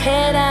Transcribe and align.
Head 0.00 0.34
out. 0.34 0.49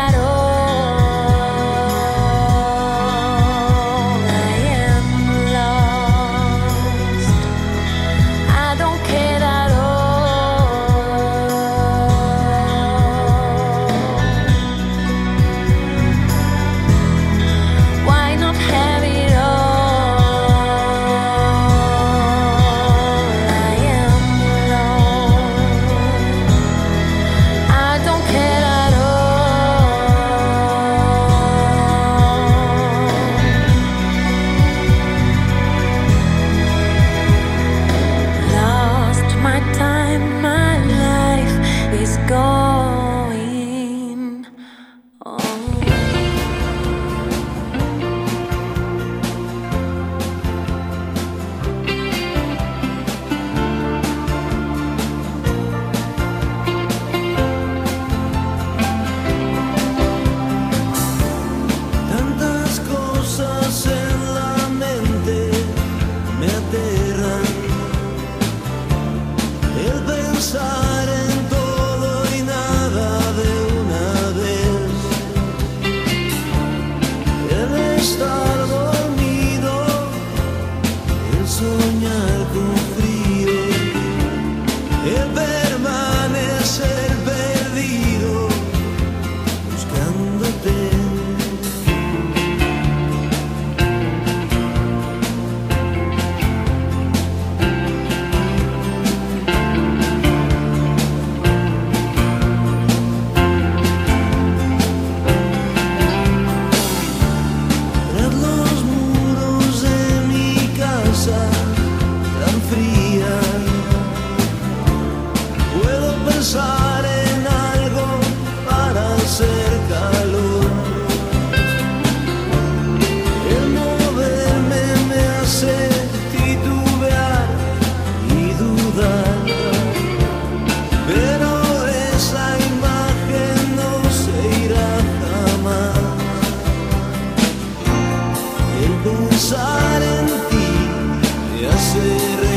me 141.59 141.68
hace 141.68 142.49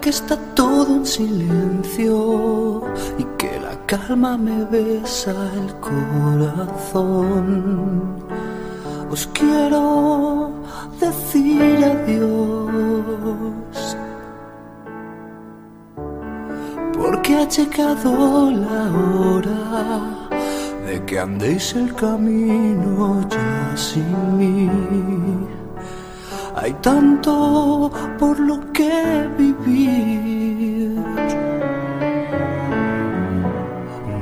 que 0.00 0.10
está 0.10 0.36
todo 0.54 0.96
en 0.96 1.06
silencio 1.06 2.82
y 3.18 3.24
que 3.36 3.58
la 3.60 3.74
calma 3.86 4.36
me 4.36 4.64
besa 4.64 5.32
el 5.54 5.74
corazón, 5.80 7.24
os 9.10 9.26
quiero 9.28 10.52
decir 11.00 11.84
adiós. 11.84 12.68
Porque 16.96 17.36
ha 17.36 17.48
llegado 17.48 18.50
la 18.50 18.90
hora 18.98 20.28
de 20.86 21.04
que 21.04 21.18
andéis 21.18 21.74
el 21.74 21.94
camino 21.94 23.26
ya 23.30 23.76
sin 23.76 24.36
mí. 24.36 24.68
Hay 26.56 26.72
tanto 26.82 27.90
por 28.18 28.38
lo 28.40 28.67
que 28.78 29.28
vivir. 29.36 30.94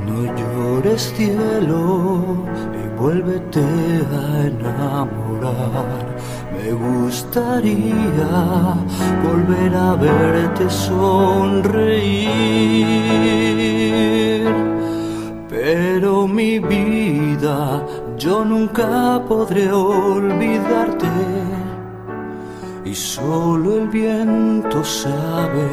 No 0.07 0.19
llores 0.39 1.03
cielo 1.15 1.81
y 2.79 2.83
vuélvete 2.99 3.67
a 4.21 4.23
enamorar. 4.51 6.05
Me 6.55 6.67
gustaría 6.73 8.31
volver 9.27 9.71
a 9.75 9.93
verte 9.93 10.65
sonreír. 10.69 12.07
Pero 15.49 16.27
mi 16.27 16.57
vida, 16.57 17.85
yo 18.17 18.43
nunca 18.43 19.21
podré 19.27 19.71
olvidarte. 19.71 21.56
Y 22.89 22.95
solo 22.95 23.79
el 23.79 23.89
viento 23.89 24.81
sabe 24.81 25.67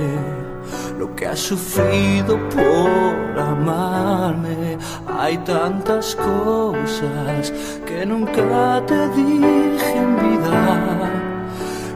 lo 0.99 1.15
que 1.15 1.29
has 1.29 1.39
sufrido 1.39 2.37
por 2.49 3.39
amarme. 3.39 4.77
Hay 5.07 5.39
tantas 5.39 6.17
cosas 6.17 7.53
que 7.87 8.05
nunca 8.05 8.83
te 8.89 9.09
dije 9.11 9.97
en 9.97 10.17
vida. 10.17 11.13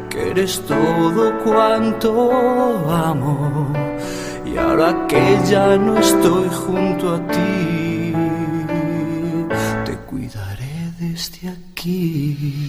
Que 0.08 0.30
eres 0.30 0.62
todo 0.68 1.36
cuanto 1.42 2.88
amo. 2.88 3.72
Y 4.46 4.56
ahora 4.56 5.04
que 5.08 5.40
ya 5.46 5.76
no 5.76 5.98
estoy 5.98 6.48
junto 6.48 7.16
a 7.16 7.26
ti, 7.26 8.14
te 9.84 9.96
cuidaré 10.08 10.92
desde 11.00 11.48
aquí. 11.48 12.68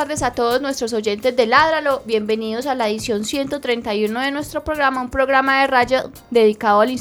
Tardes 0.00 0.22
a 0.22 0.32
todos 0.32 0.62
nuestros 0.62 0.94
oyentes 0.94 1.36
de 1.36 1.46
Ládralo. 1.46 2.00
Bienvenidos 2.06 2.64
a 2.64 2.74
la 2.74 2.88
edición 2.88 3.26
131 3.26 4.18
de 4.18 4.30
nuestro 4.30 4.64
programa, 4.64 5.02
un 5.02 5.10
programa 5.10 5.60
de 5.60 5.66
radio 5.66 6.10
dedicado 6.30 6.80
al 6.80 6.96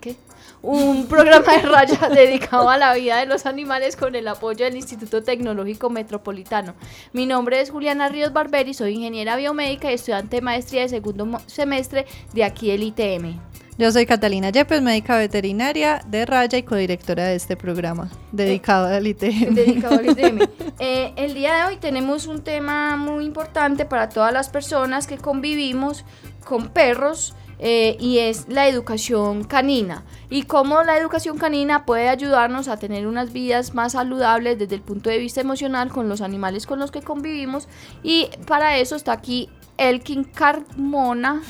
¿qué? 0.00 0.14
Un 0.62 1.06
programa 1.08 1.52
de 1.52 1.62
raya 1.62 2.08
dedicado 2.10 2.70
a 2.70 2.76
la 2.76 2.94
vida 2.94 3.16
de 3.16 3.26
los 3.26 3.46
animales 3.46 3.96
con 3.96 4.14
el 4.14 4.28
apoyo 4.28 4.66
del 4.66 4.76
Instituto 4.76 5.24
Tecnológico 5.24 5.90
Metropolitano. 5.90 6.76
Mi 7.12 7.26
nombre 7.26 7.60
es 7.60 7.72
Juliana 7.72 8.08
Ríos 8.08 8.32
Barberi, 8.32 8.72
soy 8.72 8.94
ingeniera 8.94 9.34
biomédica 9.34 9.90
y 9.90 9.94
estudiante 9.94 10.36
de 10.36 10.42
maestría 10.42 10.82
de 10.82 10.90
segundo 10.90 11.40
semestre 11.46 12.06
de 12.34 12.44
aquí 12.44 12.70
del 12.70 12.84
ITM. 12.84 13.63
Yo 13.76 13.90
soy 13.90 14.06
Catalina 14.06 14.50
Yepes, 14.50 14.82
médica 14.82 15.16
veterinaria 15.18 16.00
de 16.06 16.24
Raya 16.26 16.56
y 16.58 16.62
codirectora 16.62 17.24
de 17.24 17.34
este 17.34 17.56
programa 17.56 18.08
dedicado 18.30 18.86
al 18.86 19.04
ITM. 19.04 19.52
dedicado 19.52 19.98
al 19.98 20.10
ITM. 20.10 20.38
Eh, 20.80 21.12
el 21.16 21.34
día 21.34 21.54
de 21.54 21.64
hoy 21.66 21.76
tenemos 21.76 22.26
un 22.26 22.42
tema 22.42 22.96
muy 22.96 23.24
importante 23.24 23.84
para 23.84 24.08
todas 24.08 24.32
las 24.32 24.48
personas 24.48 25.06
que 25.06 25.18
convivimos 25.18 26.04
con 26.44 26.68
perros 26.68 27.32
eh, 27.60 27.96
y 28.00 28.18
es 28.18 28.48
la 28.48 28.66
educación 28.66 29.44
canina 29.44 30.02
y 30.30 30.42
cómo 30.42 30.82
la 30.82 30.98
educación 30.98 31.38
canina 31.38 31.86
puede 31.86 32.08
ayudarnos 32.08 32.66
a 32.66 32.76
tener 32.76 33.06
unas 33.06 33.32
vidas 33.32 33.72
más 33.72 33.92
saludables 33.92 34.58
desde 34.58 34.74
el 34.74 34.82
punto 34.82 35.10
de 35.10 35.18
vista 35.18 35.40
emocional 35.40 35.90
con 35.90 36.08
los 36.08 36.20
animales 36.22 36.66
con 36.66 36.80
los 36.80 36.90
que 36.90 37.02
convivimos 37.02 37.68
y 38.02 38.28
para 38.48 38.76
eso 38.78 38.96
está 38.96 39.12
aquí 39.12 39.48
Elkin 39.78 40.24
Carmona. 40.24 41.40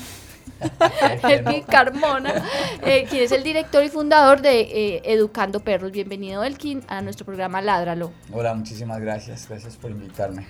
Elkin 1.23 1.63
Carmona, 1.63 2.43
eh, 2.83 3.05
quien 3.09 3.23
es 3.23 3.31
el 3.31 3.43
director 3.43 3.83
y 3.83 3.89
fundador 3.89 4.41
de 4.41 4.61
eh, 4.61 5.01
Educando 5.05 5.59
Perros. 5.59 5.91
Bienvenido, 5.91 6.43
Elkin, 6.43 6.83
a 6.87 7.01
nuestro 7.01 7.25
programa 7.25 7.61
Ládralo. 7.61 8.11
Hola, 8.31 8.53
muchísimas 8.53 8.99
gracias. 9.01 9.47
Gracias 9.47 9.75
por 9.75 9.91
invitarme. 9.91 10.47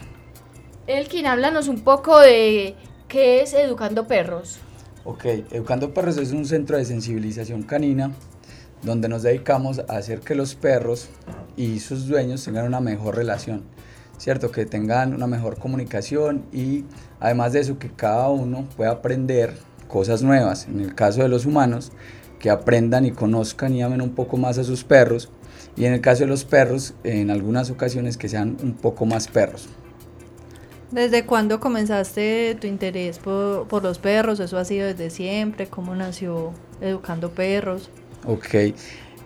Elkin, 0.88 1.26
háblanos 1.26 1.68
un 1.68 1.82
poco 1.82 2.20
de 2.20 2.76
qué 3.08 3.42
es 3.42 3.54
Educando 3.54 4.08
Perros. 4.08 4.60
Ok, 5.04 5.26
Educando 5.52 5.94
Perros 5.94 6.18
es 6.18 6.32
un 6.32 6.46
centro 6.46 6.78
de 6.78 6.86
sensibilización 6.86 7.64
canina 7.64 8.12
donde 8.82 9.10
nos 9.10 9.24
dedicamos 9.24 9.80
a 9.80 9.98
hacer 9.98 10.20
que 10.20 10.36
los 10.36 10.56
perros 10.56 11.10
y 11.58 11.80
sus 11.80 12.08
dueños 12.08 12.44
tengan 12.44 12.66
una 12.66 12.80
mejor 12.80 13.16
relación, 13.16 13.64
¿cierto? 14.18 14.52
Que 14.52 14.66
tengan 14.66 15.14
una 15.14 15.28
mejor 15.28 15.58
comunicación 15.58 16.46
y 16.54 16.86
además 17.20 17.54
de 17.54 17.62
eso 17.62 17.80
que 17.80 17.90
cada 17.90 18.30
uno 18.30 18.68
pueda 18.78 18.92
aprender 18.92 19.56
cosas 19.96 20.24
nuevas. 20.24 20.68
En 20.68 20.82
el 20.82 20.94
caso 20.94 21.22
de 21.22 21.30
los 21.30 21.46
humanos, 21.46 21.94
que 22.38 22.50
aprendan 22.50 23.06
y 23.06 23.12
conozcan 23.12 23.74
y 23.74 23.82
amen 23.82 24.02
un 24.02 24.10
poco 24.10 24.36
más 24.36 24.58
a 24.58 24.66
sus 24.66 24.84
perros 24.84 25.30
y 25.78 25.86
en 25.86 25.94
el 25.94 26.02
caso 26.02 26.25
de 26.25 26.28
los 26.28 26.44
perros, 26.44 26.96
en 27.06 27.32
algunas 27.32 27.70
ocasiones 27.70 28.18
que 28.18 28.28
sean 28.28 28.58
un 28.62 28.74
poco 28.74 29.06
más 29.06 29.30
perros. 29.30 29.70
¿Desde 30.92 31.25
cuándo 31.25 31.62
comenzaste 31.62 32.58
tu 32.60 32.68
interés 32.68 33.20
por, 33.20 33.70
por 33.70 33.84
los 33.84 33.98
perros? 33.98 34.42
¿Eso 34.42 34.58
ha 34.58 34.66
sido 34.66 34.86
desde 34.86 35.10
siempre? 35.10 35.68
¿Cómo 35.68 35.96
nació 35.96 36.52
Educando 36.82 37.30
Perros? 37.32 37.90
Ok. 38.28 38.75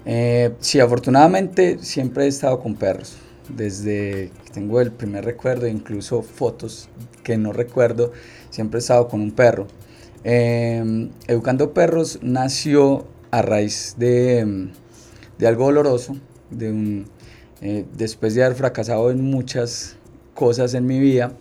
Eh, 0.05 0.53
sí, 0.59 0.79
afortunadamente 0.79 1.79
siempre 1.79 2.25
he 2.25 2.27
estado 2.27 2.59
con 2.59 2.75
perros. 2.75 3.17
Desde 3.49 4.29
que 4.45 4.51
tengo 4.53 4.79
el 4.81 4.91
primer 4.91 5.25
recuerdo, 5.25 5.65
incluso 5.65 6.21
fotos 6.21 6.89
que 7.23 7.37
no 7.37 7.53
recuerdo, 7.53 8.11
siempre 8.51 8.77
he 8.77 8.81
estado 8.81 9.07
con 9.07 9.19
un 9.19 9.31
perro. 9.31 9.65
Eh, 10.23 11.09
Educando 11.27 11.73
Perros 11.73 12.19
nació 12.21 13.05
a 13.31 13.41
raíz 13.41 13.95
de, 13.97 14.45
mm, 14.45 14.71
de 15.37 15.47
algo 15.47 15.65
doloroso, 15.65 16.17
de 16.49 16.69
un, 16.69 17.05
eh, 17.61 17.85
después 17.95 18.35
de 18.35 18.43
haber 18.43 18.57
fracasado 18.57 19.11
en 19.11 19.21
muchas 19.21 19.95
cosas 20.33 20.73
en 20.73 20.85
mi 20.85 20.99
vida, 20.99 21.33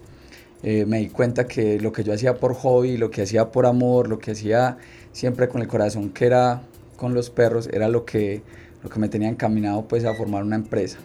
eh, 0.63 0.85
me 0.87 0.99
di 0.99 1.09
cuenta 1.09 1.47
que 1.47 1.81
lo 1.81 1.93
que 1.93 2.03
yo 2.03 2.13
hacía 2.13 2.35
por 2.35 2.55
hobby, 2.55 2.97
lo 2.97 3.11
que 3.11 3.23
hacía 3.23 3.51
por 3.51 3.67
amor, 3.67 4.09
lo 4.09 4.19
que 4.19 4.33
hacía 4.33 4.79
siempre 5.13 5.49
con 5.49 5.61
el 5.61 5.69
corazón, 5.69 6.11
que 6.11 6.27
era 6.27 6.63
con 6.97 7.15
los 7.15 7.31
perros, 7.31 7.69
era 7.73 7.89
lo 7.89 8.05
que, 8.05 8.43
lo 8.83 8.91
que 8.91 8.99
me 8.99 9.09
tenía 9.09 9.29
encaminado 9.29 9.87
pues 9.87 10.05
a 10.05 10.15
formar 10.15 10.43
una 10.43 10.57
empresa. 10.57 10.99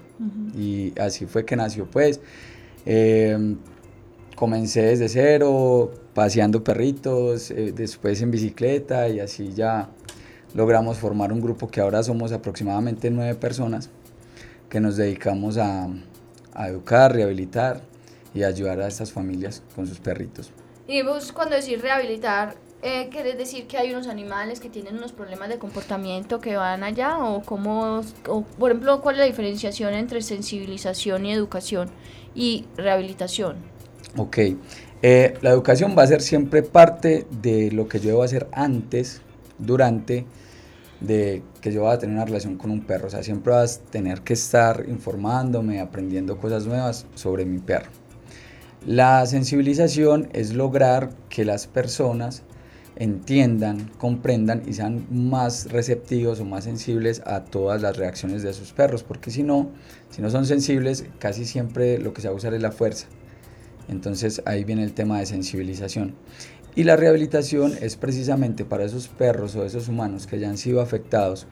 Y 0.58 0.94
así 1.00 1.26
fue 1.26 1.46
que 1.46 1.56
nació 1.56 1.86
pues. 1.86 2.20
Eh, 2.86 3.56
comencé 4.36 4.82
desde 4.82 5.10
cero, 5.10 5.92
paseando 6.14 6.64
perritos, 6.64 7.52
eh, 7.52 7.72
después 7.76 8.22
en 8.22 8.32
bicicleta 8.32 9.08
y 9.10 9.20
así 9.20 9.54
ya 9.54 9.90
logramos 10.54 10.98
formar 10.98 11.32
un 11.32 11.42
grupo 11.42 11.68
que 11.68 11.82
ahora 11.82 12.04
somos 12.04 12.32
aproximadamente 12.32 13.10
nueve 13.10 13.36
personas 13.36 13.90
que 14.70 14.80
nos 14.80 14.98
dedicamos 14.98 15.58
a, 15.58 15.88
a 16.54 16.68
educar, 16.68 17.14
rehabilitar 17.14 17.82
y 18.34 18.44
ayudar 18.44 18.82
a 18.82 18.88
estas 18.88 19.12
familias 19.12 19.64
con 19.76 19.88
sus 19.88 20.00
perritos. 20.00 20.52
Y 20.88 21.02
vos 21.02 21.32
cuando 21.32 21.56
decís 21.56 21.82
rehabilitar, 21.82 22.56
eh, 22.82 23.08
¿querés 23.10 23.38
decir 23.38 23.68
que 23.68 23.78
hay 23.78 23.92
unos 23.92 24.08
animales 24.08 24.60
que 24.60 24.70
tienen 24.70 24.98
unos 24.98 25.14
problemas 25.14 25.48
de 25.48 25.58
comportamiento 25.58 26.42
que 26.42 26.58
van 26.58 26.84
allá? 26.84 27.18
¿O 27.20 27.42
cómo, 27.42 28.02
o, 28.28 28.42
por 28.42 28.72
ejemplo, 28.72 29.02
cuál 29.02 29.16
es 29.16 29.20
la 29.20 29.26
diferenciación 29.26 29.94
entre 29.94 30.22
sensibilización 30.22 31.26
y 31.26 31.32
educación 31.32 31.90
y 32.36 32.66
rehabilitación? 32.76 33.56
Ok, 34.16 34.38
eh, 35.02 35.34
la 35.42 35.50
educación 35.50 35.96
va 35.98 36.04
a 36.04 36.08
ser 36.08 36.22
siempre 36.22 36.62
parte 36.62 37.26
de 37.42 37.72
lo 37.72 37.88
que 37.88 38.00
yo 38.00 38.10
debo 38.10 38.22
hacer 38.22 38.48
antes, 38.52 39.22
durante, 39.58 40.26
de 41.02 41.42
que 41.62 41.74
yo 41.74 41.84
vaya 41.84 41.96
a 41.96 42.00
tener 42.00 42.16
una 42.16 42.26
relación 42.26 42.58
con 42.58 42.70
un 42.70 42.82
perro. 42.82 43.08
O 43.08 43.10
sea, 43.10 43.24
siempre 43.24 43.54
vas 43.54 43.82
a 43.84 43.90
tener 43.90 44.22
que 44.22 44.34
estar 44.34 44.86
informándome, 44.88 45.80
aprendiendo 45.80 46.38
cosas 46.38 46.68
nuevas 46.68 47.08
sobre 47.16 47.44
mi 47.44 47.58
perro. 47.58 47.90
La 48.86 49.26
sensibilización 49.26 50.30
es 50.34 50.54
lograr 50.54 51.10
que 51.30 51.44
las 51.44 51.66
personas 51.66 52.44
entiendan, 52.96 53.90
comprendan 53.98 54.62
y 54.68 54.74
sean 54.74 55.08
más 55.10 55.72
receptivos 55.72 56.40
o 56.40 56.46
más 56.46 56.66
sensibles 56.66 57.24
a 57.26 57.46
todas 57.46 57.82
las 57.82 57.98
reacciones 57.98 58.44
de 58.44 58.54
sus 58.54 58.74
perros, 58.74 59.02
porque 59.02 59.32
si 59.32 59.42
no, 59.42 59.70
si 60.12 60.22
no 60.22 60.30
son 60.30 60.46
sensibles, 60.46 61.06
casi 61.18 61.46
siempre 61.46 61.98
lo 61.98 62.14
que 62.14 62.22
se 62.22 62.28
va 62.28 62.36
a 62.36 62.38
usar 62.38 62.54
es 62.54 62.62
la 62.62 62.72
fuerza. 62.72 63.08
Entonces 63.88 64.42
ahí 64.46 64.64
viene 64.64 64.84
el 64.84 64.94
tema 64.94 65.20
de 65.20 65.26
sensibilización. 65.26 66.16
Y 66.76 66.86
la 66.86 66.96
rehabilitación 66.96 67.74
es 67.82 67.96
precisamente 67.98 68.66
para 68.66 68.84
esos 68.84 69.08
perros 69.08 69.56
o 69.56 69.64
esos 69.64 69.88
humanos 69.88 70.26
que 70.26 70.40
ya 70.40 70.50
han 70.50 70.58
sido 70.58 70.82
afectados 70.82 71.46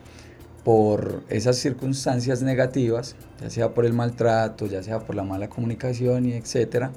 por 0.64 1.24
esas 1.30 1.58
circunstancias 1.58 2.42
negativas, 2.42 3.16
ya 3.40 3.50
sea 3.50 3.74
por 3.74 3.86
el 3.86 3.94
maltrato, 3.94 4.68
ya 4.68 4.84
sea 4.84 5.00
por 5.00 5.16
la 5.16 5.24
mala 5.24 5.50
comunicación 5.50 6.26
y 6.26 6.34
etcétera, 6.34 6.92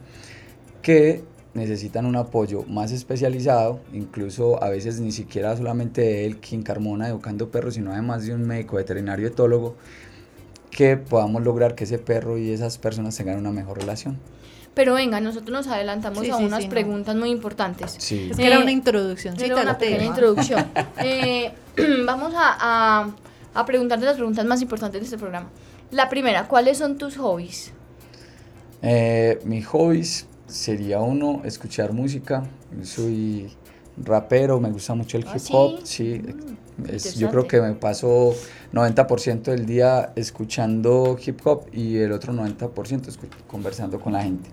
que 0.83 1.23
necesitan 1.55 2.05
un 2.05 2.17
apoyo 2.17 2.64
más 2.64 2.93
especializado, 2.93 3.81
incluso 3.93 4.62
a 4.62 4.69
veces 4.69 5.00
ni 5.00 5.12
siquiera 5.12 5.57
solamente 5.57 6.00
de 6.00 6.26
él, 6.26 6.41
Kim 6.41 6.62
Carmona, 6.62 7.09
educando 7.09 7.50
perros, 7.50 7.75
sino 7.75 7.93
además 7.93 8.26
de 8.26 8.35
un 8.35 8.43
médico 8.43 8.76
veterinario 8.76 9.29
etólogo, 9.29 9.76
que 10.71 10.97
podamos 10.97 11.43
lograr 11.43 11.75
que 11.75 11.85
ese 11.85 11.99
perro 11.99 12.37
y 12.37 12.50
esas 12.50 12.79
personas 12.79 13.17
tengan 13.17 13.38
una 13.38 13.53
mejor 13.53 13.79
relación. 13.79 14.19
Pero 14.75 14.95
venga, 14.95 15.21
nosotros 15.21 15.50
nos 15.52 15.66
adelantamos 15.69 16.25
Sí, 16.25 16.31
a 16.31 16.37
sí, 16.37 16.45
unas 16.45 16.61
sí, 16.62 16.66
no. 16.66 16.71
preguntas 16.71 17.14
muy 17.16 17.31
importantes. 17.31 17.95
Sí. 17.99 18.28
Es 18.31 18.37
que 18.37 18.47
era 18.47 18.57
Eh, 18.57 18.62
una 18.62 18.73
introducción. 18.73 19.40
Era 19.40 19.62
una 19.62 19.78
pequeña 19.78 20.04
introducción. 20.04 20.66
Eh, 20.99 21.52
vamos 22.07 22.33
a, 22.35 22.57
a, 23.04 23.11
a 23.54 23.66
preguntarte 23.66 24.04
las 24.04 24.16
preguntas 24.16 24.45
más 24.47 24.61
importantes 24.62 25.00
de 25.00 25.04
este 25.04 25.19
programa. 25.19 25.49
La 25.90 26.09
primera, 26.09 26.49
¿cuáles 26.49 26.78
son 26.78 26.99
tus 26.99 27.16
hobbies? 27.16 27.73
Eh, 28.83 29.38
mis 29.45 29.66
hobbies 29.66 30.26
sería 30.47 31.00
uno, 31.00 31.43
escuchar 31.45 31.93
música. 31.93 32.45
Yo 32.76 32.85
soy 32.85 33.52
rapero, 34.03 34.61
me 34.61 34.71
gusta 34.71 34.95
mucho 34.95 35.17
el 35.17 35.25
¿Ah, 35.27 35.35
hip 35.35 35.41
sí? 35.43 35.53
hop. 35.55 35.81
Sí, 35.85 36.21
Mm, 36.25 36.87
es- 36.91 37.15
yo 37.17 37.31
creo 37.31 37.47
que 37.47 37.61
me 37.61 37.75
paso 37.75 38.35
90% 38.73 39.51
del 39.51 39.67
día 39.67 40.13
escuchando 40.17 41.17
hip 41.25 41.41
hop 41.47 41.67
y 41.73 41.99
el 41.99 42.13
otro 42.13 42.33
90% 42.33 43.11
escu- 43.11 43.29
conversando 43.47 44.01
con 44.01 44.13
la 44.15 44.23
gente. 44.23 44.51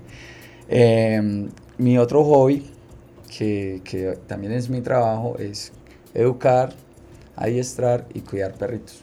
Eh, 0.70 1.50
mi 1.78 1.98
otro 1.98 2.24
hobby, 2.24 2.66
que, 3.38 3.82
que 3.84 4.18
también 4.28 4.54
es 4.54 4.70
mi 4.70 4.82
trabajo, 4.82 5.38
es 5.40 5.72
educar, 6.14 6.74
adiestrar 7.36 8.06
y 8.14 8.22
cuidar 8.22 8.54
perritos. 8.54 9.02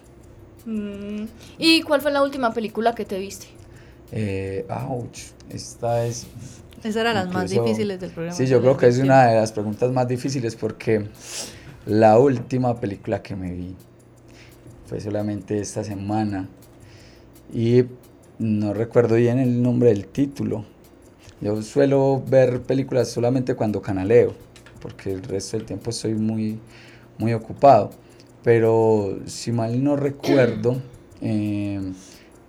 Mm, 0.66 1.25
¿Y 1.59 1.83
cuál 1.83 2.00
fue 2.00 2.11
la 2.11 2.23
última 2.23 2.52
película 2.52 2.95
que 2.95 3.04
te 3.04 3.18
viste? 3.18 3.47
Eh, 4.12 4.66
ouch, 4.71 5.18
esta 5.50 6.04
es 6.07 6.26
Esas 6.80 6.97
eran 6.97 7.14
las 7.14 7.32
más 7.32 7.50
difíciles 7.50 8.00
del 8.00 8.11
programa. 8.11 8.37
Sí, 8.37 8.47
yo 8.47 8.61
creo 8.61 8.76
que 8.76 8.87
es 8.87 8.99
una 8.99 9.26
de 9.26 9.37
las 9.37 9.52
preguntas 9.52 9.90
más 9.92 10.06
difíciles 10.06 10.54
porque 10.54 11.08
la 11.87 12.18
última 12.18 12.78
película 12.78 13.23
que 13.23 13.35
me 13.35 13.52
vi 13.52 13.75
fue 14.87 15.00
solamente 15.00 15.58
esta 15.58 15.82
semana 15.82 16.49
y 17.52 17.85
no 18.38 18.75
recuerdo 18.75 19.16
bien 19.16 19.38
el 19.38 19.62
nombre 19.62 19.88
del 19.88 20.06
título. 20.06 20.64
Yo 21.40 21.61
suelo 21.62 22.23
ver 22.26 22.62
películas 22.62 23.08
solamente 23.08 23.54
cuando 23.54 23.82
canaleo, 23.82 24.32
porque 24.80 25.12
el 25.12 25.23
resto 25.23 25.56
del 25.56 25.66
tiempo 25.66 25.90
estoy 25.90 26.14
muy, 26.14 26.58
muy 27.18 27.32
ocupado. 27.32 27.90
Pero 28.42 29.18
si 29.26 29.52
mal 29.52 29.82
no 29.82 29.97
recuerdo, 29.97 30.80
eh, 31.20 31.80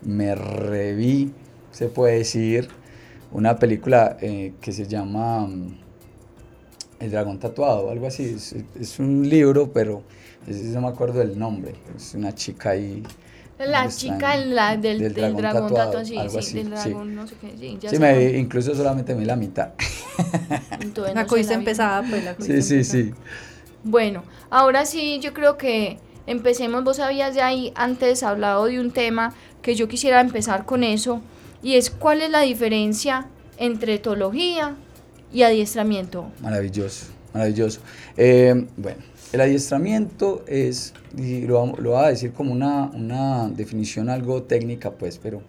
me 0.01 0.35
reví, 0.35 1.33
se 1.71 1.87
puede 1.87 2.19
decir, 2.19 2.69
una 3.31 3.57
película 3.57 4.17
eh, 4.21 4.53
que 4.61 4.71
se 4.71 4.87
llama 4.87 5.41
mm, 5.47 5.73
El 6.99 7.11
dragón 7.11 7.39
tatuado, 7.39 7.89
algo 7.89 8.07
así. 8.07 8.23
Es, 8.35 8.55
es 8.79 8.99
un 8.99 9.27
libro, 9.27 9.71
pero 9.71 10.03
es- 10.47 10.63
no 10.65 10.81
me 10.81 10.87
acuerdo 10.89 11.19
del 11.19 11.37
nombre. 11.39 11.73
Es 11.95 12.13
una 12.13 12.33
chica 12.35 12.71
ahí. 12.71 13.03
La 13.59 13.89
chica 13.89 14.35
en- 14.35 14.41
en 14.43 14.55
la, 14.55 14.77
del, 14.77 14.99
del, 14.99 15.13
del 15.13 15.13
dragón, 15.15 15.41
dragón 15.41 15.63
tatuado, 15.63 15.85
tatuado, 15.91 16.05
sí, 16.05 16.17
algo 16.17 16.33
sí, 16.33 16.39
así, 16.39 16.53
del 16.57 16.63
sí. 16.65 16.69
dragón, 16.71 17.15
no 17.15 17.27
sé 17.27 17.35
qué, 17.41 17.57
sí, 17.57 17.77
ya 17.81 17.89
Sí, 17.89 17.99
me 17.99 18.37
incluso 18.37 18.73
solamente 18.75 19.13
me 19.13 19.21
vi 19.21 19.25
la 19.25 19.35
mitad. 19.35 19.69
Entonces 20.79 21.15
La 21.15 21.21
no 21.23 21.27
cogiste 21.27 21.53
empezada, 21.53 22.03
pues 22.03 22.23
la 22.23 22.35
cogiste 22.35 22.61
Sí, 22.61 22.83
sí, 22.83 22.83
empezada. 22.91 23.03
sí. 23.03 23.13
Bueno, 23.83 24.23
ahora 24.49 24.85
sí, 24.85 25.19
yo 25.21 25.33
creo 25.33 25.57
que 25.57 25.97
empecemos. 26.27 26.83
Vos 26.83 26.99
habías 26.99 27.35
ya 27.35 27.47
ahí 27.47 27.71
antes 27.75 28.23
hablado 28.23 28.65
de 28.65 28.79
un 28.79 28.91
tema 28.91 29.33
que 29.61 29.75
yo 29.75 29.87
quisiera 29.87 30.21
empezar 30.21 30.65
con 30.65 30.83
eso, 30.83 31.21
y 31.61 31.75
es 31.75 31.89
cuál 31.89 32.21
es 32.21 32.29
la 32.29 32.41
diferencia 32.41 33.27
entre 33.57 33.95
etología 33.95 34.75
y 35.33 35.43
adiestramiento. 35.43 36.31
Maravilloso, 36.41 37.07
maravilloso. 37.33 37.81
Eh, 38.17 38.67
bueno, 38.77 38.99
el 39.31 39.41
adiestramiento 39.41 40.43
es, 40.47 40.93
y 41.17 41.41
lo, 41.41 41.65
lo 41.77 41.91
voy 41.91 42.03
a 42.03 42.07
decir 42.07 42.33
como 42.33 42.51
una, 42.51 42.85
una 42.93 43.49
definición 43.49 44.09
algo 44.09 44.43
técnica, 44.43 44.91
pues, 44.91 45.19
pero 45.19 45.41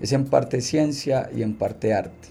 es 0.00 0.12
en 0.12 0.24
parte 0.24 0.60
ciencia 0.60 1.30
y 1.34 1.42
en 1.42 1.54
parte 1.54 1.92
arte. 1.92 2.28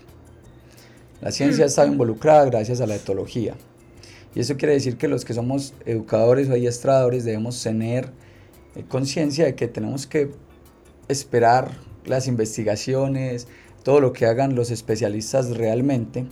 La 1.21 1.31
ciencia 1.31 1.65
está 1.65 1.85
involucrada 1.85 2.45
gracias 2.45 2.81
a 2.81 2.87
la 2.87 2.95
etología. 2.95 3.55
Y 4.35 4.39
eso 4.39 4.57
quiere 4.57 4.73
decir 4.73 4.97
que 4.97 5.07
los 5.07 5.25
que 5.25 5.33
somos 5.33 5.73
educadores 5.85 6.49
o 6.49 6.53
adiestradores 6.53 7.25
debemos 7.25 7.61
tener 7.61 8.11
eh, 8.75 8.83
conciencia 8.87 9.45
de 9.45 9.55
que 9.55 9.67
tenemos 9.67 10.07
que 10.07 10.31
esperar 11.07 11.71
las 12.09 12.27
investigaciones, 12.27 13.47
todo 13.83 14.01
lo 14.01 14.11
que 14.11 14.25
hagan 14.25 14.55
los 14.55 14.71
especialistas 14.71 15.55
realmente 15.55 16.25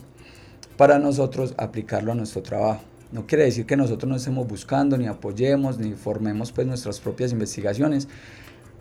para 0.75 0.99
nosotros 0.99 1.53
aplicarlo 1.57 2.11
a 2.11 2.15
nuestro 2.15 2.41
trabajo. 2.41 2.81
No 3.11 3.25
quiere 3.25 3.45
decir 3.45 3.65
que 3.65 3.77
nosotros 3.77 4.09
no 4.09 4.17
estemos 4.17 4.47
buscando, 4.47 4.97
ni 4.97 5.07
apoyemos, 5.07 5.79
ni 5.79 5.93
formemos 5.93 6.51
pues 6.51 6.67
nuestras 6.67 6.99
propias 6.99 7.31
investigaciones, 7.31 8.07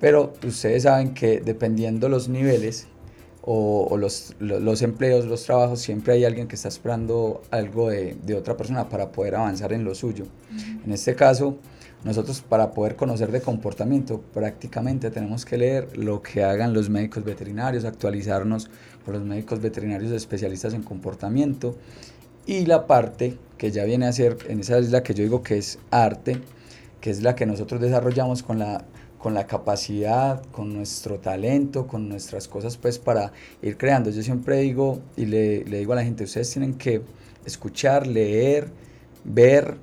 pero 0.00 0.32
ustedes 0.44 0.82
saben 0.82 1.14
que 1.14 1.40
dependiendo 1.40 2.08
los 2.08 2.28
niveles 2.28 2.88
o, 3.42 3.86
o 3.88 3.96
los, 3.96 4.34
lo- 4.40 4.58
los 4.58 4.82
empleos, 4.82 5.24
los 5.26 5.44
trabajos, 5.44 5.80
siempre 5.80 6.14
hay 6.14 6.24
alguien 6.24 6.48
que 6.48 6.56
está 6.56 6.68
esperando 6.68 7.42
algo 7.52 7.88
de, 7.90 8.16
de 8.26 8.34
otra 8.34 8.56
persona 8.56 8.88
para 8.88 9.12
poder 9.12 9.36
avanzar 9.36 9.72
en 9.72 9.84
lo 9.84 9.94
suyo. 9.94 10.26
En 10.84 10.90
este 10.92 11.14
caso, 11.14 11.56
nosotros 12.04 12.40
para 12.40 12.70
poder 12.70 12.96
conocer 12.96 13.32
de 13.32 13.40
comportamiento 13.40 14.20
prácticamente 14.32 15.10
tenemos 15.10 15.44
que 15.44 15.58
leer 15.58 15.96
lo 15.96 16.22
que 16.22 16.44
hagan 16.44 16.72
los 16.72 16.88
médicos 16.88 17.24
veterinarios, 17.24 17.84
actualizarnos 17.84 18.70
con 19.04 19.14
los 19.14 19.24
médicos 19.24 19.60
veterinarios 19.60 20.12
especialistas 20.12 20.74
en 20.74 20.82
comportamiento 20.82 21.76
y 22.46 22.66
la 22.66 22.86
parte 22.86 23.36
que 23.58 23.72
ya 23.72 23.84
viene 23.84 24.06
a 24.06 24.12
ser, 24.12 24.38
en 24.48 24.60
esa 24.60 24.78
es 24.78 24.90
la 24.90 25.02
que 25.02 25.14
yo 25.14 25.24
digo 25.24 25.42
que 25.42 25.58
es 25.58 25.78
arte, 25.90 26.40
que 27.00 27.10
es 27.10 27.22
la 27.22 27.34
que 27.34 27.44
nosotros 27.44 27.80
desarrollamos 27.80 28.44
con 28.44 28.60
la, 28.60 28.84
con 29.18 29.34
la 29.34 29.48
capacidad, 29.48 30.44
con 30.52 30.72
nuestro 30.72 31.18
talento, 31.18 31.88
con 31.88 32.08
nuestras 32.08 32.46
cosas 32.46 32.76
pues 32.76 33.00
para 33.00 33.32
ir 33.62 33.76
creando. 33.76 34.10
Yo 34.10 34.22
siempre 34.22 34.58
digo 34.60 35.00
y 35.16 35.26
le, 35.26 35.64
le 35.64 35.78
digo 35.78 35.92
a 35.92 35.96
la 35.96 36.04
gente, 36.04 36.22
ustedes 36.22 36.50
tienen 36.52 36.74
que 36.74 37.02
escuchar, 37.44 38.06
leer, 38.06 38.68
ver 39.24 39.76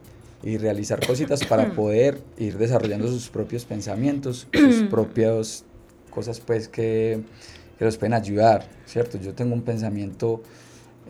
y 0.43 0.57
realizar 0.57 1.05
cositas 1.05 1.45
para 1.45 1.71
poder 1.71 2.19
ir 2.37 2.57
desarrollando 2.57 3.07
sus 3.07 3.29
propios 3.29 3.65
pensamientos, 3.65 4.47
sus 4.53 4.83
propias 4.89 5.63
cosas 6.09 6.39
pues 6.39 6.67
que, 6.67 7.21
que 7.79 7.85
los 7.85 7.97
pueden 7.97 8.13
ayudar, 8.13 8.67
¿cierto? 8.85 9.17
Yo 9.17 9.33
tengo 9.33 9.53
un 9.53 9.61
pensamiento 9.61 10.41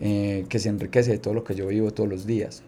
eh, 0.00 0.44
que 0.48 0.58
se 0.58 0.68
enriquece 0.68 1.12
de 1.12 1.18
todo 1.18 1.34
lo 1.34 1.44
que 1.44 1.54
yo 1.54 1.66
vivo 1.66 1.92
todos 1.92 2.08
los 2.08 2.26
días, 2.26 2.62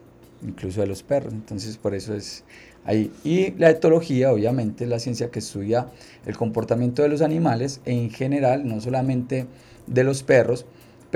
incluso 0.46 0.80
de 0.80 0.86
los 0.86 1.02
perros, 1.02 1.32
entonces 1.32 1.76
por 1.76 1.94
eso 1.94 2.14
es 2.14 2.44
ahí. 2.84 3.10
Y 3.24 3.52
la 3.52 3.70
etología, 3.70 4.32
obviamente, 4.32 4.84
es 4.84 4.90
la 4.90 4.98
ciencia 4.98 5.30
que 5.30 5.38
estudia 5.38 5.88
el 6.26 6.36
comportamiento 6.36 7.02
de 7.02 7.08
los 7.08 7.22
animales 7.22 7.80
en 7.84 8.10
general, 8.10 8.66
no 8.66 8.80
solamente 8.80 9.46
de 9.86 10.04
los 10.04 10.22
perros, 10.22 10.66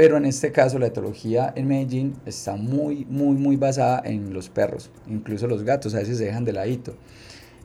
pero 0.01 0.17
en 0.17 0.25
este 0.25 0.51
caso 0.51 0.79
la 0.79 0.87
etología 0.87 1.53
en 1.55 1.69
Medellín 1.69 2.15
está 2.25 2.57
muy, 2.57 3.05
muy, 3.05 3.37
muy 3.37 3.57
basada 3.57 4.01
en 4.03 4.33
los 4.33 4.49
perros, 4.49 4.91
incluso 5.07 5.47
los 5.47 5.63
gatos 5.63 5.95
a 5.95 5.99
veces 5.99 6.17
se 6.17 6.25
dejan 6.25 6.47
de 6.47 6.55
ladito. 6.55 6.95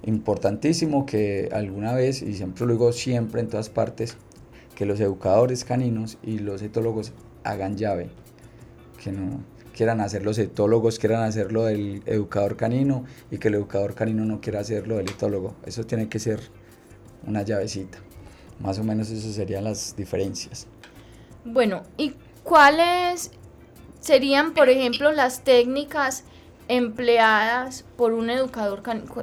Importantísimo 0.04 1.06
que 1.06 1.48
alguna 1.54 1.94
vez, 1.94 2.22
y 2.22 2.34
siempre 2.34 2.66
lo 2.66 2.74
digo 2.74 2.92
siempre 2.92 3.40
en 3.40 3.48
todas 3.48 3.70
partes, 3.70 4.18
que 4.76 4.86
los 4.86 5.00
educadores 5.00 5.64
caninos 5.64 6.18
y 6.24 6.40
los 6.40 6.62
etólogos 6.62 7.14
hagan 7.46 7.78
llave, 7.78 8.10
que 9.02 9.14
no 9.14 9.42
quieran 9.74 10.02
hacer 10.02 10.26
los 10.26 10.38
etólogos, 10.38 11.00
quieran 11.00 11.24
hacerlo 11.24 11.64
del 11.64 12.04
educador 12.06 12.58
canino 12.58 13.06
y 13.32 13.38
que 13.38 13.48
el 13.48 13.54
educador 13.54 13.96
canino 13.96 14.26
no 14.26 14.42
quiera 14.42 14.60
hacerlo 14.60 14.98
del 14.98 15.10
etólogo. 15.10 15.56
Eso 15.66 15.86
tiene 15.86 16.10
que 16.10 16.20
ser 16.20 16.42
una 17.26 17.44
llavecita. 17.44 18.00
Más 18.60 18.78
o 18.78 18.84
menos 18.84 19.10
esas 19.10 19.36
serían 19.36 19.64
las 19.64 19.96
diferencias. 19.96 20.68
Bueno, 21.46 21.84
¿y 21.96 22.16
cuáles 22.46 23.32
serían, 24.00 24.54
por 24.54 24.70
ejemplo, 24.70 25.12
las 25.12 25.44
técnicas 25.44 26.24
empleadas 26.70 27.84
por 27.98 28.14
un 28.14 28.30
educador? 28.30 28.82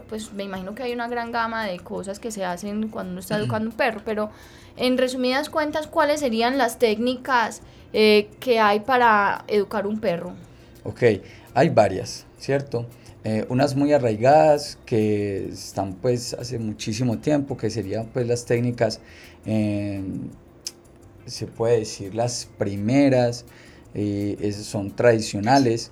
Pues 0.09 0.33
me 0.35 0.45
imagino 0.45 0.75
que 0.75 0.83
hay 0.83 0.93
una 0.93 1.09
gran 1.09 1.33
gama 1.33 1.65
de 1.65 1.79
cosas 1.79 2.19
que 2.19 2.31
se 2.31 2.45
hacen 2.45 2.89
cuando 2.89 3.13
uno 3.13 3.21
está 3.21 3.39
educando 3.39 3.71
un 3.71 3.77
perro, 3.77 4.03
pero 4.05 4.31
en 4.77 4.99
resumidas 4.99 5.49
cuentas, 5.49 5.87
¿cuáles 5.87 6.21
serían 6.21 6.59
las 6.59 6.79
técnicas 6.79 7.63
eh, 7.93 8.29
que 8.41 8.59
hay 8.59 8.81
para 8.81 9.45
educar 9.49 9.87
un 9.87 10.01
perro? 10.01 10.33
Ok, 10.85 11.03
hay 11.55 11.69
varias, 11.69 12.27
¿cierto? 12.39 12.87
Eh, 13.25 13.47
unas 13.49 13.77
muy 13.77 13.93
arraigadas 13.93 14.79
que 14.85 15.47
están 15.47 15.95
pues 15.95 16.35
hace 16.35 16.59
muchísimo 16.59 17.19
tiempo, 17.19 17.57
que 17.57 17.71
serían 17.71 18.07
pues 18.07 18.27
las 18.27 18.45
técnicas, 18.47 19.01
eh, 19.47 20.03
se 21.27 21.47
puede 21.47 21.81
decir 21.81 22.15
las 22.15 22.49
primeras, 22.59 23.45
eh, 23.95 24.53
son 24.63 24.95
tradicionales, 24.95 25.91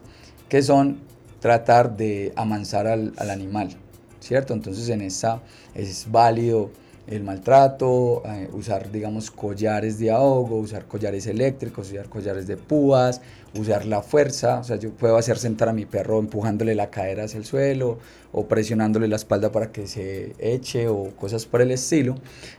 que 0.48 0.62
son 0.62 1.00
tratar 1.40 1.96
de 1.96 2.32
amansar 2.36 2.86
al, 2.86 3.12
al 3.16 3.30
animal, 3.30 3.76
¿cierto? 4.20 4.54
Entonces 4.54 4.88
en 4.88 5.00
esa 5.00 5.42
es 5.74 6.10
válido 6.10 6.70
el 7.10 7.24
maltrato, 7.24 8.22
eh, 8.24 8.48
usar, 8.52 8.90
digamos, 8.92 9.30
collares 9.30 9.98
de 9.98 10.10
ahogo, 10.10 10.58
usar 10.58 10.86
collares 10.86 11.26
eléctricos, 11.26 11.90
usar 11.90 12.08
collares 12.08 12.46
de 12.46 12.56
púas, 12.56 13.20
usar 13.54 13.84
la 13.86 14.02
fuerza, 14.02 14.60
o 14.60 14.64
sea, 14.64 14.76
yo 14.76 14.90
puedo 14.90 15.16
hacer 15.16 15.38
sentar 15.38 15.68
a 15.68 15.72
mi 15.72 15.86
perro 15.86 16.18
empujándole 16.18 16.74
la 16.74 16.90
cadera 16.90 17.24
hacia 17.24 17.38
el 17.38 17.44
suelo 17.44 17.98
o 18.32 18.46
presionándole 18.46 19.08
la 19.08 19.16
espalda 19.16 19.50
para 19.50 19.72
que 19.72 19.86
se 19.86 20.34
eche 20.38 20.88
o 20.88 21.10
cosas 21.16 21.46
por 21.46 21.60
el 21.60 21.70
estilo, 21.70 22.16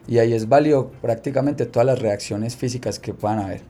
y 0.07 0.17
ahí 0.17 0.33
es 0.33 0.49
válido 0.49 0.91
prácticamente 1.01 1.65
todas 1.65 1.85
las 1.85 1.99
reacciones 1.99 2.55
físicas 2.55 2.99
que 2.99 3.13
puedan 3.13 3.39
haber. 3.39 3.61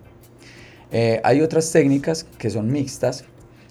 Eh, 0.91 1.21
hay 1.23 1.41
otras 1.41 1.71
técnicas 1.71 2.25
que 2.37 2.49
son 2.49 2.71
mixtas, 2.71 3.23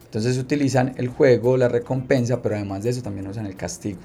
entonces 0.04 0.38
utilizan 0.38 0.94
el 0.96 1.08
juego, 1.08 1.56
la 1.56 1.68
recompensa, 1.68 2.42
pero 2.42 2.56
además 2.56 2.82
de 2.84 2.90
eso 2.90 3.02
también 3.02 3.26
usan 3.26 3.46
el 3.46 3.56
castigo. 3.56 4.00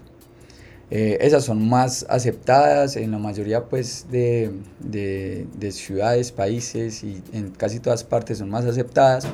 Eh, 0.91 1.17
esas 1.21 1.43
son 1.43 1.67
más 1.67 2.05
aceptadas 2.09 2.95
en 2.95 3.09
la 3.11 3.17
mayoría 3.17 3.65
pues, 3.65 4.05
de, 4.11 4.51
de, 4.79 5.47
de, 5.57 5.71
ciudades, 5.71 6.31
países 6.31 7.03
y 7.03 7.23
en 7.33 7.49
casi 7.49 7.79
todas 7.79 8.03
partes 8.03 8.37
son 8.37 8.51
más 8.51 8.65
aceptadas 8.65 9.27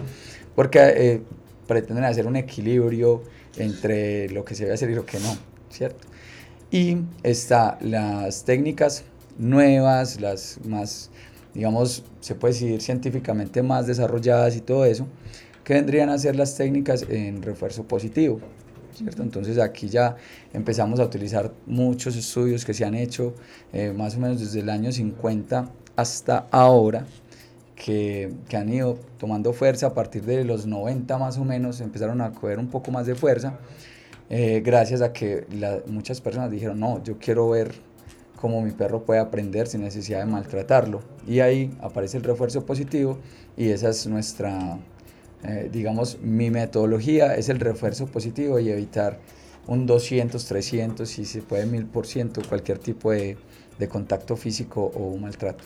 porque 0.56 0.80
eh, 0.80 1.22
pretenden 1.68 2.06
hacer 2.06 2.26
un 2.26 2.38
equilibrio 2.38 3.24
entre 3.58 4.30
lo 4.30 4.46
que 4.46 4.56
se 4.56 4.64
debe 4.64 4.76
hacer 4.76 4.90
y 4.92 4.96
lo 4.96 5.06
que 5.06 5.20
no, 5.20 5.36
¿cierto? 5.70 6.08
Y 6.72 7.00
está 7.24 7.78
las 7.82 8.46
técnicas 8.46 9.04
nuevas, 9.38 10.22
las 10.22 10.60
más, 10.66 11.10
digamos, 11.54 12.04
se 12.22 12.36
puede 12.36 12.54
decir 12.54 12.82
científicamente 12.82 13.62
más 13.62 13.88
desarrolladas 13.88 14.56
y 14.56 14.62
todo 14.62 14.86
eso, 14.86 15.06
que 15.66 15.74
vendrían 15.74 16.10
a 16.10 16.18
ser 16.18 16.38
las 16.38 16.56
técnicas 16.56 17.06
en 17.10 17.42
refuerzo 17.42 17.84
positivo. 17.84 18.40
¿Cierto? 19.02 19.24
Entonces 19.24 19.58
aquí 19.58 19.88
ya 19.88 20.16
empezamos 20.54 21.00
a 21.00 21.06
utilizar 21.06 21.52
muchos 21.66 22.16
estudios 22.16 22.66
que 22.66 22.74
se 22.74 22.86
han 22.86 22.96
hecho 22.96 23.34
eh, 23.74 23.94
más 23.96 24.16
o 24.16 24.20
menos 24.20 24.40
desde 24.40 24.60
el 24.60 24.70
año 24.70 24.92
50 24.92 25.70
hasta 25.96 26.48
ahora, 26.52 27.06
que, 27.76 28.32
que, 28.48 28.58
han 28.58 28.72
ido 28.72 29.00
tomando 29.18 29.54
fuerza 29.54 29.88
a 29.88 29.94
partir 29.94 30.24
de 30.24 30.46
los 30.46 30.68
90 30.68 31.18
más 31.18 31.38
o 31.38 31.44
menos, 31.44 31.82
empezaron 31.82 32.22
a 32.22 32.32
coger 32.32 32.60
un 32.60 32.68
poco 32.68 32.92
más 32.92 33.08
de 33.08 33.16
fuerza, 33.16 33.58
eh, 34.30 34.62
gracias 34.64 35.02
a 35.02 35.12
que 35.12 35.46
la, 35.52 35.80
muchas 35.88 36.22
personas 36.22 36.50
dijeron, 36.50 36.80
no, 36.80 37.04
yo 37.04 37.18
quiero 37.18 37.50
ver 37.50 37.74
cómo 38.42 38.62
mi 38.62 38.72
perro 38.72 39.04
puede 39.04 39.20
aprender 39.20 39.68
sin 39.68 39.82
necesidad 39.82 40.20
de 40.20 40.26
maltratarlo. 40.26 41.02
Y 41.28 41.42
ahí 41.42 41.78
aparece 41.82 42.18
el 42.18 42.24
refuerzo 42.24 42.66
positivo 42.66 43.20
y 43.58 43.70
esa 43.70 43.90
es 43.90 44.08
nuestra 44.08 44.80
eh, 45.44 45.70
digamos, 45.72 46.20
mi 46.22 46.50
metodología 46.50 47.36
es 47.36 47.50
el 47.50 47.60
refuerzo 47.60 48.08
positivo 48.08 48.60
y 48.60 48.70
evitar 48.70 49.20
un 49.68 49.86
200, 49.86 50.44
300, 50.46 51.10
si 51.10 51.26
se 51.26 51.42
puede 51.42 51.66
1000%, 51.66 52.48
cualquier 52.48 52.80
tipo 52.80 53.12
de, 53.12 53.38
de 53.80 53.88
contacto 53.88 54.36
físico 54.36 54.92
o 54.96 55.18
maltrato. 55.18 55.64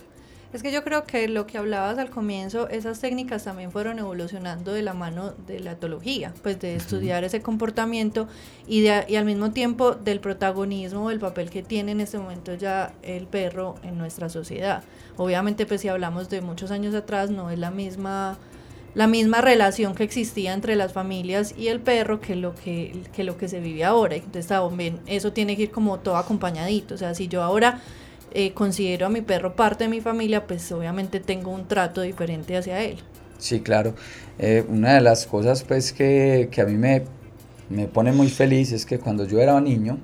Es 0.55 0.63
que 0.63 0.71
yo 0.71 0.85
creo 0.85 1.03
que 1.03 1.27
lo 1.27 1.45
que 1.47 1.57
hablabas 1.57 1.97
al 1.97 2.09
comienzo, 2.09 2.69
esas 2.69 3.01
técnicas 3.01 3.43
también 3.43 3.73
fueron 3.73 3.99
evolucionando 3.99 4.71
de 4.71 4.83
la 4.83 4.93
mano 4.93 5.33
de 5.47 5.59
la 5.59 5.73
etología, 5.73 6.33
pues 6.43 6.57
de 6.61 6.75
estudiar 6.75 7.25
ese 7.25 7.41
comportamiento 7.41 8.29
y, 8.65 8.79
de, 8.79 9.03
y 9.09 9.17
al 9.17 9.25
mismo 9.25 9.51
tiempo 9.51 9.95
del 9.95 10.21
protagonismo, 10.21 11.11
el 11.11 11.19
papel 11.19 11.49
que 11.49 11.61
tiene 11.61 11.91
en 11.91 11.99
este 11.99 12.17
momento 12.19 12.53
ya 12.53 12.93
el 13.01 13.27
perro 13.27 13.75
en 13.83 13.97
nuestra 13.97 14.29
sociedad. 14.29 14.83
Obviamente, 15.17 15.65
pues 15.65 15.81
si 15.81 15.89
hablamos 15.89 16.29
de 16.29 16.39
muchos 16.39 16.71
años 16.71 16.95
atrás, 16.95 17.31
no 17.31 17.49
es 17.49 17.59
la 17.59 17.71
misma 17.71 18.37
la 18.95 19.07
misma 19.07 19.41
relación 19.41 19.93
que 19.93 20.03
existía 20.03 20.53
entre 20.53 20.75
las 20.75 20.93
familias 20.93 21.53
y 21.57 21.67
el 21.67 21.81
perro 21.81 22.21
que 22.21 22.35
lo 22.35 22.55
que, 22.55 22.93
que 23.13 23.25
lo 23.25 23.37
que 23.37 23.49
se 23.49 23.59
vive 23.59 23.83
ahora. 23.83 24.15
Entonces 24.15 24.47
también 24.47 24.99
eso 25.05 25.33
tiene 25.33 25.57
que 25.57 25.63
ir 25.63 25.71
como 25.71 25.99
todo 25.99 26.15
acompañadito. 26.15 26.95
O 26.95 26.97
sea, 26.97 27.13
si 27.13 27.27
yo 27.27 27.43
ahora 27.43 27.81
eh, 28.31 28.53
considero 28.53 29.05
a 29.05 29.09
mi 29.09 29.21
perro 29.21 29.55
parte 29.55 29.83
de 29.83 29.89
mi 29.89 29.99
familia, 29.99 30.47
pues 30.47 30.71
obviamente 30.71 31.19
tengo 31.19 31.51
un 31.51 31.67
trato 31.67 32.01
diferente 32.01 32.55
hacia 32.55 32.81
él. 32.81 32.97
Sí, 33.37 33.59
claro. 33.59 33.95
Eh, 34.39 34.63
una 34.69 34.93
de 34.93 35.01
las 35.01 35.25
cosas 35.25 35.63
pues 35.63 35.91
que, 35.91 36.47
que 36.49 36.61
a 36.61 36.65
mí 36.65 36.75
me, 36.75 37.03
me, 37.69 37.87
pone 37.87 38.13
muy 38.13 38.29
feliz 38.29 38.71
es 38.71 38.85
que 38.85 38.97
cuando 38.97 39.25
yo 39.25 39.41
era 39.41 39.59
niño, 39.59 39.99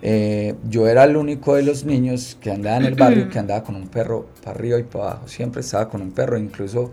eh, 0.00 0.54
yo 0.68 0.88
era 0.88 1.04
el 1.04 1.18
único 1.18 1.54
de 1.54 1.62
los 1.62 1.84
niños 1.84 2.38
que 2.40 2.50
andaba 2.50 2.78
en 2.78 2.86
el 2.86 2.94
barrio 2.94 3.28
que 3.28 3.38
andaba 3.38 3.62
con 3.62 3.76
un 3.76 3.88
perro 3.88 4.26
para 4.42 4.56
arriba 4.56 4.78
y 4.78 4.84
para 4.84 5.04
abajo. 5.04 5.28
Siempre 5.28 5.60
estaba 5.60 5.90
con 5.90 6.00
un 6.00 6.12
perro, 6.12 6.38
incluso 6.38 6.92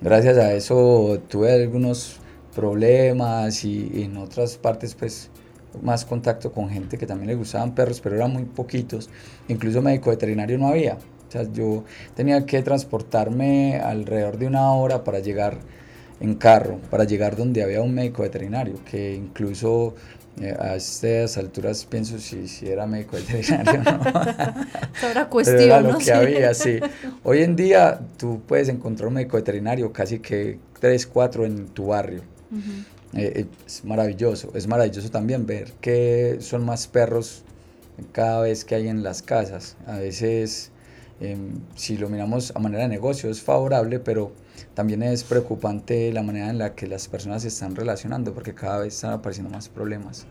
gracias 0.00 0.38
a 0.38 0.52
eso 0.54 1.20
tuve 1.28 1.52
algunos 1.52 2.16
problemas 2.54 3.64
y, 3.64 4.02
en 4.02 4.16
otras 4.16 4.56
partes 4.56 4.94
pues 4.94 5.30
más 5.82 6.04
contacto 6.04 6.52
con 6.52 6.68
gente 6.68 6.98
que 6.98 7.06
también 7.06 7.28
le 7.28 7.34
gustaban 7.34 7.74
perros, 7.74 8.00
pero 8.00 8.16
eran 8.16 8.32
muy 8.32 8.44
poquitos. 8.44 9.10
Incluso 9.48 9.82
médico 9.82 10.10
veterinario 10.10 10.58
no 10.58 10.68
había. 10.68 10.94
O 10.94 11.30
sea, 11.30 11.44
yo 11.52 11.84
tenía 12.16 12.46
que 12.46 12.62
transportarme 12.62 13.76
alrededor 13.76 14.38
de 14.38 14.46
una 14.46 14.72
hora 14.72 15.04
para 15.04 15.18
llegar 15.20 15.58
en 16.20 16.34
carro, 16.34 16.80
para 16.90 17.04
llegar 17.04 17.36
donde 17.36 17.62
había 17.62 17.82
un 17.82 17.94
médico 17.94 18.22
veterinario, 18.22 18.74
que 18.90 19.14
incluso 19.14 19.94
eh, 20.40 20.54
a 20.58 20.76
estas 20.76 21.36
alturas 21.38 21.84
pienso 21.84 22.18
si, 22.18 22.46
si 22.48 22.68
era 22.68 22.86
médico 22.86 23.16
veterinario 23.16 23.82
no. 23.82 23.90
Ahora 25.02 25.28
cuestión, 25.28 25.56
Pero 25.58 25.74
era 25.74 25.80
lo 25.80 25.98
que 25.98 26.04
Sí. 26.04 26.10
había, 26.10 26.54
sí. 26.54 26.78
Hoy 27.24 27.42
en 27.42 27.56
día 27.56 28.00
tú 28.16 28.40
puedes 28.46 28.68
encontrar 28.68 29.08
un 29.08 29.14
médico 29.14 29.36
veterinario 29.36 29.92
casi 29.92 30.18
que 30.20 30.58
tres, 30.80 31.06
cuatro 31.06 31.44
en 31.44 31.66
tu 31.68 31.86
barrio. 31.88 32.22
Eh, 33.14 33.46
es 33.66 33.84
maravilloso, 33.84 34.52
es 34.54 34.66
maravilloso 34.66 35.10
también 35.10 35.46
ver 35.46 35.72
que 35.80 36.38
son 36.40 36.64
más 36.64 36.86
perros 36.86 37.42
cada 38.12 38.42
vez 38.42 38.64
que 38.64 38.74
hay 38.74 38.88
en 38.88 39.02
las 39.02 39.22
casas. 39.22 39.76
A 39.86 39.96
veces, 39.98 40.70
eh, 41.20 41.36
si 41.74 41.96
lo 41.96 42.08
miramos 42.08 42.52
a 42.54 42.58
manera 42.58 42.82
de 42.84 42.88
negocio, 42.90 43.30
es 43.30 43.40
favorable, 43.42 43.98
pero 43.98 44.32
también 44.74 45.02
es 45.02 45.24
preocupante 45.24 46.12
la 46.12 46.22
manera 46.22 46.50
en 46.50 46.58
la 46.58 46.74
que 46.74 46.86
las 46.86 47.08
personas 47.08 47.42
se 47.42 47.48
están 47.48 47.74
relacionando, 47.76 48.32
porque 48.34 48.54
cada 48.54 48.80
vez 48.80 48.94
están 48.94 49.12
apareciendo 49.12 49.50
más 49.50 49.68
problemas 49.68 50.26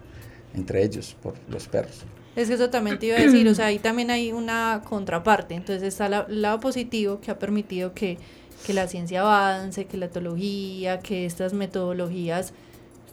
entre 0.55 0.83
ellos 0.83 1.15
por 1.21 1.35
los 1.49 1.67
perros. 1.67 2.03
Es 2.35 2.47
que 2.47 2.53
eso 2.53 2.69
también 2.69 2.99
te 2.99 3.07
iba 3.07 3.17
a 3.17 3.21
decir, 3.21 3.47
o 3.47 3.55
sea, 3.55 3.65
ahí 3.67 3.79
también 3.79 4.11
hay 4.11 4.31
una 4.31 4.81
contraparte, 4.87 5.55
entonces 5.55 5.83
está 5.83 6.07
la- 6.07 6.25
el 6.29 6.41
lado 6.41 6.59
positivo 6.59 7.19
que 7.19 7.31
ha 7.31 7.39
permitido 7.39 7.93
que, 7.93 8.17
que 8.65 8.73
la 8.73 8.87
ciencia 8.87 9.21
avance, 9.21 9.85
que 9.85 9.97
la 9.97 10.05
etología, 10.05 10.99
que 10.99 11.25
estas 11.25 11.53
metodologías 11.53 12.53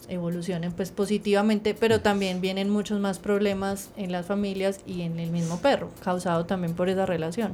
evolucionen 0.09 0.73
pues 0.73 0.91
positivamente, 0.91 1.75
pero 1.75 2.01
también 2.01 2.41
vienen 2.43 2.69
muchos 2.69 3.01
más 3.01 3.19
problemas 3.19 3.89
en 3.97 4.13
las 4.13 4.27
familias 4.27 4.81
y 4.87 5.01
en 5.03 5.19
el 5.19 5.31
mismo 5.31 5.59
perro, 5.61 5.91
causado 6.03 6.45
también 6.45 6.75
por 6.75 6.89
esa 6.91 7.07
relación. 7.07 7.53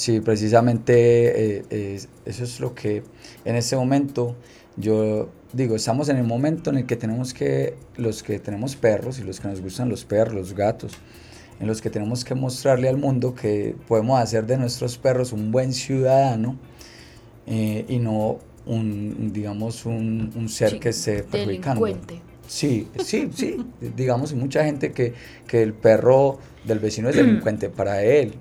Sí, 0.00 0.20
precisamente 0.20 1.58
eh, 1.58 1.64
es- 1.68 2.08
eso 2.24 2.44
es 2.44 2.58
lo 2.58 2.74
que 2.74 3.02
en 3.44 3.54
este 3.54 3.76
momento 3.76 4.34
yo 4.78 5.28
digo, 5.52 5.76
estamos 5.76 6.08
en 6.08 6.16
el 6.16 6.24
momento 6.24 6.70
en 6.70 6.78
el 6.78 6.86
que 6.86 6.96
tenemos 6.96 7.34
que, 7.34 7.74
los 7.98 8.22
que 8.22 8.38
tenemos 8.38 8.76
perros 8.76 9.18
y 9.18 9.24
los 9.24 9.40
que 9.40 9.48
nos 9.48 9.60
gustan 9.60 9.90
los 9.90 10.06
perros, 10.06 10.32
los 10.34 10.54
gatos, 10.54 10.92
en 11.60 11.66
los 11.66 11.82
que 11.82 11.90
tenemos 11.90 12.24
que 12.24 12.34
mostrarle 12.34 12.88
al 12.88 12.96
mundo 12.96 13.34
que 13.34 13.76
podemos 13.88 14.18
hacer 14.18 14.46
de 14.46 14.56
nuestros 14.56 14.96
perros 14.96 15.34
un 15.34 15.52
buen 15.52 15.74
ciudadano 15.74 16.56
eh, 17.46 17.84
y 17.86 17.98
no 17.98 18.38
un, 18.64 19.32
digamos, 19.34 19.84
un, 19.84 20.30
un 20.34 20.48
ser 20.48 20.70
Sí, 20.70 20.78
que 20.78 20.88
esté 20.90 21.24
perjudicando. 21.24 21.84
delincuente. 21.84 22.22
Sí, 22.48 22.88
sí, 23.04 23.28
sí. 23.34 23.56
digamos, 23.96 24.32
mucha 24.32 24.64
gente 24.64 24.92
que, 24.92 25.12
que 25.46 25.62
el 25.62 25.74
perro 25.74 26.38
del 26.64 26.78
vecino 26.78 27.10
es 27.10 27.16
delincuente 27.16 27.68
para 27.68 28.02
él. 28.02 28.32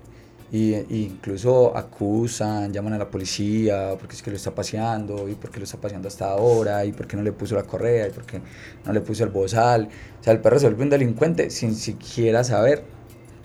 Y, 0.51 0.73
y 0.73 1.03
incluso 1.11 1.77
acusan, 1.77 2.73
llaman 2.73 2.93
a 2.93 2.97
la 2.97 3.09
policía 3.09 3.95
porque 3.99 4.15
es 4.15 4.23
que 4.23 4.31
lo 4.31 4.37
está 4.37 4.55
paseando 4.55 5.29
y 5.29 5.35
porque 5.35 5.59
lo 5.59 5.65
está 5.65 5.77
paseando 5.77 6.07
hasta 6.07 6.31
ahora 6.31 6.85
y 6.85 6.91
porque 6.91 7.15
no 7.15 7.21
le 7.21 7.31
puso 7.31 7.55
la 7.55 7.63
correa 7.63 8.07
y 8.07 8.11
porque 8.11 8.41
no 8.85 8.91
le 8.91 9.01
puso 9.01 9.23
el 9.23 9.29
bozal. 9.29 9.89
O 10.19 10.23
sea, 10.23 10.33
el 10.33 10.39
perro 10.39 10.57
se 10.57 10.65
vuelve 10.65 10.83
un 10.83 10.89
delincuente 10.89 11.51
sin 11.51 11.75
siquiera 11.75 12.43
saber 12.43 12.83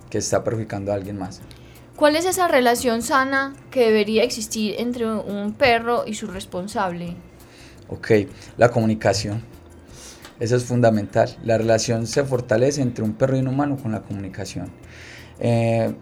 que 0.09 0.19
está 0.19 0.43
perjudicando 0.43 0.93
a 0.93 0.95
alguien 0.95 1.19
más. 1.19 1.43
¿Cuál 1.97 2.17
es 2.17 2.25
esa 2.25 2.49
relación 2.49 3.03
sana 3.03 3.55
que 3.71 3.87
debería 3.87 4.25
existir 4.25 4.75
entre 4.79 5.07
un 5.07 5.53
perro 5.53 6.05
y 6.07 6.14
su 6.14 6.27
responsable? 6.27 7.17
Ok, 7.88 8.11
la 8.57 8.71
comunicación. 8.71 9.43
Eso 10.40 10.57
es 10.57 10.64
fundamental. 10.64 11.37
La 11.45 11.57
relación 11.57 12.07
se 12.07 12.25
fortalece 12.25 12.83
entre 12.83 13.05
un 13.05 13.12
perro 13.12 13.37
y 13.37 13.40
un 13.40 13.49
humano 13.49 13.77
con 13.77 13.93
la 13.93 14.03
comunicación. 14.03 14.73
Eh, 15.38 15.95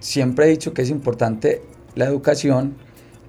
siempre 0.00 0.46
he 0.46 0.48
dicho 0.48 0.74
que 0.74 0.82
es 0.82 0.90
importante 0.90 1.62
la 1.94 2.06
educación, 2.06 2.76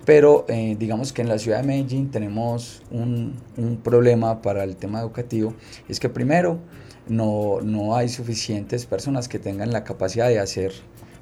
pero 0.06 0.46
eh, 0.48 0.76
digamos 0.80 1.14
que 1.14 1.22
en 1.22 1.30
la 1.30 1.38
ciudad 1.38 1.62
de 1.62 1.68
Medellín 1.68 2.10
tenemos 2.10 2.82
un, 2.92 3.36
un 3.58 3.78
problema 3.78 4.42
para 4.42 4.64
el 4.64 4.76
tema 4.76 5.02
educativo. 5.02 5.54
Es 5.88 6.00
que 6.00 6.10
primero, 6.10 6.60
no, 7.08 7.60
no 7.62 7.96
hay 7.96 8.10
suficientes 8.10 8.86
personas 8.86 9.28
que 9.28 9.40
tengan 9.40 9.72
la 9.72 9.84
capacidad 9.84 10.28
de 10.30 10.40
hacer 10.40 10.72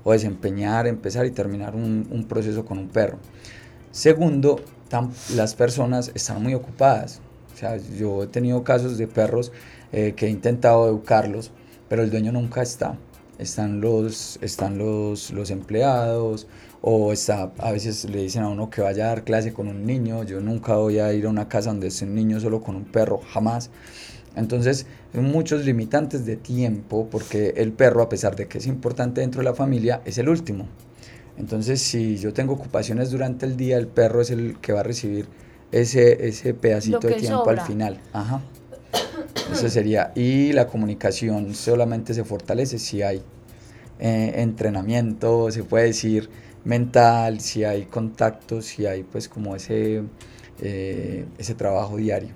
o 0.03 0.11
desempeñar, 0.11 0.87
empezar 0.87 1.25
y 1.25 1.31
terminar 1.31 1.75
un, 1.75 2.07
un 2.11 2.25
proceso 2.25 2.65
con 2.65 2.77
un 2.77 2.87
perro. 2.89 3.17
Segundo, 3.91 4.61
las 5.35 5.55
personas 5.55 6.11
están 6.13 6.41
muy 6.41 6.53
ocupadas. 6.53 7.21
O 7.53 7.57
sea, 7.57 7.77
yo 7.77 8.23
he 8.23 8.27
tenido 8.27 8.63
casos 8.63 8.97
de 8.97 9.07
perros 9.07 9.51
eh, 9.91 10.13
que 10.15 10.27
he 10.27 10.29
intentado 10.29 10.87
educarlos, 10.87 11.51
pero 11.89 12.03
el 12.03 12.11
dueño 12.11 12.31
nunca 12.31 12.61
está. 12.61 12.97
Están 13.39 13.81
los, 13.81 14.39
están 14.41 14.77
los, 14.77 15.31
los 15.31 15.51
empleados 15.51 16.47
o 16.81 17.11
está, 17.11 17.51
a 17.57 17.71
veces 17.71 18.05
le 18.05 18.21
dicen 18.21 18.43
a 18.43 18.49
uno 18.49 18.69
que 18.69 18.81
vaya 18.81 19.05
a 19.05 19.07
dar 19.09 19.23
clase 19.23 19.53
con 19.53 19.67
un 19.67 19.85
niño. 19.85 20.23
Yo 20.23 20.39
nunca 20.41 20.75
voy 20.75 20.99
a 20.99 21.13
ir 21.13 21.25
a 21.25 21.29
una 21.29 21.47
casa 21.47 21.69
donde 21.69 21.87
esté 21.87 22.05
un 22.05 22.15
niño 22.15 22.39
solo 22.39 22.61
con 22.61 22.75
un 22.75 22.85
perro, 22.85 23.19
jamás. 23.31 23.69
Entonces, 24.35 24.85
muchos 25.13 25.65
limitantes 25.65 26.25
de 26.25 26.35
tiempo 26.35 27.07
porque 27.09 27.55
el 27.57 27.71
perro, 27.73 28.01
a 28.03 28.09
pesar 28.09 28.35
de 28.35 28.47
que 28.47 28.59
es 28.59 28.67
importante 28.67 29.21
dentro 29.21 29.39
de 29.39 29.45
la 29.45 29.55
familia, 29.55 30.01
es 30.05 30.17
el 30.17 30.29
último. 30.29 30.67
Entonces, 31.37 31.81
si 31.81 32.17
yo 32.17 32.33
tengo 32.33 32.53
ocupaciones 32.53 33.11
durante 33.11 33.45
el 33.45 33.57
día, 33.57 33.77
el 33.77 33.87
perro 33.87 34.21
es 34.21 34.31
el 34.31 34.57
que 34.59 34.73
va 34.73 34.81
a 34.81 34.83
recibir 34.83 35.27
ese, 35.71 36.27
ese 36.27 36.53
pedacito 36.53 36.99
de 36.99 37.15
tiempo 37.15 37.39
sobra. 37.39 37.61
al 37.61 37.67
final. 37.67 37.99
Ajá. 38.13 38.41
Eso 39.51 39.69
sería. 39.69 40.11
Y 40.15 40.53
la 40.53 40.67
comunicación 40.67 41.53
solamente 41.53 42.13
se 42.13 42.23
fortalece 42.23 42.79
si 42.79 43.01
hay 43.01 43.21
eh, 43.99 44.33
entrenamiento, 44.37 45.49
se 45.51 45.63
puede 45.63 45.85
decir 45.85 46.29
mental, 46.63 47.39
si 47.39 47.63
hay 47.63 47.85
contacto, 47.85 48.61
si 48.61 48.85
hay 48.85 49.03
pues 49.03 49.29
como 49.29 49.55
ese, 49.55 50.03
eh, 50.61 51.25
ese 51.37 51.55
trabajo 51.55 51.97
diario. 51.97 52.29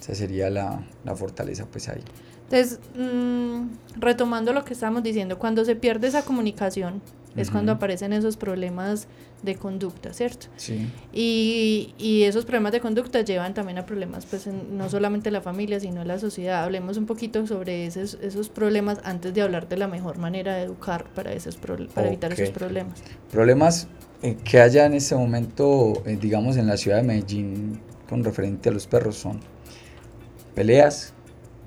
Esa 0.00 0.14
sería 0.14 0.48
la, 0.48 0.86
la 1.04 1.14
fortaleza 1.16 1.66
pues 1.70 1.88
ahí. 1.88 2.02
Entonces, 2.44 2.80
mm, 2.96 4.00
retomando 4.00 4.52
lo 4.54 4.64
que 4.64 4.72
estábamos 4.72 5.02
diciendo, 5.02 5.38
cuando 5.38 5.64
se 5.64 5.76
pierde 5.76 6.06
esa 6.06 6.22
comunicación 6.22 7.02
es 7.36 7.50
cuando 7.50 7.72
aparecen 7.72 8.12
esos 8.12 8.36
problemas 8.36 9.06
de 9.42 9.54
conducta, 9.54 10.12
¿cierto? 10.12 10.48
Sí. 10.56 10.88
Y, 11.12 11.94
y 11.98 12.24
esos 12.24 12.44
problemas 12.44 12.72
de 12.72 12.80
conducta 12.80 13.20
llevan 13.22 13.54
también 13.54 13.78
a 13.78 13.86
problemas, 13.86 14.26
pues 14.26 14.46
en- 14.46 14.76
no 14.76 14.88
solamente 14.88 15.28
en 15.28 15.34
la 15.34 15.40
familia, 15.42 15.78
sino 15.78 16.02
en 16.02 16.08
la 16.08 16.18
sociedad. 16.18 16.64
Hablemos 16.64 16.96
un 16.96 17.06
poquito 17.06 17.46
sobre 17.46 17.86
esos, 17.86 18.18
esos 18.20 18.48
problemas 18.48 18.98
antes 19.04 19.32
de 19.34 19.42
hablar 19.42 19.68
de 19.68 19.76
la 19.76 19.86
mejor 19.88 20.18
manera 20.18 20.56
de 20.56 20.62
educar 20.62 21.04
para, 21.14 21.32
esos 21.32 21.56
para 21.56 22.08
evitar 22.08 22.32
esos 22.32 22.50
problemas. 22.50 23.00
Problemas 23.30 23.88
eh, 24.22 24.36
que 24.42 24.60
haya 24.60 24.86
en 24.86 24.94
este 24.94 25.14
momento, 25.14 26.02
eh, 26.04 26.18
digamos, 26.20 26.56
en 26.56 26.66
la 26.66 26.76
ciudad 26.76 26.96
de 26.96 27.04
Medellín 27.04 27.80
con 28.08 28.24
referente 28.24 28.70
a 28.70 28.72
los 28.72 28.86
perros 28.86 29.16
son 29.16 29.38
peleas 30.54 31.12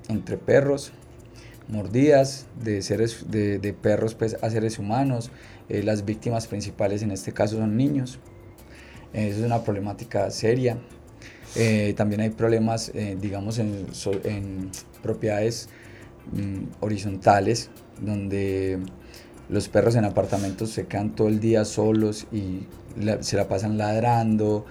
entre 0.08 0.36
perros, 0.36 0.92
mordidas 1.68 2.46
de 2.62 2.82
seres 2.82 3.30
de, 3.30 3.58
de 3.58 3.72
perros 3.72 4.14
pues, 4.14 4.36
a 4.42 4.50
seres 4.50 4.78
humanos. 4.78 5.30
Eh, 5.68 5.82
las 5.82 6.04
víctimas 6.04 6.46
principales 6.46 7.02
en 7.02 7.10
este 7.10 7.32
caso 7.32 7.56
son 7.56 7.76
niños. 7.76 8.18
Es 9.12 9.38
una 9.38 9.62
problemática 9.62 10.30
seria. 10.30 10.78
Eh, 11.54 11.94
también 11.96 12.22
hay 12.22 12.30
problemas, 12.30 12.90
eh, 12.94 13.16
digamos, 13.20 13.58
en, 13.58 13.86
en 14.24 14.70
propiedades 15.02 15.68
mm, 16.32 16.64
horizontales, 16.80 17.70
donde 18.00 18.78
los 19.50 19.68
perros 19.68 19.96
en 19.96 20.04
apartamentos 20.04 20.70
se 20.70 20.86
quedan 20.86 21.14
todo 21.14 21.28
el 21.28 21.40
día 21.40 21.64
solos 21.64 22.26
y 22.32 22.66
se 23.20 23.36
la 23.36 23.48
pasan 23.48 23.78
ladrando, 23.78 24.66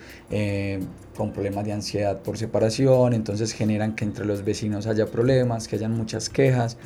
con 1.18 1.34
problemas 1.34 1.66
de 1.66 1.74
ansiedad 1.74 2.22
por 2.22 2.38
separación, 2.38 3.14
entonces 3.14 3.52
generan 3.52 3.96
que 3.96 4.06
entre 4.06 4.26
los 4.26 4.44
vecinos 4.44 4.86
haya 4.86 5.08
problemas, 5.08 5.68
que 5.68 5.76
hayan 5.76 5.92
muchas 5.92 6.30
quejas. 6.30 6.78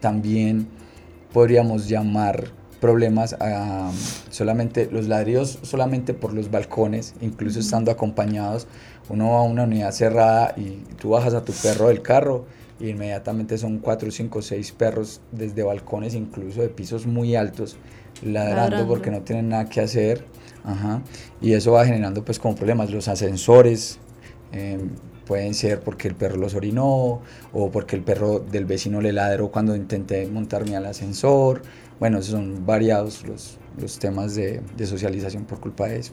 También 0.00 0.68
podríamos 1.32 1.88
llamar 1.88 2.61
problemas 2.82 3.36
solamente 4.30 4.88
los 4.90 5.06
ladridos 5.06 5.60
solamente 5.62 6.14
por 6.14 6.34
los 6.34 6.50
balcones, 6.50 7.14
incluso 7.20 7.60
estando 7.60 7.92
acompañados. 7.92 8.66
Uno 9.08 9.30
va 9.30 9.38
a 9.38 9.42
una 9.42 9.62
unidad 9.62 9.92
cerrada 9.92 10.52
y 10.56 10.82
tú 11.00 11.10
bajas 11.10 11.32
a 11.34 11.44
tu 11.44 11.52
perro 11.52 11.88
del 11.88 12.02
carro 12.02 12.44
y 12.80 12.88
inmediatamente 12.88 13.56
son 13.56 13.78
cuatro, 13.78 14.10
cinco, 14.10 14.42
seis 14.42 14.72
perros 14.72 15.20
desde 15.30 15.62
balcones, 15.62 16.14
incluso 16.14 16.60
de 16.60 16.70
pisos 16.70 17.06
muy 17.06 17.36
altos, 17.36 17.76
ladrando, 18.20 18.60
Ladrando. 18.62 18.88
porque 18.88 19.12
no 19.12 19.20
tienen 19.20 19.48
nada 19.50 19.66
que 19.68 19.80
hacer. 19.80 20.24
Ajá. 20.64 21.02
Y 21.40 21.52
eso 21.52 21.72
va 21.72 21.84
generando 21.86 22.24
pues 22.24 22.40
como 22.40 22.56
problemas. 22.56 22.90
Los 22.90 23.06
ascensores 23.06 24.00
eh, 24.52 24.78
pueden 25.26 25.54
ser 25.54 25.80
porque 25.80 26.08
el 26.08 26.16
perro 26.16 26.36
los 26.36 26.54
orinó 26.54 27.20
o 27.52 27.70
porque 27.70 27.94
el 27.94 28.02
perro 28.02 28.40
del 28.40 28.64
vecino 28.64 29.00
le 29.00 29.12
ladró 29.12 29.52
cuando 29.52 29.76
intenté 29.76 30.26
montarme 30.26 30.76
al 30.76 30.86
ascensor. 30.86 31.62
Bueno, 31.98 32.22
son 32.22 32.66
variados 32.66 33.24
los, 33.26 33.58
los 33.80 33.98
temas 33.98 34.34
de, 34.34 34.60
de 34.76 34.86
socialización 34.86 35.44
por 35.44 35.60
culpa 35.60 35.88
de 35.88 36.00
eso. 36.00 36.12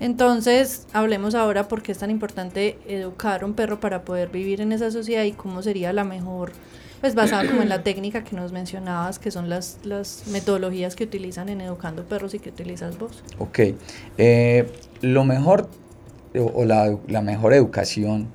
Entonces, 0.00 0.86
hablemos 0.94 1.34
ahora 1.34 1.68
por 1.68 1.82
qué 1.82 1.92
es 1.92 1.98
tan 1.98 2.10
importante 2.10 2.78
educar 2.88 3.42
a 3.42 3.46
un 3.46 3.52
perro 3.52 3.80
para 3.80 4.02
poder 4.02 4.30
vivir 4.30 4.62
en 4.62 4.72
esa 4.72 4.90
sociedad 4.90 5.24
y 5.24 5.32
cómo 5.32 5.62
sería 5.62 5.92
la 5.92 6.04
mejor, 6.04 6.52
pues 7.02 7.14
basada 7.14 7.46
como 7.46 7.60
en 7.60 7.68
la 7.68 7.82
técnica 7.84 8.24
que 8.24 8.34
nos 8.34 8.50
mencionabas, 8.50 9.18
que 9.18 9.30
son 9.30 9.50
las, 9.50 9.78
las 9.84 10.24
metodologías 10.28 10.96
que 10.96 11.04
utilizan 11.04 11.50
en 11.50 11.60
educando 11.60 12.04
perros 12.04 12.32
y 12.32 12.38
que 12.38 12.48
utilizas 12.48 12.98
vos. 12.98 13.22
Ok, 13.38 13.58
eh, 14.16 14.72
lo 15.02 15.24
mejor 15.24 15.68
o, 16.34 16.44
o 16.44 16.64
la, 16.64 16.96
la 17.06 17.20
mejor 17.20 17.52
educación 17.52 18.28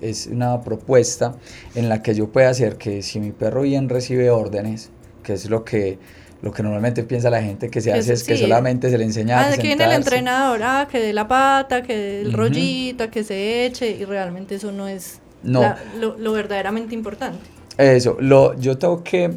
es 0.00 0.28
una 0.28 0.60
propuesta 0.60 1.34
en 1.74 1.88
la 1.88 2.02
que 2.02 2.14
yo 2.14 2.28
pueda 2.30 2.50
hacer 2.50 2.76
que 2.76 3.02
si 3.02 3.18
mi 3.18 3.32
perro 3.32 3.62
bien 3.62 3.88
recibe 3.88 4.30
órdenes, 4.30 4.90
que 5.28 5.34
es 5.34 5.50
lo 5.50 5.62
que, 5.62 5.98
lo 6.40 6.52
que 6.52 6.62
normalmente 6.62 7.02
piensa 7.02 7.28
la 7.28 7.42
gente 7.42 7.68
que 7.68 7.82
se 7.82 7.92
Que 7.92 7.98
hace, 7.98 8.14
es- 8.14 8.22
es 8.22 8.26
que 8.26 8.36
sí. 8.36 8.42
solamente 8.44 8.88
se 8.90 8.96
le 8.96 9.04
enseña 9.04 9.38
a 9.38 9.42
Ah, 9.42 9.48
aquí 9.52 9.66
viene 9.66 9.84
el 9.84 9.92
entrenador, 9.92 10.60
ah, 10.62 10.88
que 10.90 10.98
dé 11.00 11.12
la 11.12 11.28
pata, 11.28 11.82
que 11.82 11.94
dé 11.94 12.20
el 12.22 12.28
Ujú. 12.28 12.36
rollito, 12.38 13.10
que 13.10 13.22
se 13.24 13.66
eche, 13.66 13.90
y 13.90 14.04
realmente 14.06 14.54
eso 14.54 14.72
no 14.72 14.88
es 14.88 15.20
No. 15.42 15.60
la- 15.60 15.78
lo, 16.00 16.16
lo 16.16 16.32
verdaderamente 16.32 16.94
importante. 16.94 17.40
Eso, 17.76 18.16
lo, 18.20 18.58
yo 18.58 18.78
tengo 18.78 19.04
que, 19.04 19.30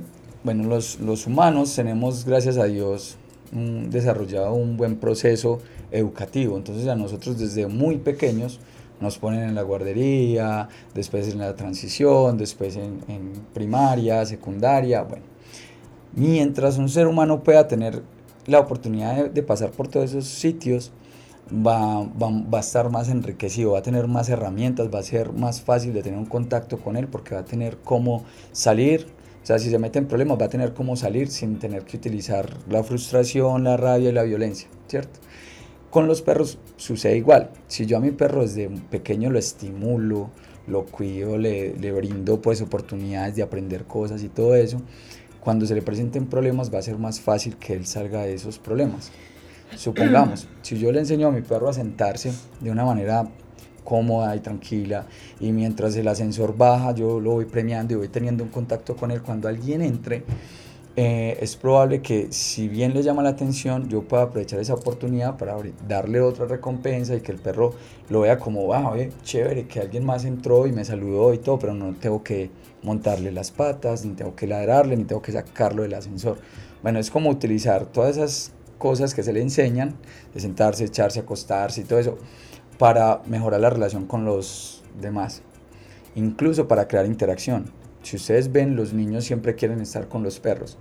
bueno, 0.45 0.63
los, 0.69 0.99
los 1.01 1.27
humanos 1.27 1.75
tenemos, 1.75 2.23
gracias 2.23 2.57
a 2.57 2.63
Dios, 2.65 3.17
un- 3.51 3.89
desarrollado 3.89 4.53
un 4.53 4.77
buen 4.77 4.95
proceso 4.95 5.59
educativo. 5.91 6.55
Entonces 6.55 6.87
a 6.87 6.95
nosotros 6.95 7.37
desde 7.37 7.67
muy 7.67 7.97
pequeños 7.97 8.61
nos 9.01 9.17
ponen 9.17 9.41
en 9.43 9.55
la 9.55 9.63
guardería, 9.63 10.69
después 10.95 11.27
en 11.27 11.39
la 11.39 11.53
transición, 11.57 12.37
después 12.37 12.77
en, 12.77 13.01
en 13.09 13.33
primaria, 13.53 14.25
secundaria, 14.25 15.01
bueno. 15.01 15.30
Mientras 16.13 16.77
un 16.77 16.89
ser 16.89 17.07
humano 17.07 17.43
pueda 17.43 17.67
tener 17.67 18.01
la 18.45 18.59
oportunidad 18.59 19.29
de, 19.29 19.43
pasar 19.43 19.71
por 19.71 19.87
todos 19.87 20.09
esos 20.09 20.25
sitios, 20.25 20.91
va, 21.49 22.03
va, 22.03 22.29
va 22.53 22.57
a 22.57 22.61
estar 22.61 22.89
más 22.89 23.09
enriquecido, 23.09 23.71
va 23.71 23.79
a 23.79 23.81
tener 23.81 24.07
más 24.07 24.29
herramientas, 24.29 24.89
va 24.93 24.99
a 24.99 25.03
ser 25.03 25.31
más 25.31 25.61
fácil 25.61 25.93
de 25.93 26.01
tener 26.01 26.19
un 26.19 26.25
contacto 26.25 26.77
con 26.79 26.97
él 26.97 27.07
porque 27.07 27.35
va 27.35 27.41
a 27.41 27.45
tener 27.45 27.77
cómo 27.77 28.25
salir. 28.51 29.07
O 29.41 29.45
sea, 29.45 29.57
si 29.57 29.69
se 29.69 29.79
mete 29.79 29.99
en 29.99 30.07
problemas, 30.07 30.39
va 30.39 30.45
a 30.45 30.49
tener 30.49 30.73
cómo 30.73 30.95
salir 30.95 31.29
sin 31.29 31.59
tener 31.59 31.83
que 31.83 31.97
utilizar 31.97 32.49
la 32.69 32.83
frustración, 32.83 33.63
la 33.63 33.77
rabia 33.77 34.09
y 34.09 34.13
la 34.13 34.23
violencia, 34.23 34.67
¿cierto? 34.87 35.19
Con 35.89 36.07
los 36.07 36.21
perros 36.21 36.59
sucede 36.77 37.17
igual. 37.17 37.49
Si 37.67 37.85
yo 37.85 37.97
a 37.97 37.99
mi 37.99 38.11
perro 38.11 38.41
desde 38.41 38.69
pequeño 38.69 39.29
lo 39.29 39.39
estimulo, 39.39 40.29
lo 40.67 40.85
cuido, 40.85 41.37
le, 41.37 41.75
le 41.75 41.91
brindo 41.91 42.41
pues 42.41 42.61
oportunidades 42.61 43.35
de 43.35 43.43
aprender 43.43 43.85
cosas 43.85 44.23
y 44.23 44.29
todo 44.29 44.55
eso, 44.55 44.81
cuando 45.41 45.65
se 45.65 45.75
le 45.75 45.81
presenten 45.81 46.27
problemas 46.27 46.73
va 46.73 46.79
a 46.79 46.83
ser 46.83 46.97
más 46.97 47.19
fácil 47.19 47.57
que 47.57 47.73
él 47.73 47.85
salga 47.85 48.21
de 48.21 48.33
esos 48.33 48.59
problemas. 48.59 49.11
Supongamos, 49.75 50.47
si 50.61 50.77
yo 50.79 50.91
le 50.91 50.99
enseño 50.99 51.27
a 51.27 51.31
mi 51.31 51.41
perro 51.41 51.67
a 51.67 51.73
sentarse 51.73 52.31
de 52.61 52.71
una 52.71 52.85
manera 52.85 53.27
cómoda 53.83 54.35
y 54.35 54.39
tranquila 54.39 55.07
y 55.39 55.51
mientras 55.51 55.95
el 55.95 56.07
ascensor 56.07 56.55
baja 56.55 56.93
yo 56.93 57.19
lo 57.19 57.31
voy 57.31 57.45
premiando 57.45 57.93
y 57.93 57.97
voy 57.97 58.07
teniendo 58.09 58.43
un 58.43 58.49
contacto 58.49 58.95
con 58.95 59.09
él 59.09 59.21
cuando 59.23 59.47
alguien 59.47 59.81
entre 59.81 60.23
eh, 60.95 61.37
es 61.39 61.55
probable 61.55 62.01
que 62.01 62.31
si 62.31 62.67
bien 62.67 62.93
le 62.93 63.01
llama 63.01 63.23
la 63.23 63.29
atención 63.29 63.87
yo 63.87 64.01
pueda 64.01 64.23
aprovechar 64.23 64.59
esa 64.59 64.73
oportunidad 64.73 65.37
para 65.37 65.55
darle 65.87 66.19
otra 66.19 66.45
recompensa 66.45 67.15
y 67.15 67.21
que 67.21 67.31
el 67.31 67.39
perro 67.39 67.73
lo 68.09 68.21
vea 68.21 68.37
como 68.37 68.73
ah, 68.73 68.91
oye, 68.91 69.11
chévere 69.23 69.67
que 69.67 69.79
alguien 69.79 70.05
más 70.05 70.25
entró 70.25 70.67
y 70.67 70.71
me 70.71 70.83
saludó 70.83 71.33
y 71.33 71.37
todo 71.37 71.59
pero 71.59 71.73
no 71.73 71.93
tengo 71.93 72.23
que 72.23 72.49
montarle 72.83 73.31
las 73.31 73.51
patas 73.51 74.03
ni 74.05 74.15
tengo 74.15 74.35
que 74.35 74.47
ladrarle 74.47 74.97
ni 74.97 75.05
tengo 75.05 75.21
que 75.21 75.31
sacarlo 75.31 75.83
del 75.83 75.93
ascensor 75.93 76.37
bueno 76.83 76.99
es 76.99 77.09
como 77.09 77.29
utilizar 77.29 77.85
todas 77.85 78.17
esas 78.17 78.51
cosas 78.81 79.13
que 79.13 79.21
se 79.23 79.31
le 79.31 79.41
enseñan 79.41 79.95
de 80.33 80.39
sentarse, 80.39 80.83
echarse, 80.83 81.19
acostarse 81.19 81.81
y 81.81 81.83
todo 81.83 81.99
eso 81.99 82.17
para 82.79 83.21
mejorar 83.27 83.61
la 83.61 83.69
relación 83.69 84.07
con 84.07 84.25
los 84.25 84.83
demás, 84.99 85.43
incluso 86.15 86.67
para 86.67 86.87
crear 86.87 87.05
interacción. 87.05 87.65
Si 88.03 88.15
ustedes 88.15 88.51
ven, 88.51 88.75
los 88.75 88.93
niños 88.93 89.25
siempre 89.25 89.55
quieren 89.55 89.81
estar 89.81 90.07
con 90.07 90.23
los 90.23 90.39
perros. 90.39 90.77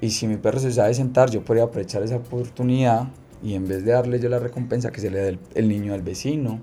Y 0.00 0.10
si 0.10 0.26
mi 0.26 0.36
perro 0.36 0.58
se 0.58 0.72
sabe 0.72 0.92
sentar, 0.94 1.30
yo 1.30 1.44
podría 1.44 1.64
aprovechar 1.64 2.02
esa 2.02 2.16
oportunidad 2.16 3.08
y 3.42 3.54
en 3.54 3.66
vez 3.66 3.84
de 3.84 3.92
darle 3.92 4.20
yo 4.20 4.28
la 4.28 4.38
recompensa 4.38 4.90
que 4.90 5.00
se 5.00 5.10
le 5.10 5.18
dé 5.18 5.28
el, 5.30 5.38
el 5.54 5.68
niño 5.68 5.92
del 5.92 6.02
vecino, 6.02 6.60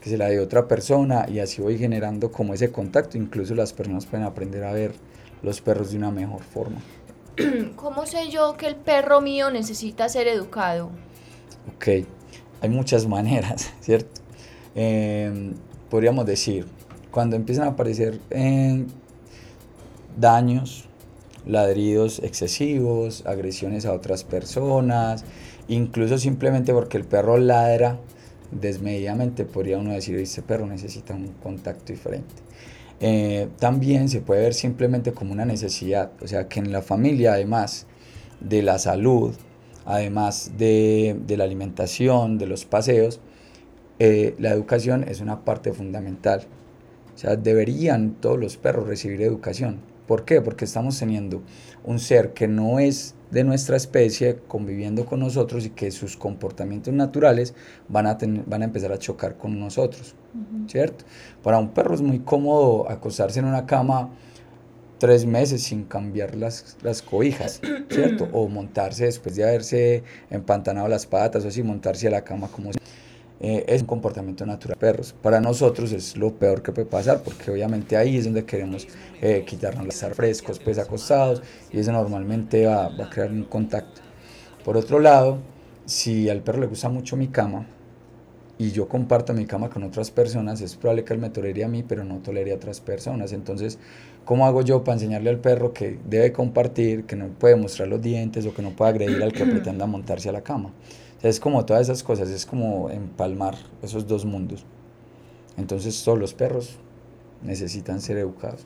que 0.00 0.10
se 0.10 0.18
la 0.18 0.26
dé 0.26 0.40
otra 0.40 0.68
persona 0.68 1.26
y 1.28 1.38
así 1.38 1.62
voy 1.62 1.78
generando 1.78 2.30
como 2.30 2.54
ese 2.54 2.70
contacto. 2.70 3.16
Incluso 3.16 3.54
las 3.54 3.72
personas 3.72 4.06
pueden 4.06 4.26
aprender 4.26 4.64
a 4.64 4.72
ver 4.72 4.92
los 5.42 5.60
perros 5.60 5.90
de 5.90 5.98
una 5.98 6.10
mejor 6.10 6.42
forma. 6.42 6.80
¿Cómo 7.76 8.06
sé 8.06 8.28
yo 8.30 8.56
que 8.56 8.66
el 8.66 8.76
perro 8.76 9.20
mío 9.20 9.50
necesita 9.50 10.08
ser 10.08 10.28
educado? 10.28 10.90
Ok, 11.76 11.88
hay 12.60 12.68
muchas 12.68 13.06
maneras, 13.06 13.72
¿cierto? 13.80 14.20
Eh, 14.74 15.52
podríamos 15.90 16.26
decir, 16.26 16.66
cuando 17.10 17.36
empiezan 17.36 17.66
a 17.66 17.70
aparecer 17.70 18.20
eh, 18.30 18.84
daños, 20.20 20.84
ladridos 21.46 22.20
excesivos, 22.20 23.24
agresiones 23.26 23.86
a 23.86 23.92
otras 23.92 24.24
personas, 24.24 25.24
incluso 25.68 26.18
simplemente 26.18 26.72
porque 26.72 26.96
el 26.96 27.04
perro 27.04 27.38
ladra 27.38 27.98
desmedidamente, 28.50 29.44
podría 29.44 29.78
uno 29.78 29.92
decir, 29.92 30.16
este 30.16 30.42
perro 30.42 30.66
necesita 30.66 31.14
un 31.14 31.28
contacto 31.42 31.92
diferente. 31.92 32.34
Eh, 33.00 33.48
también 33.58 34.08
se 34.08 34.20
puede 34.20 34.42
ver 34.42 34.54
simplemente 34.54 35.12
como 35.12 35.32
una 35.32 35.44
necesidad, 35.44 36.10
o 36.20 36.26
sea 36.26 36.48
que 36.48 36.58
en 36.58 36.72
la 36.72 36.82
familia 36.82 37.34
además 37.34 37.86
de 38.40 38.62
la 38.62 38.78
salud, 38.78 39.34
además 39.84 40.52
de, 40.58 41.16
la 41.28 41.44
alimentación, 41.44 42.38
de 42.38 42.46
los 42.46 42.64
paseos, 42.64 43.20
eh, 43.98 44.34
la 44.38 44.50
educación 44.50 45.04
es 45.08 45.20
una 45.20 45.44
parte 45.44 45.72
fundamental. 45.72 46.42
O 47.14 47.18
sea, 47.18 47.36
deberían 47.36 48.14
todos 48.20 48.38
los 48.38 48.56
perros 48.56 48.86
recibir 48.86 49.22
educación. 49.22 49.80
¿Por 50.08 50.24
qué? 50.24 50.40
Porque 50.40 50.64
estamos 50.64 50.98
teniendo 50.98 51.42
un 51.84 52.00
ser 52.00 52.32
que 52.32 52.48
no 52.48 52.80
es 52.80 53.14
de 53.30 53.44
nuestra 53.44 53.76
especie 53.76 54.38
conviviendo 54.48 55.04
con 55.04 55.20
nosotros 55.20 55.66
y 55.66 55.70
que 55.70 55.90
sus 55.90 56.16
comportamientos 56.16 56.92
naturales 56.94 57.54
van 57.88 58.06
a, 58.06 58.16
tener- 58.18 58.44
van 58.46 58.62
a 58.62 58.64
empezar 58.64 58.90
a 58.90 58.98
chocar 58.98 59.36
con 59.36 59.60
nosotros, 59.60 60.14
¿cierto? 60.66 61.04
Para 61.42 61.58
un 61.58 61.68
perro 61.74 61.94
es 61.94 62.00
muy 62.00 62.20
cómodo 62.20 62.90
acostarse 62.90 63.38
en 63.38 63.44
una 63.44 63.66
cama 63.66 64.08
tres 64.98 65.26
meses 65.26 65.62
sin 65.62 65.84
cambiar 65.84 66.34
las, 66.34 66.76
las 66.82 67.02
cobijas, 67.02 67.60
¿cierto? 67.90 68.28
O 68.32 68.48
montarse 68.48 69.04
después 69.04 69.36
de 69.36 69.44
haberse 69.44 70.02
empantanado 70.30 70.88
las 70.88 71.06
patas 71.06 71.44
o 71.44 71.48
así, 71.48 71.62
montarse 71.62 72.08
a 72.08 72.10
la 72.10 72.24
cama 72.24 72.48
como 72.48 72.72
si- 72.72 72.78
eh, 73.40 73.64
es 73.68 73.82
un 73.82 73.86
comportamiento 73.86 74.44
natural 74.44 74.74
de 74.74 74.80
perros. 74.80 75.14
Para 75.22 75.40
nosotros 75.40 75.92
es 75.92 76.16
lo 76.16 76.32
peor 76.32 76.62
que 76.62 76.72
puede 76.72 76.86
pasar 76.86 77.22
porque 77.22 77.50
obviamente 77.50 77.96
ahí 77.96 78.16
es 78.16 78.24
donde 78.24 78.44
queremos 78.44 78.88
eh, 79.20 79.44
quitarnos 79.46 79.84
los 79.84 79.94
estar 79.94 80.14
frescos, 80.14 80.58
pues 80.58 80.78
acostados 80.78 81.42
y 81.72 81.78
eso 81.78 81.92
normalmente 81.92 82.66
va, 82.66 82.88
va 82.88 83.04
a 83.04 83.10
crear 83.10 83.30
un 83.30 83.44
contacto. 83.44 84.00
Por 84.64 84.76
otro 84.76 84.98
lado, 84.98 85.38
si 85.86 86.28
al 86.28 86.42
perro 86.42 86.60
le 86.60 86.66
gusta 86.66 86.88
mucho 86.88 87.16
mi 87.16 87.28
cama 87.28 87.66
y 88.58 88.72
yo 88.72 88.88
comparto 88.88 89.32
mi 89.32 89.46
cama 89.46 89.70
con 89.70 89.84
otras 89.84 90.10
personas, 90.10 90.60
es 90.60 90.74
probable 90.74 91.04
que 91.04 91.14
él 91.14 91.20
me 91.20 91.30
tolere 91.30 91.62
a 91.62 91.68
mí, 91.68 91.84
pero 91.84 92.04
no 92.04 92.18
tolere 92.18 92.50
a 92.52 92.56
otras 92.56 92.80
personas. 92.80 93.32
Entonces, 93.32 93.78
¿cómo 94.24 94.46
hago 94.46 94.62
yo 94.62 94.82
para 94.82 94.94
enseñarle 94.94 95.30
al 95.30 95.38
perro 95.38 95.72
que 95.72 95.98
debe 96.04 96.32
compartir, 96.32 97.04
que 97.04 97.14
no 97.14 97.28
puede 97.28 97.54
mostrar 97.54 97.86
los 97.86 98.02
dientes 98.02 98.44
o 98.46 98.52
que 98.52 98.62
no 98.62 98.70
puede 98.70 98.90
agredir 98.90 99.22
al 99.22 99.32
que 99.32 99.46
pretenda 99.46 99.86
montarse 99.86 100.28
a 100.28 100.32
la 100.32 100.42
cama? 100.42 100.72
O 101.18 101.20
sea, 101.20 101.30
es 101.30 101.40
como 101.40 101.64
todas 101.64 101.82
esas 101.82 102.02
cosas, 102.02 102.28
es 102.30 102.46
como 102.46 102.90
empalmar 102.90 103.56
esos 103.82 104.06
dos 104.06 104.24
mundos. 104.24 104.64
Entonces, 105.56 106.02
todos 106.04 106.18
los 106.18 106.32
perros 106.32 106.76
necesitan 107.42 108.00
ser 108.00 108.18
educados. 108.18 108.64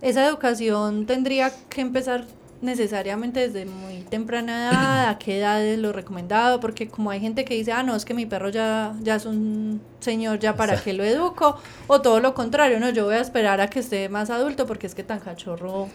Esa 0.00 0.26
educación 0.26 1.06
tendría 1.06 1.52
que 1.68 1.80
empezar 1.80 2.26
necesariamente 2.60 3.40
desde 3.40 3.66
muy 3.66 4.02
temprana 4.02 4.70
edad, 4.70 5.08
a 5.08 5.18
qué 5.18 5.38
edad 5.38 5.62
es 5.62 5.78
lo 5.78 5.92
recomendado, 5.92 6.60
porque 6.60 6.88
como 6.88 7.10
hay 7.10 7.20
gente 7.20 7.44
que 7.44 7.54
dice, 7.54 7.72
ah, 7.72 7.82
no, 7.82 7.94
es 7.94 8.04
que 8.04 8.14
mi 8.14 8.26
perro 8.26 8.48
ya, 8.48 8.94
ya 9.02 9.16
es 9.16 9.26
un 9.26 9.80
señor, 10.00 10.38
ya 10.38 10.56
para 10.56 10.80
qué 10.80 10.92
lo 10.92 11.04
educo, 11.04 11.58
o 11.86 12.00
todo 12.00 12.20
lo 12.20 12.34
contrario, 12.34 12.80
no, 12.80 12.90
yo 12.90 13.04
voy 13.04 13.16
a 13.16 13.20
esperar 13.20 13.60
a 13.60 13.68
que 13.68 13.80
esté 13.80 14.08
más 14.08 14.30
adulto 14.30 14.66
porque 14.66 14.86
es 14.86 14.94
que 14.94 15.02
tan 15.02 15.20
cachorro. 15.20 15.88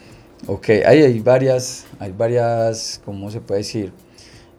Ok, 0.47 0.69
hay 0.85 1.19
varias, 1.19 1.85
hay 1.99 2.11
varias, 2.11 3.01
¿cómo 3.03 3.31
se 3.31 3.41
puede 3.41 3.59
decir? 3.59 3.91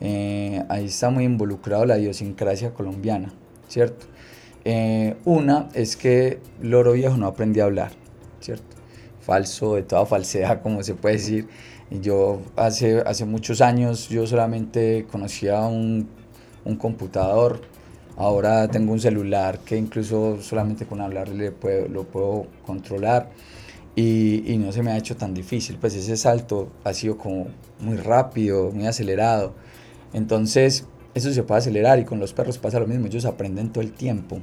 Eh, 0.01 0.65
ahí 0.69 0.87
está 0.87 1.11
muy 1.11 1.25
involucrado 1.25 1.85
la 1.85 1.99
idiosincrasia 1.99 2.73
colombiana, 2.73 3.33
¿cierto? 3.69 4.07
Eh, 4.65 5.17
una 5.25 5.69
es 5.75 5.97
que 5.97 6.39
Loro 6.61 6.93
Viejo 6.93 7.17
no 7.17 7.27
aprendió 7.27 7.65
a 7.65 7.67
hablar, 7.67 7.93
¿cierto? 8.41 8.77
Falso, 9.21 9.75
de 9.75 9.83
toda 9.83 10.07
falsedad, 10.07 10.63
como 10.63 10.83
se 10.83 10.95
puede 10.95 11.17
decir. 11.17 11.49
Yo 11.91 12.41
hace, 12.57 13.01
hace 13.01 13.25
muchos 13.25 13.61
años 13.61 14.09
yo 14.09 14.27
solamente 14.27 15.07
conocía 15.11 15.61
un, 15.63 16.09
un 16.65 16.77
computador, 16.77 17.61
ahora 18.17 18.69
tengo 18.69 18.93
un 18.93 19.01
celular 19.01 19.59
que 19.61 19.77
incluso 19.77 20.41
solamente 20.41 20.87
con 20.87 21.01
hablar 21.01 21.29
le 21.29 21.51
puedo, 21.51 21.89
lo 21.89 22.05
puedo 22.05 22.47
controlar 22.65 23.31
y, 23.97 24.45
y 24.53 24.57
no 24.59 24.71
se 24.73 24.83
me 24.83 24.93
ha 24.93 24.99
hecho 24.99 25.17
tan 25.17 25.35
difícil, 25.35 25.79
pues 25.81 25.95
ese 25.97 26.17
salto 26.17 26.71
ha 26.85 26.93
sido 26.95 27.19
como 27.19 27.49
muy 27.81 27.97
rápido, 27.97 28.71
muy 28.71 28.87
acelerado. 28.87 29.55
Entonces, 30.13 30.87
eso 31.15 31.33
se 31.33 31.43
puede 31.43 31.59
acelerar 31.61 31.99
y 31.99 32.05
con 32.05 32.19
los 32.21 32.33
perros 32.33 32.59
pasa 32.59 32.81
lo 32.81 32.87
mismo, 32.87 33.07
ellos 33.07 33.25
aprenden 33.25 33.71
todo 33.71 33.83
el 33.83 33.93
tiempo. 33.93 34.41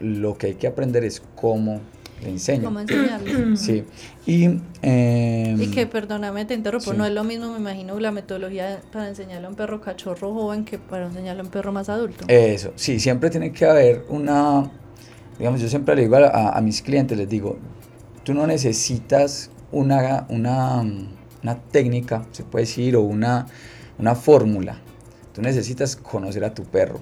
Lo 0.00 0.36
que 0.36 0.48
hay 0.48 0.54
que 0.54 0.66
aprender 0.66 1.04
es 1.04 1.22
cómo 1.36 1.80
le 2.22 2.30
enseño. 2.30 2.64
¿Cómo 2.64 2.80
enseñarle? 2.80 3.56
Sí. 3.56 3.84
Y, 4.26 4.44
em, 4.82 5.60
Y 5.62 5.66
que, 5.68 5.86
perdóname, 5.86 6.44
te 6.44 6.54
interrumpo, 6.54 6.92
sí. 6.92 6.96
no 6.98 7.06
es 7.06 7.12
lo 7.12 7.24
mismo, 7.24 7.50
me 7.52 7.58
imagino, 7.58 7.98
la 7.98 8.12
metodología 8.12 8.80
para 8.92 9.08
enseñarle 9.08 9.46
a 9.46 9.50
un 9.50 9.56
perro 9.56 9.80
cachorro 9.80 10.32
joven 10.34 10.64
que 10.64 10.78
para 10.78 11.06
enseñarle 11.06 11.40
a 11.40 11.44
un 11.44 11.50
perro 11.50 11.72
más 11.72 11.88
adulto. 11.88 12.24
Eso, 12.28 12.72
sí, 12.76 13.00
siempre 13.00 13.30
tiene 13.30 13.52
que 13.52 13.64
haber 13.64 14.04
una, 14.08 14.70
digamos, 15.38 15.60
yo 15.60 15.68
siempre 15.68 15.94
le 15.96 16.02
digo 16.02 16.16
a, 16.16 16.26
a- 16.28 16.58
a 16.58 16.60
mis 16.60 16.82
clientes, 16.82 17.16
les 17.16 17.28
digo, 17.28 17.56
tú 18.24 18.34
no 18.34 18.46
necesitas 18.46 19.50
una, 19.72 20.26
una, 20.28 20.84
una 21.42 21.54
técnica, 21.70 22.26
se 22.32 22.44
puede 22.44 22.64
decir, 22.66 22.96
o 22.96 23.02
una, 23.02 23.46
una 23.98 24.14
fórmula, 24.14 24.78
tú 25.32 25.42
necesitas 25.42 25.96
conocer 25.96 26.44
a 26.44 26.54
tu 26.54 26.64
perro. 26.64 27.00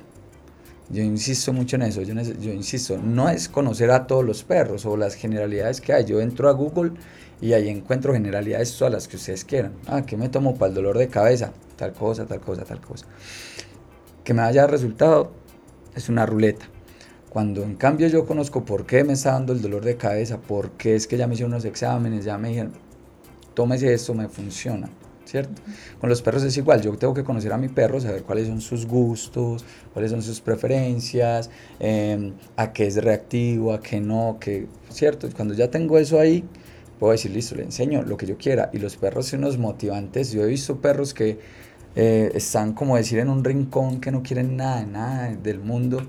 Yo 0.91 1.03
insisto 1.03 1.53
mucho 1.53 1.77
en 1.77 1.83
eso, 1.83 2.03
yo, 2.03 2.53
insisto, 2.53 2.99
no 2.99 3.31
es 3.31 3.49
conocer 3.49 3.91
a 3.91 4.07
todos 4.07 4.25
los 4.25 4.45
perros 4.45 4.85
o 4.85 4.97
las 4.97 5.15
generalidades 5.15 5.81
que 5.81 5.95
hay. 5.95 6.05
Yo 6.05 6.21
entro 6.21 6.49
a 6.49 6.53
Google 6.53 6.93
y 7.41 7.55
ahí 7.55 7.69
encuentro 7.69 8.13
generalidades 8.13 8.77
todas 8.77 8.93
las 8.93 9.09
que 9.09 9.17
ustedes 9.17 9.45
quieran. 9.45 9.73
Ah, 9.87 10.03
¿qué 10.03 10.17
me 10.17 10.29
tomo 10.29 10.57
para 10.57 10.69
el 10.69 10.75
dolor 10.75 10.99
de 10.99 11.09
cabeza? 11.09 11.53
Tal 11.77 11.95
cosa, 11.95 12.27
tal 12.27 12.41
cosa, 12.41 12.65
tal 12.65 12.81
cosa. 12.81 13.07
Que 14.25 14.35
me 14.35 14.43
haya 14.43 14.67
resultado 14.67 15.33
es 15.95 16.09
una 16.11 16.27
ruleta. 16.27 16.67
Cuando 17.31 17.63
en 17.63 17.77
cambio 17.77 18.07
yo 18.09 18.27
conozco 18.27 18.65
por 18.65 18.87
qué 18.87 19.05
me 19.05 19.15
está 19.15 19.33
dando 19.33 19.53
el 19.55 19.63
dolor 19.63 19.85
de 19.85 19.97
cabeza, 19.97 20.39
por 20.39 20.73
qué 20.73 20.95
es 20.95 21.07
que 21.07 21.17
ya 21.17 21.27
me 21.27 21.35
hicieron 21.35 21.53
unos 21.53 21.65
exámenes, 21.65 22.25
ya 22.25 22.39
me 22.39 22.51
dijeron, 22.51 22.73
tómese 23.55 23.93
esto, 23.93 24.15
me 24.15 24.29
funciona. 24.29 24.91
¿Cierto? 25.25 25.63
Con 26.01 26.11
los 26.11 26.23
perros 26.23 26.43
es 26.45 26.57
igual, 26.57 26.83
yo 26.83 26.97
tengo 26.97 27.15
que 27.15 27.25
conocer 27.25 27.53
a 27.53 27.59
mi 27.59 27.69
perro, 27.69 28.01
saber 28.01 28.23
cuáles 28.23 28.49
son 28.49 28.61
sus 28.61 28.87
gustos, 28.87 29.65
cuáles 29.93 30.11
son 30.11 30.23
sus 30.23 30.41
preferencias, 30.41 31.51
eh, 31.81 32.33
a 32.57 32.73
qué 32.73 32.87
es 32.87 33.03
reactivo, 33.03 33.73
a 33.73 33.81
qué 33.81 34.01
no, 34.01 34.39
que, 34.41 34.67
¿cierto? 34.91 35.29
Cuando 35.35 35.55
ya 35.55 35.71
tengo 35.71 35.99
eso 35.99 36.21
ahí, 36.21 36.45
puedo 36.99 37.13
decir, 37.13 37.31
listo, 37.31 37.55
le 37.55 37.65
enseño 37.65 38.03
lo 38.03 38.17
que 38.17 38.27
yo 38.27 38.37
quiera. 38.37 38.71
Y 38.73 38.79
los 38.79 38.97
perros 38.97 39.27
son 39.27 39.41
unos 39.41 39.59
motivantes, 39.59 40.33
yo 40.33 40.45
he 40.45 40.47
visto 40.47 40.81
perros 40.81 41.15
que 41.15 41.39
eh, 41.97 42.33
están 42.35 42.73
como 42.73 42.97
decir 42.97 43.21
en 43.21 43.29
un 43.29 43.45
rincón 43.45 44.01
que 44.01 44.11
no 44.11 44.23
quieren 44.23 44.57
nada, 44.57 44.85
nada 44.85 45.37
del 45.37 45.61
mundo 45.61 46.03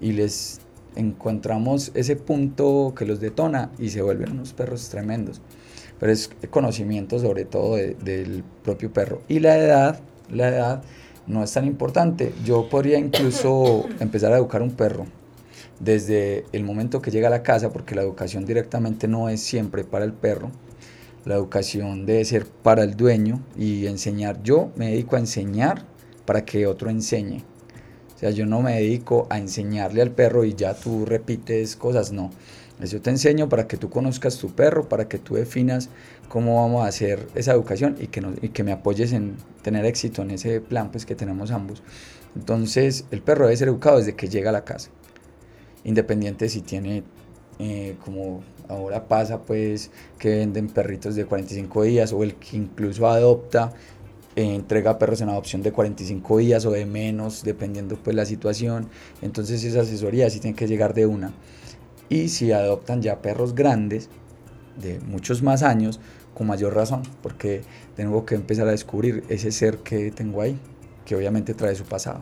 y 0.00 0.12
les 0.12 0.60
encontramos 0.94 1.90
ese 1.94 2.16
punto 2.16 2.94
que 2.96 3.04
los 3.04 3.20
detona 3.20 3.70
y 3.78 3.90
se 3.90 4.02
vuelven 4.02 4.32
unos 4.32 4.52
perros 4.52 4.88
tremendos. 4.88 5.40
Pero 5.98 6.12
es 6.12 6.30
conocimiento 6.50 7.18
sobre 7.18 7.44
todo 7.44 7.76
de- 7.76 7.94
del 7.94 8.44
propio 8.62 8.92
perro. 8.92 9.22
Y 9.28 9.40
la 9.40 9.56
edad, 9.58 10.00
la 10.30 10.48
edad 10.48 10.82
no 11.26 11.42
es 11.42 11.52
tan 11.52 11.64
importante. 11.64 12.32
Yo 12.44 12.68
podría 12.68 12.98
incluso 12.98 13.86
empezar 14.00 14.32
a 14.32 14.36
educar 14.36 14.62
un 14.62 14.72
perro 14.72 15.06
desde 15.80 16.44
el 16.52 16.64
momento 16.64 17.02
que 17.02 17.10
llega 17.10 17.28
a 17.28 17.30
la 17.30 17.42
casa, 17.42 17.70
porque 17.70 17.94
la 17.94 18.02
educación 18.02 18.44
directamente 18.46 19.08
no 19.08 19.28
es 19.28 19.40
siempre 19.40 19.84
para 19.84 20.04
el 20.04 20.12
perro. 20.12 20.50
La 21.24 21.34
educación 21.34 22.06
debe 22.06 22.24
ser 22.24 22.46
para 22.46 22.84
el 22.84 22.96
dueño 22.96 23.42
y 23.58 23.86
enseñar. 23.86 24.42
Yo 24.42 24.70
me 24.76 24.90
dedico 24.90 25.16
a 25.16 25.18
enseñar 25.18 25.84
para 26.24 26.44
que 26.44 26.66
otro 26.66 26.88
enseñe. 26.88 27.42
O 28.14 28.18
sea, 28.18 28.30
yo 28.30 28.46
no 28.46 28.62
me 28.62 28.74
dedico 28.76 29.26
a 29.28 29.38
enseñarle 29.38 30.00
al 30.02 30.10
perro 30.12 30.44
y 30.44 30.54
ya 30.54 30.72
tú 30.74 31.04
repites 31.04 31.76
cosas, 31.76 32.12
no. 32.12 32.30
Es 32.80 32.90
Yo 32.90 33.00
te 33.00 33.08
enseño 33.10 33.48
para 33.48 33.66
que 33.66 33.76
tú 33.78 33.88
conozcas 33.88 34.36
tu 34.38 34.50
perro, 34.54 34.88
para 34.88 35.08
que 35.08 35.18
tú 35.18 35.34
definas 35.34 35.88
cómo 36.28 36.62
vamos 36.62 36.84
a 36.84 36.88
hacer 36.88 37.26
esa 37.34 37.52
educación 37.52 37.96
y 37.98 38.08
que, 38.08 38.20
nos- 38.20 38.36
y 38.42 38.50
que 38.50 38.64
me 38.64 38.72
apoyes 38.72 39.12
en 39.12 39.36
tener 39.62 39.84
éxito 39.86 40.22
en 40.22 40.30
ese 40.32 40.60
plan 40.60 40.90
pues, 40.90 41.06
que 41.06 41.14
tenemos 41.14 41.50
ambos. 41.50 41.82
Entonces, 42.34 43.06
el 43.10 43.22
perro 43.22 43.46
debe 43.46 43.56
ser 43.56 43.68
educado 43.68 43.98
desde 43.98 44.14
que 44.14 44.28
llega 44.28 44.50
a 44.50 44.52
la 44.52 44.64
casa, 44.64 44.90
independiente 45.84 46.48
si 46.48 46.62
tiene, 46.62 47.04
eh, 47.58 47.96
como 48.04 48.42
ahora 48.68 49.08
pasa, 49.08 49.42
pues, 49.42 49.90
que 50.18 50.30
venden 50.30 50.68
perritos 50.68 51.14
de 51.14 51.26
45 51.26 51.82
días 51.84 52.12
o 52.12 52.22
el 52.22 52.34
que 52.36 52.56
incluso 52.56 53.08
adopta 53.08 53.72
eh, 54.36 54.54
entrega 54.54 54.98
perros 54.98 55.20
en 55.22 55.28
adopción 55.30 55.62
de 55.62 55.72
45 55.72 56.38
días 56.38 56.66
o 56.66 56.70
de 56.70 56.86
menos, 56.86 57.42
dependiendo 57.44 57.96
pues 58.02 58.14
la 58.16 58.26
situación. 58.26 58.88
Entonces 59.22 59.64
esa 59.64 59.80
asesoría 59.82 60.28
sí 60.30 60.40
tiene 60.40 60.56
que 60.56 60.66
llegar 60.66 60.94
de 60.94 61.06
una. 61.06 61.32
Y 62.08 62.28
si 62.28 62.52
adoptan 62.52 63.02
ya 63.02 63.20
perros 63.22 63.54
grandes, 63.54 64.08
de 64.76 65.00
muchos 65.00 65.42
más 65.42 65.62
años, 65.62 66.00
con 66.34 66.46
mayor 66.46 66.74
razón, 66.74 67.02
porque 67.22 67.62
tengo 67.96 68.26
que 68.26 68.34
empezar 68.34 68.68
a 68.68 68.70
descubrir 68.70 69.24
ese 69.28 69.50
ser 69.50 69.78
que 69.78 70.10
tengo 70.10 70.42
ahí, 70.42 70.58
que 71.04 71.16
obviamente 71.16 71.54
trae 71.54 71.74
su 71.74 71.84
pasado. 71.84 72.20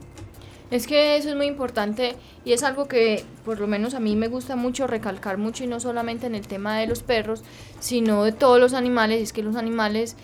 Es 0.70 0.87
que 0.87 1.16
eso 1.16 1.29
es 1.29 1.37
muy 1.37 1.47
importante 1.47 2.16
y 2.44 2.53
es 2.53 2.62
algo 2.62 2.88
que 2.88 3.23
por 3.44 3.61
lo 3.61 3.66
menos 3.66 3.94
a 3.94 4.01
mí 4.01 4.16
me 4.16 4.29
gusta 4.29 4.57
mucho 4.57 4.87
recalcar 4.87 5.37
mucho 5.37 5.62
y 5.62 5.66
no 5.66 5.79
solamente 5.79 6.27
en 6.27 6.35
el 6.35 6.47
tema 6.47 6.79
de 6.79 6.87
los 6.87 7.03
perros, 7.03 7.42
sino 7.81 8.25
de 8.25 8.33
todos 8.33 8.59
los 8.59 8.73
animales, 8.73 9.20
es 9.20 9.33
que 9.33 9.42
los 9.42 9.57
animales 9.57 10.16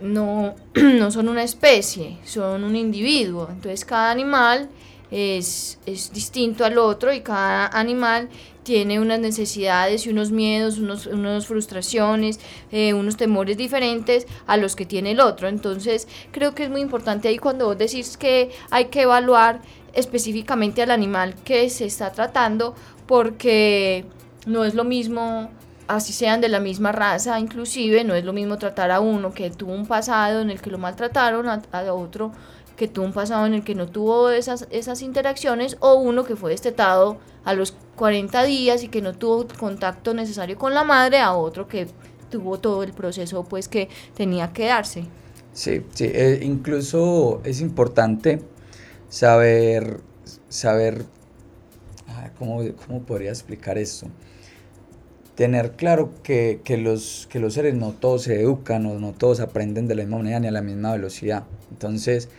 no, 0.00 0.54
no 0.74 1.10
son 1.10 1.28
una 1.28 1.42
especie, 1.42 2.18
son 2.24 2.64
un 2.64 2.76
individuo. 2.76 3.48
Entonces 3.50 3.84
cada 3.84 4.10
animal 4.10 4.70
es, 5.10 5.78
es 5.86 6.12
distinto 6.12 6.64
al 6.64 6.78
otro 6.78 7.12
y 7.12 7.20
cada 7.20 7.66
animal 7.66 8.28
tiene 8.62 9.00
unas 9.00 9.20
necesidades 9.20 10.06
y 10.06 10.10
unos 10.10 10.30
miedos, 10.30 10.78
unos, 10.78 11.06
unas 11.06 11.46
frustraciones, 11.46 12.40
eh, 12.70 12.94
unos 12.94 13.16
temores 13.16 13.56
diferentes 13.56 14.26
a 14.46 14.56
los 14.56 14.76
que 14.76 14.86
tiene 14.86 15.12
el 15.12 15.20
otro. 15.20 15.48
Entonces 15.48 16.08
creo 16.30 16.54
que 16.54 16.64
es 16.64 16.70
muy 16.70 16.80
importante 16.80 17.28
ahí 17.28 17.38
cuando 17.38 17.66
vos 17.66 17.78
decís 17.78 18.16
que 18.16 18.50
hay 18.70 18.86
que 18.86 19.02
evaluar 19.02 19.60
específicamente 19.92 20.82
al 20.82 20.90
animal 20.90 21.34
que 21.44 21.68
se 21.70 21.86
está 21.86 22.12
tratando 22.12 22.74
porque 23.06 24.04
no 24.46 24.64
es 24.64 24.74
lo 24.74 24.84
mismo 24.84 25.50
así 25.88 26.12
sean 26.12 26.40
de 26.40 26.48
la 26.48 26.60
misma 26.60 26.92
raza, 26.92 27.40
inclusive 27.40 28.04
no 28.04 28.14
es 28.14 28.24
lo 28.24 28.32
mismo 28.32 28.58
tratar 28.58 28.92
a 28.92 29.00
uno 29.00 29.34
que 29.34 29.50
tuvo 29.50 29.72
un 29.72 29.86
pasado 29.86 30.40
en 30.40 30.50
el 30.50 30.60
que 30.60 30.70
lo 30.70 30.78
maltrataron, 30.78 31.48
a, 31.48 31.62
a 31.72 31.92
otro 31.92 32.30
que 32.80 32.88
tuvo 32.88 33.04
un 33.04 33.12
pasado 33.12 33.44
en 33.44 33.52
el 33.52 33.62
que 33.62 33.74
no 33.74 33.88
tuvo 33.88 34.30
esas, 34.30 34.66
esas 34.70 35.02
interacciones, 35.02 35.76
o 35.80 35.96
uno 35.96 36.24
que 36.24 36.34
fue 36.34 36.52
destetado 36.52 37.18
a 37.44 37.52
los 37.52 37.74
40 37.96 38.42
días 38.44 38.82
y 38.82 38.88
que 38.88 39.02
no 39.02 39.12
tuvo 39.12 39.46
contacto 39.58 40.14
necesario 40.14 40.56
con 40.56 40.72
la 40.72 40.82
madre, 40.82 41.18
a 41.18 41.34
otro 41.34 41.68
que 41.68 41.88
tuvo 42.30 42.58
todo 42.58 42.82
el 42.82 42.94
proceso 42.94 43.44
pues 43.44 43.68
que 43.68 43.90
tenía 44.14 44.54
que 44.54 44.68
darse. 44.68 45.04
Sí, 45.52 45.82
sí, 45.92 46.04
eh, 46.06 46.40
incluso 46.40 47.42
es 47.44 47.60
importante 47.60 48.40
saber, 49.10 50.00
saber, 50.48 51.04
ah, 52.08 52.30
¿cómo, 52.38 52.62
cómo 52.86 53.02
podría 53.02 53.28
explicar 53.28 53.76
esto? 53.76 54.06
Tener 55.34 55.72
claro 55.72 56.14
que, 56.22 56.62
que 56.64 56.78
los, 56.78 57.28
que 57.30 57.40
los 57.40 57.52
seres 57.52 57.74
no 57.74 57.92
todos 57.92 58.22
se 58.22 58.40
educan 58.40 58.86
o 58.86 58.98
no 58.98 59.12
todos 59.12 59.40
aprenden 59.40 59.86
de 59.86 59.96
la 59.96 60.04
misma 60.04 60.16
manera 60.16 60.40
ni 60.40 60.48
a 60.48 60.50
la 60.50 60.62
misma 60.62 60.92
velocidad. 60.92 61.44
Entonces, 61.70 62.30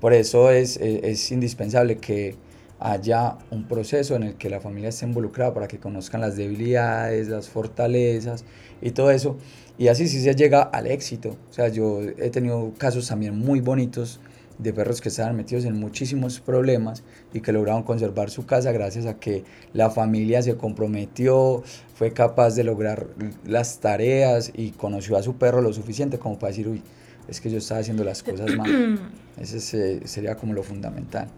por 0.00 0.12
eso 0.12 0.50
es, 0.50 0.76
es, 0.76 1.02
es 1.02 1.32
indispensable 1.32 1.98
que 1.98 2.36
haya 2.80 3.36
un 3.50 3.66
proceso 3.66 4.14
en 4.14 4.22
el 4.22 4.34
que 4.34 4.48
la 4.48 4.60
familia 4.60 4.90
esté 4.90 5.06
involucrada 5.06 5.52
para 5.52 5.68
que 5.68 5.78
conozcan 5.78 6.20
las 6.20 6.36
debilidades, 6.36 7.28
las 7.28 7.48
fortalezas 7.48 8.44
y 8.80 8.90
todo 8.92 9.10
eso. 9.10 9.36
Y 9.78 9.88
así 9.88 10.08
sí 10.08 10.20
se 10.20 10.34
llega 10.34 10.62
al 10.62 10.86
éxito. 10.86 11.36
O 11.50 11.52
sea, 11.52 11.68
yo 11.68 12.00
he 12.02 12.30
tenido 12.30 12.72
casos 12.78 13.08
también 13.08 13.38
muy 13.38 13.60
bonitos 13.60 14.20
de 14.58 14.72
perros 14.72 15.00
que 15.00 15.08
estaban 15.08 15.36
metidos 15.36 15.64
en 15.64 15.78
muchísimos 15.78 16.40
problemas 16.40 17.04
y 17.32 17.40
que 17.40 17.52
lograron 17.52 17.84
conservar 17.84 18.28
su 18.28 18.44
casa 18.44 18.72
gracias 18.72 19.06
a 19.06 19.18
que 19.18 19.44
la 19.72 19.88
familia 19.88 20.42
se 20.42 20.56
comprometió, 20.56 21.62
fue 21.94 22.12
capaz 22.12 22.56
de 22.56 22.64
lograr 22.64 23.06
las 23.46 23.78
tareas 23.78 24.50
y 24.54 24.70
conoció 24.70 25.16
a 25.16 25.22
su 25.22 25.36
perro 25.36 25.62
lo 25.62 25.72
suficiente 25.72 26.18
como 26.18 26.40
para 26.40 26.50
decir, 26.50 26.66
uy, 26.66 26.82
es 27.28 27.40
que 27.40 27.50
yo 27.50 27.58
estaba 27.58 27.80
haciendo 27.80 28.02
las 28.02 28.24
cosas 28.24 28.50
mal. 28.56 28.98
Ese 29.40 29.60
se- 29.60 30.06
sería 30.06 30.36
como 30.36 30.52
lo 30.52 30.62
fundamental. 30.62 31.28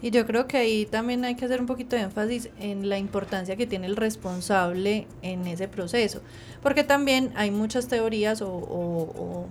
Y 0.00 0.10
yo 0.12 0.26
creo 0.26 0.46
que 0.46 0.56
ahí 0.58 0.86
también 0.86 1.24
hay 1.24 1.34
que 1.34 1.44
hacer 1.44 1.60
un 1.60 1.66
poquito 1.66 1.96
de 1.96 2.02
énfasis 2.02 2.50
en 2.60 2.88
la 2.88 2.98
importancia 2.98 3.56
que 3.56 3.66
tiene 3.66 3.86
el 3.86 3.96
responsable 3.96 5.08
en 5.22 5.46
ese 5.46 5.66
proceso. 5.66 6.20
Porque 6.62 6.84
también 6.84 7.32
hay 7.34 7.50
muchas 7.50 7.88
teorías 7.88 8.40
o, 8.42 9.46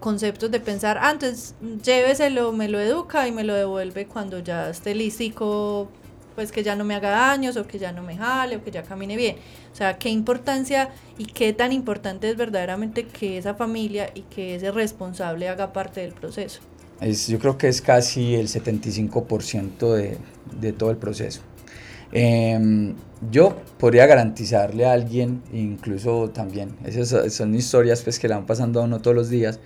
conceptos 0.00 0.50
de 0.50 0.60
pensar, 0.60 0.98
antes 0.98 1.54
lléveselo, 1.82 2.52
me 2.52 2.68
lo 2.68 2.78
educa 2.78 3.26
y 3.26 3.32
me 3.32 3.42
lo 3.42 3.54
devuelve 3.54 4.06
cuando 4.06 4.38
ya 4.38 4.68
esté 4.68 4.94
lístico, 4.94 5.88
pues 6.34 6.52
que 6.52 6.62
ya 6.62 6.76
no 6.76 6.84
me 6.84 6.94
haga 6.94 7.10
daños 7.10 7.56
o 7.56 7.66
que 7.66 7.78
ya 7.78 7.90
no 7.90 8.02
me 8.02 8.16
jale 8.16 8.56
o 8.56 8.62
que 8.62 8.70
ya 8.70 8.82
camine 8.82 9.16
bien. 9.16 9.36
O 9.72 9.74
sea, 9.74 9.98
qué 9.98 10.10
importancia 10.10 10.90
y 11.16 11.24
qué 11.24 11.52
tan 11.54 11.72
importante 11.72 12.30
es 12.30 12.36
verdaderamente 12.36 13.04
que 13.06 13.38
esa 13.38 13.54
familia 13.54 14.10
y 14.14 14.22
que 14.22 14.54
ese 14.56 14.70
responsable 14.70 15.48
haga 15.48 15.72
parte 15.72 16.02
del 16.02 16.12
proceso. 16.12 16.60
Es, 17.00 17.28
yo 17.28 17.38
creo 17.38 17.58
que 17.58 17.68
es 17.68 17.80
casi 17.80 18.34
el 18.34 18.48
75% 18.48 19.92
de, 19.92 20.18
de 20.60 20.72
todo 20.72 20.90
el 20.90 20.96
proceso. 20.96 21.42
Em, 22.12 22.94
yo 23.30 23.56
podría 23.78 24.06
garantizarle 24.06 24.86
a 24.86 24.92
alguien, 24.92 25.42
incluso 25.52 26.30
también, 26.30 26.70
esas 26.84 27.32
son 27.34 27.54
historias 27.54 28.02
pues, 28.02 28.18
que 28.18 28.28
le 28.28 28.34
van 28.34 28.46
pasando 28.46 28.80
a 28.80 28.84
uno 28.84 29.00
todos 29.00 29.14
los 29.14 29.28
días, 29.28 29.60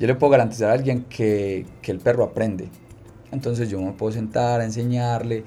yo 0.00 0.06
le 0.08 0.14
puedo 0.16 0.32
garantizar 0.32 0.70
a 0.70 0.72
alguien 0.72 1.04
que, 1.04 1.66
que 1.82 1.92
el 1.92 1.98
perro 1.98 2.24
aprende. 2.24 2.68
Entonces 3.30 3.68
yo 3.70 3.80
me 3.80 3.92
puedo 3.92 4.12
sentar 4.12 4.60
a 4.60 4.64
enseñarle, 4.64 5.44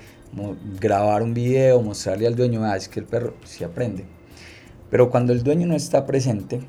grabar 0.80 1.22
un 1.22 1.34
video, 1.34 1.82
mostrarle 1.82 2.28
al 2.28 2.36
dueño, 2.36 2.64
"Ah, 2.64 2.78
es 2.78 2.88
que 2.88 3.00
el 3.00 3.06
perro 3.06 3.34
sí 3.46 3.64
aprende. 3.64 4.06
Pero 4.90 5.10
cuando 5.10 5.34
el 5.34 5.44
dueño 5.44 5.68
no 5.68 5.76
está 5.76 6.06
presente, 6.06 6.62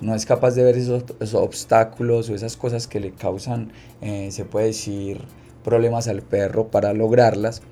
no 0.00 0.14
es 0.14 0.26
capaz 0.26 0.52
de 0.52 0.64
ver 0.64 0.76
esos, 0.76 1.04
obstáculos 1.34 2.30
o 2.30 2.34
esas 2.34 2.56
cosas 2.56 2.86
que 2.86 3.00
le 3.00 3.12
causan, 3.12 3.72
eh, 4.00 4.30
se 4.30 4.44
puede 4.44 4.66
decir, 4.66 5.22
problemas 5.64 6.08
al 6.08 6.22
perro 6.22 6.68
para 6.68 6.92
lograrlas 6.92 7.62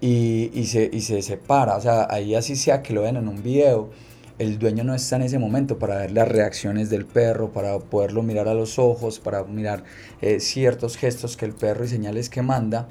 y, 0.00 0.50
y 0.54 0.66
se, 0.66 0.90
y 0.92 1.00
se 1.00 1.22
separa. 1.22 1.76
O 1.76 1.80
sea, 1.80 2.06
ahí 2.10 2.34
así 2.34 2.56
sea 2.56 2.82
que 2.82 2.92
lo 2.92 3.02
ven 3.02 3.16
en 3.16 3.28
un 3.28 3.42
video, 3.42 3.90
el 4.38 4.58
dueño 4.58 4.82
no 4.84 4.94
está 4.94 5.16
en 5.16 5.22
ese 5.22 5.38
momento 5.38 5.78
para 5.78 5.98
ver 5.98 6.12
las 6.12 6.28
reacciones 6.28 6.90
del 6.90 7.06
perro, 7.06 7.52
para 7.52 7.78
poderlo 7.78 8.22
mirar 8.22 8.48
a 8.48 8.54
los 8.54 8.78
ojos, 8.78 9.18
para 9.18 9.44
mirar 9.44 9.84
eh, 10.20 10.40
ciertos 10.40 10.96
gestos 10.96 11.36
que 11.36 11.44
el 11.44 11.52
perro 11.52 11.84
y 11.84 11.88
señales 11.88 12.28
que 12.28 12.42
manda 12.42 12.88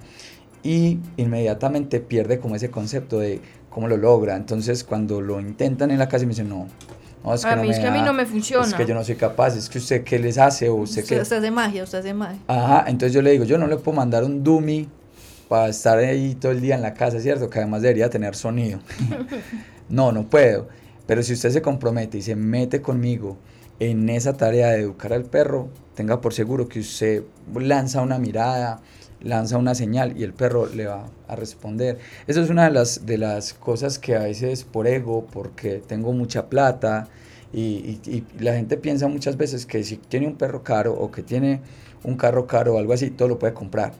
y 0.63 0.99
inmediatamente 1.17 1.99
pierde 1.99 2.39
como 2.39 2.55
ese 2.55 2.69
concepto 2.69 3.19
de 3.19 3.41
cómo 3.69 3.87
lo 3.87 3.97
logra. 3.97 4.35
Entonces 4.35 4.83
cuando 4.83 5.21
lo 5.21 5.39
intentan 5.39 5.91
en 5.91 5.99
la 5.99 6.07
casa 6.07 6.25
me 6.25 6.29
dicen, 6.29 6.49
no, 6.49 6.67
no, 7.23 7.33
es 7.33 7.41
que 7.43 7.49
A 7.49 7.55
no 7.55 7.61
mí 7.61 7.67
me 7.69 7.73
es 7.73 7.79
que 7.79 7.87
a 7.87 7.91
mí 7.91 8.01
no 8.01 8.13
me 8.13 8.23
Es 8.23 8.29
funciona. 8.29 8.77
que 8.77 8.85
yo 8.85 8.93
no 8.95 9.03
soy 9.03 9.15
capaz, 9.15 9.55
es 9.55 9.69
que 9.69 9.77
usted 9.77 10.03
qué 10.03 10.17
les 10.19 10.37
hace 10.37 10.69
o 10.69 10.75
usted 10.75 11.03
Usted, 11.03 11.15
qué... 11.17 11.21
usted 11.21 11.37
hace 11.37 11.51
magia, 11.51 11.83
usted 11.83 11.99
hace 11.99 12.13
magia. 12.13 12.39
Ajá, 12.47 12.85
entonces 12.87 13.13
yo 13.13 13.21
le 13.21 13.31
digo, 13.31 13.43
yo 13.43 13.57
no 13.57 13.67
le 13.67 13.77
puedo 13.77 13.95
mandar 13.97 14.23
un 14.23 14.43
dummy 14.43 14.87
para 15.47 15.67
estar 15.69 15.97
ahí 15.97 16.35
todo 16.35 16.51
el 16.51 16.61
día 16.61 16.75
en 16.75 16.81
la 16.81 16.93
casa, 16.93 17.19
¿cierto? 17.19 17.49
Que 17.49 17.59
además 17.59 17.81
debería 17.81 18.09
tener 18.09 18.35
sonido. 18.35 18.79
no, 19.89 20.11
no 20.11 20.23
puedo. 20.29 20.67
Pero 21.05 21.23
si 21.23 21.33
usted 21.33 21.49
se 21.51 21.61
compromete 21.61 22.17
y 22.19 22.21
se 22.21 22.35
mete 22.35 22.81
conmigo 22.81 23.37
en 23.79 24.09
esa 24.09 24.37
tarea 24.37 24.69
de 24.69 24.81
educar 24.81 25.11
al 25.13 25.25
perro, 25.25 25.69
tenga 25.95 26.21
por 26.21 26.33
seguro 26.33 26.67
que 26.69 26.79
usted 26.79 27.23
lanza 27.53 28.01
una 28.01 28.17
mirada, 28.17 28.79
lanza 29.23 29.57
una 29.57 29.75
señal 29.75 30.17
y 30.17 30.23
el 30.23 30.33
perro 30.33 30.67
le 30.67 30.87
va 30.87 31.05
a 31.27 31.35
responder. 31.35 31.99
Eso 32.27 32.41
es 32.41 32.49
una 32.49 32.65
de 32.65 32.71
las, 32.71 33.05
de 33.05 33.17
las 33.17 33.53
cosas 33.53 33.99
que 33.99 34.15
a 34.15 34.23
veces 34.23 34.63
por 34.63 34.87
ego, 34.87 35.27
porque 35.31 35.81
tengo 35.85 36.13
mucha 36.13 36.49
plata 36.49 37.07
y, 37.53 37.99
y- 38.05 38.25
y 38.37 38.43
la 38.43 38.53
gente 38.55 38.77
piensa 38.77 39.07
muchas 39.07 39.37
veces 39.37 39.65
que 39.65 39.83
si 39.83 39.97
tiene 39.97 40.27
un 40.27 40.35
perro 40.37 40.63
caro 40.63 40.93
o 40.93 41.11
que 41.11 41.23
tiene 41.23 41.61
un 42.03 42.15
carro 42.17 42.47
caro 42.47 42.75
o 42.75 42.79
algo 42.79 42.93
así, 42.93 43.09
todo 43.11 43.27
lo 43.27 43.39
puede 43.39 43.53
comprar. 43.53 43.93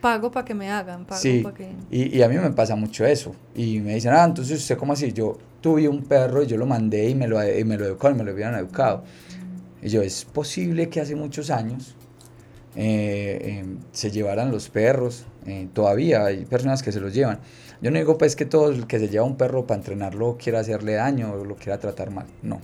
Pago 0.00 0.30
para 0.30 0.44
que 0.46 0.54
me 0.54 0.70
hagan, 0.70 1.04
pago 1.04 1.20
Sí, 1.20 1.40
para 1.42 1.56
que... 1.56 1.72
y, 1.90 2.16
y 2.18 2.22
a 2.22 2.28
mí 2.28 2.36
me 2.38 2.50
pasa 2.52 2.74
mucho 2.74 3.04
eso. 3.04 3.34
Y 3.54 3.80
me 3.80 3.94
dicen, 3.94 4.12
ah, 4.14 4.24
entonces 4.24 4.58
usted 4.60 4.78
cómo 4.78 4.94
así, 4.94 5.12
yo 5.12 5.38
tuve 5.60 5.88
un 5.88 6.04
perro 6.04 6.42
y 6.42 6.46
yo 6.46 6.56
lo 6.56 6.64
mandé 6.66 7.08
y 7.10 7.14
me 7.14 7.28
lo, 7.28 7.36
y 7.46 7.64
me 7.64 7.76
lo 7.76 7.84
educaron, 7.86 8.16
me 8.16 8.24
lo 8.24 8.32
hubieran 8.32 8.54
educado. 8.54 9.04
Y 9.82 9.88
yo, 9.88 10.02
es 10.02 10.24
posible 10.24 10.88
que 10.88 11.00
hace 11.00 11.14
muchos 11.16 11.50
años 11.50 11.96
eh, 12.76 13.38
eh, 13.42 13.64
se 13.92 14.10
llevaran 14.10 14.52
los 14.52 14.68
perros, 14.68 15.26
eh, 15.46 15.68
todavía 15.72 16.24
hay 16.24 16.44
personas 16.44 16.82
que 16.82 16.92
se 16.92 17.00
los 17.00 17.12
llevan. 17.12 17.40
Yo 17.82 17.90
no 17.90 17.98
digo 17.98 18.18
pues 18.18 18.36
que 18.36 18.44
todo 18.44 18.70
el 18.70 18.86
que 18.86 18.98
se 18.98 19.08
lleva 19.08 19.24
un 19.24 19.36
perro 19.36 19.66
para 19.66 19.78
entrenarlo 19.78 20.36
quiera 20.36 20.60
hacerle 20.60 20.94
daño 20.94 21.32
o 21.32 21.44
lo 21.44 21.56
quiera 21.56 21.78
tratar 21.78 22.10
mal, 22.10 22.26
no. 22.42 22.60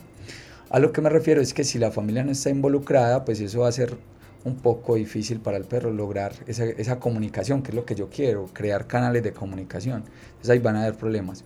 A 0.70 0.78
lo 0.78 0.92
que 0.92 1.00
me 1.00 1.10
refiero 1.10 1.40
es 1.40 1.54
que 1.54 1.64
si 1.64 1.78
la 1.78 1.90
familia 1.90 2.24
no 2.24 2.32
está 2.32 2.50
involucrada, 2.50 3.24
pues 3.24 3.40
eso 3.40 3.60
va 3.60 3.68
a 3.68 3.72
ser 3.72 3.96
un 4.44 4.56
poco 4.56 4.94
difícil 4.94 5.40
para 5.40 5.56
el 5.56 5.64
perro 5.64 5.90
lograr 5.90 6.32
esa, 6.46 6.64
esa 6.64 7.00
comunicación, 7.00 7.62
que 7.62 7.70
es 7.70 7.74
lo 7.74 7.84
que 7.84 7.94
yo 7.94 8.08
quiero, 8.08 8.46
crear 8.52 8.86
canales 8.86 9.22
de 9.22 9.32
comunicación. 9.32 10.04
Entonces 10.26 10.50
ahí 10.50 10.58
van 10.58 10.76
a 10.76 10.82
haber 10.82 10.94
problemas. 10.94 11.44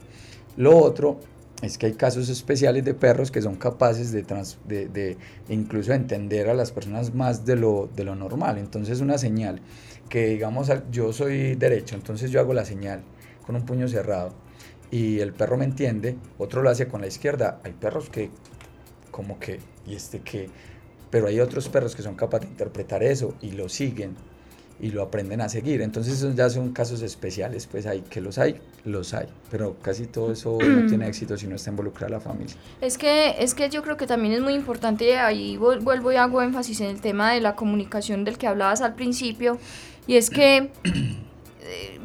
Lo 0.57 0.77
otro 0.77 1.21
es 1.63 1.77
que 1.77 1.87
hay 1.87 1.93
casos 1.93 2.29
especiales 2.29 2.85
de 2.85 2.95
perros 2.95 3.31
que 3.31 3.43
son 3.43 3.57
capaces 3.57 4.13
de, 4.13 4.23
trans- 4.23 4.59
de, 4.67 4.89
de 4.89 5.17
incluso 5.49 5.93
entender 5.93 6.49
a 6.49 6.55
las 6.55 6.73
personas 6.73 7.15
más 7.15 7.45
de 7.45 7.57
lo, 7.57 7.89
de 7.95 8.05
lo 8.05 8.15
normal. 8.15 8.59
Entonces 8.59 9.01
una 9.01 9.19
señal 9.19 9.61
que 10.09 10.29
digamos 10.29 10.71
yo 10.91 11.13
soy 11.13 11.55
derecho, 11.55 11.95
entonces 11.97 12.31
yo 12.31 12.41
hago 12.41 12.55
la 12.55 12.65
señal 12.65 13.03
con 13.47 13.57
un 13.57 13.65
puño 13.67 13.89
cerrado 13.89 14.33
y 14.91 15.21
el 15.21 15.33
perro 15.33 15.57
me 15.57 15.65
entiende, 15.65 16.17
otro 16.39 16.63
lo 16.63 16.71
hace 16.71 16.89
con 16.89 17.01
la 17.01 17.07
izquierda. 17.07 17.61
Hay 17.63 17.73
perros 17.73 18.11
que 18.11 18.31
como 19.11 19.39
que, 19.39 19.61
y 19.87 19.95
este 19.95 20.21
que, 20.21 20.49
pero 21.11 21.27
hay 21.27 21.41
otros 21.41 21.69
perros 21.69 21.95
que 21.95 22.03
son 22.03 22.15
capaces 22.15 22.47
de 22.49 22.53
interpretar 22.53 23.03
eso 23.03 23.35
y 23.43 23.53
lo 23.53 23.69
siguen 23.69 24.17
y 24.81 24.91
lo 24.91 25.03
aprenden 25.03 25.41
a 25.41 25.49
seguir. 25.49 25.83
Entonces 25.83 26.15
esos 26.15 26.35
ya 26.35 26.49
son 26.51 26.73
casos 26.73 27.03
especiales, 27.03 27.67
pues 27.67 27.87
hay 27.87 28.01
que 28.03 28.21
los 28.21 28.39
hay, 28.39 28.57
los 28.85 29.13
hay, 29.15 29.27
pero 29.51 29.77
casi 29.83 30.07
todo 30.07 30.33
eso 30.33 30.59
no 30.61 30.87
tiene 30.89 31.07
éxito 31.09 31.37
si 31.37 31.47
no 31.47 31.57
está 31.57 31.71
involucrada 31.71 32.11
la 32.13 32.21
familia. 32.21 32.55
Es 32.81 32.97
que, 32.99 33.37
es 33.39 33.55
que 33.55 33.69
yo 33.69 33.83
creo 33.83 33.97
que 33.97 34.07
también 34.07 34.35
es 34.35 34.41
muy 34.41 34.55
importante, 34.55 35.19
ahí 35.19 35.57
vuel- 35.57 35.81
vuelvo 35.83 36.13
y 36.13 36.17
hago 36.17 36.41
énfasis 36.43 36.81
en 36.81 36.89
el 36.89 37.01
tema 37.01 37.33
de 37.33 37.41
la 37.41 37.55
comunicación 37.57 38.25
del 38.25 38.39
que 38.39 38.47
hablabas 38.47 38.81
al 38.81 38.95
principio, 38.95 39.59
y 40.07 40.17
es 40.17 40.31
que 40.31 40.71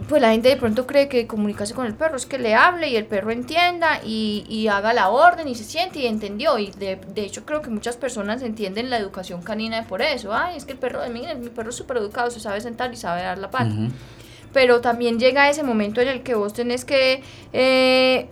pues 0.07 0.21
la 0.21 0.31
gente 0.31 0.49
de 0.49 0.57
pronto 0.57 0.85
cree 0.85 1.07
que 1.07 1.27
comunicarse 1.27 1.73
con 1.73 1.85
el 1.85 1.93
perro 1.93 2.17
es 2.17 2.25
que 2.25 2.37
le 2.37 2.55
hable 2.55 2.89
y 2.89 2.95
el 2.95 3.05
perro 3.05 3.31
entienda 3.31 3.99
y, 4.03 4.45
y 4.49 4.67
haga 4.67 4.93
la 4.93 5.09
orden 5.09 5.47
y 5.47 5.55
se 5.55 5.63
siente 5.63 5.99
y 5.99 6.07
entendió. 6.07 6.57
Y 6.59 6.71
de, 6.71 6.97
de 6.97 7.21
hecho 7.23 7.45
creo 7.45 7.61
que 7.61 7.69
muchas 7.69 7.97
personas 7.97 8.41
entienden 8.41 8.89
la 8.89 8.97
educación 8.97 9.41
canina 9.41 9.83
por 9.87 10.01
eso. 10.01 10.33
Ay, 10.33 10.57
es 10.57 10.65
que 10.65 10.73
el 10.73 10.79
perro, 10.79 11.01
miren, 11.09 11.41
mi 11.41 11.49
perro 11.49 11.69
es 11.69 11.75
súper 11.75 11.97
educado, 11.97 12.29
se 12.31 12.39
sabe 12.39 12.61
sentar 12.61 12.93
y 12.93 12.97
sabe 12.97 13.23
dar 13.23 13.37
la 13.37 13.51
pata 13.51 13.73
pero 14.55 14.79
también 14.79 15.19
llega 15.19 15.49
ese 15.49 15.63
momento 15.63 15.99
en 15.99 16.07
el 16.07 16.23
que 16.23 16.33
vos 16.33 16.53
tenés 16.53 16.85
que 16.85 17.21
eh, 17.51 18.29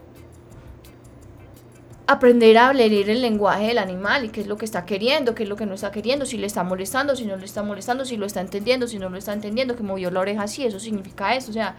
aprender 2.05 2.57
a 2.57 2.73
leer 2.73 3.09
el 3.09 3.21
lenguaje 3.21 3.67
del 3.67 3.77
animal 3.77 4.25
y 4.25 4.29
qué 4.29 4.41
es 4.41 4.47
lo 4.47 4.57
que 4.57 4.65
está 4.65 4.85
queriendo, 4.85 5.35
qué 5.35 5.43
es 5.43 5.49
lo 5.49 5.55
que 5.55 5.65
no 5.65 5.73
está 5.73 5.91
queriendo, 5.91 6.25
si 6.25 6.37
le 6.37 6.47
está 6.47 6.63
molestando, 6.63 7.15
si 7.15 7.25
no 7.25 7.37
le 7.37 7.45
está 7.45 7.63
molestando, 7.63 8.03
si 8.05 8.17
lo 8.17 8.25
está 8.25 8.41
entendiendo, 8.41 8.87
si 8.87 8.99
no 8.99 9.09
lo 9.09 9.17
está 9.17 9.33
entendiendo, 9.33 9.75
que 9.75 9.83
movió 9.83 10.11
la 10.11 10.19
oreja 10.19 10.43
así, 10.43 10.65
eso 10.65 10.79
significa 10.79 11.35
eso, 11.35 11.51
o 11.51 11.53
sea, 11.53 11.75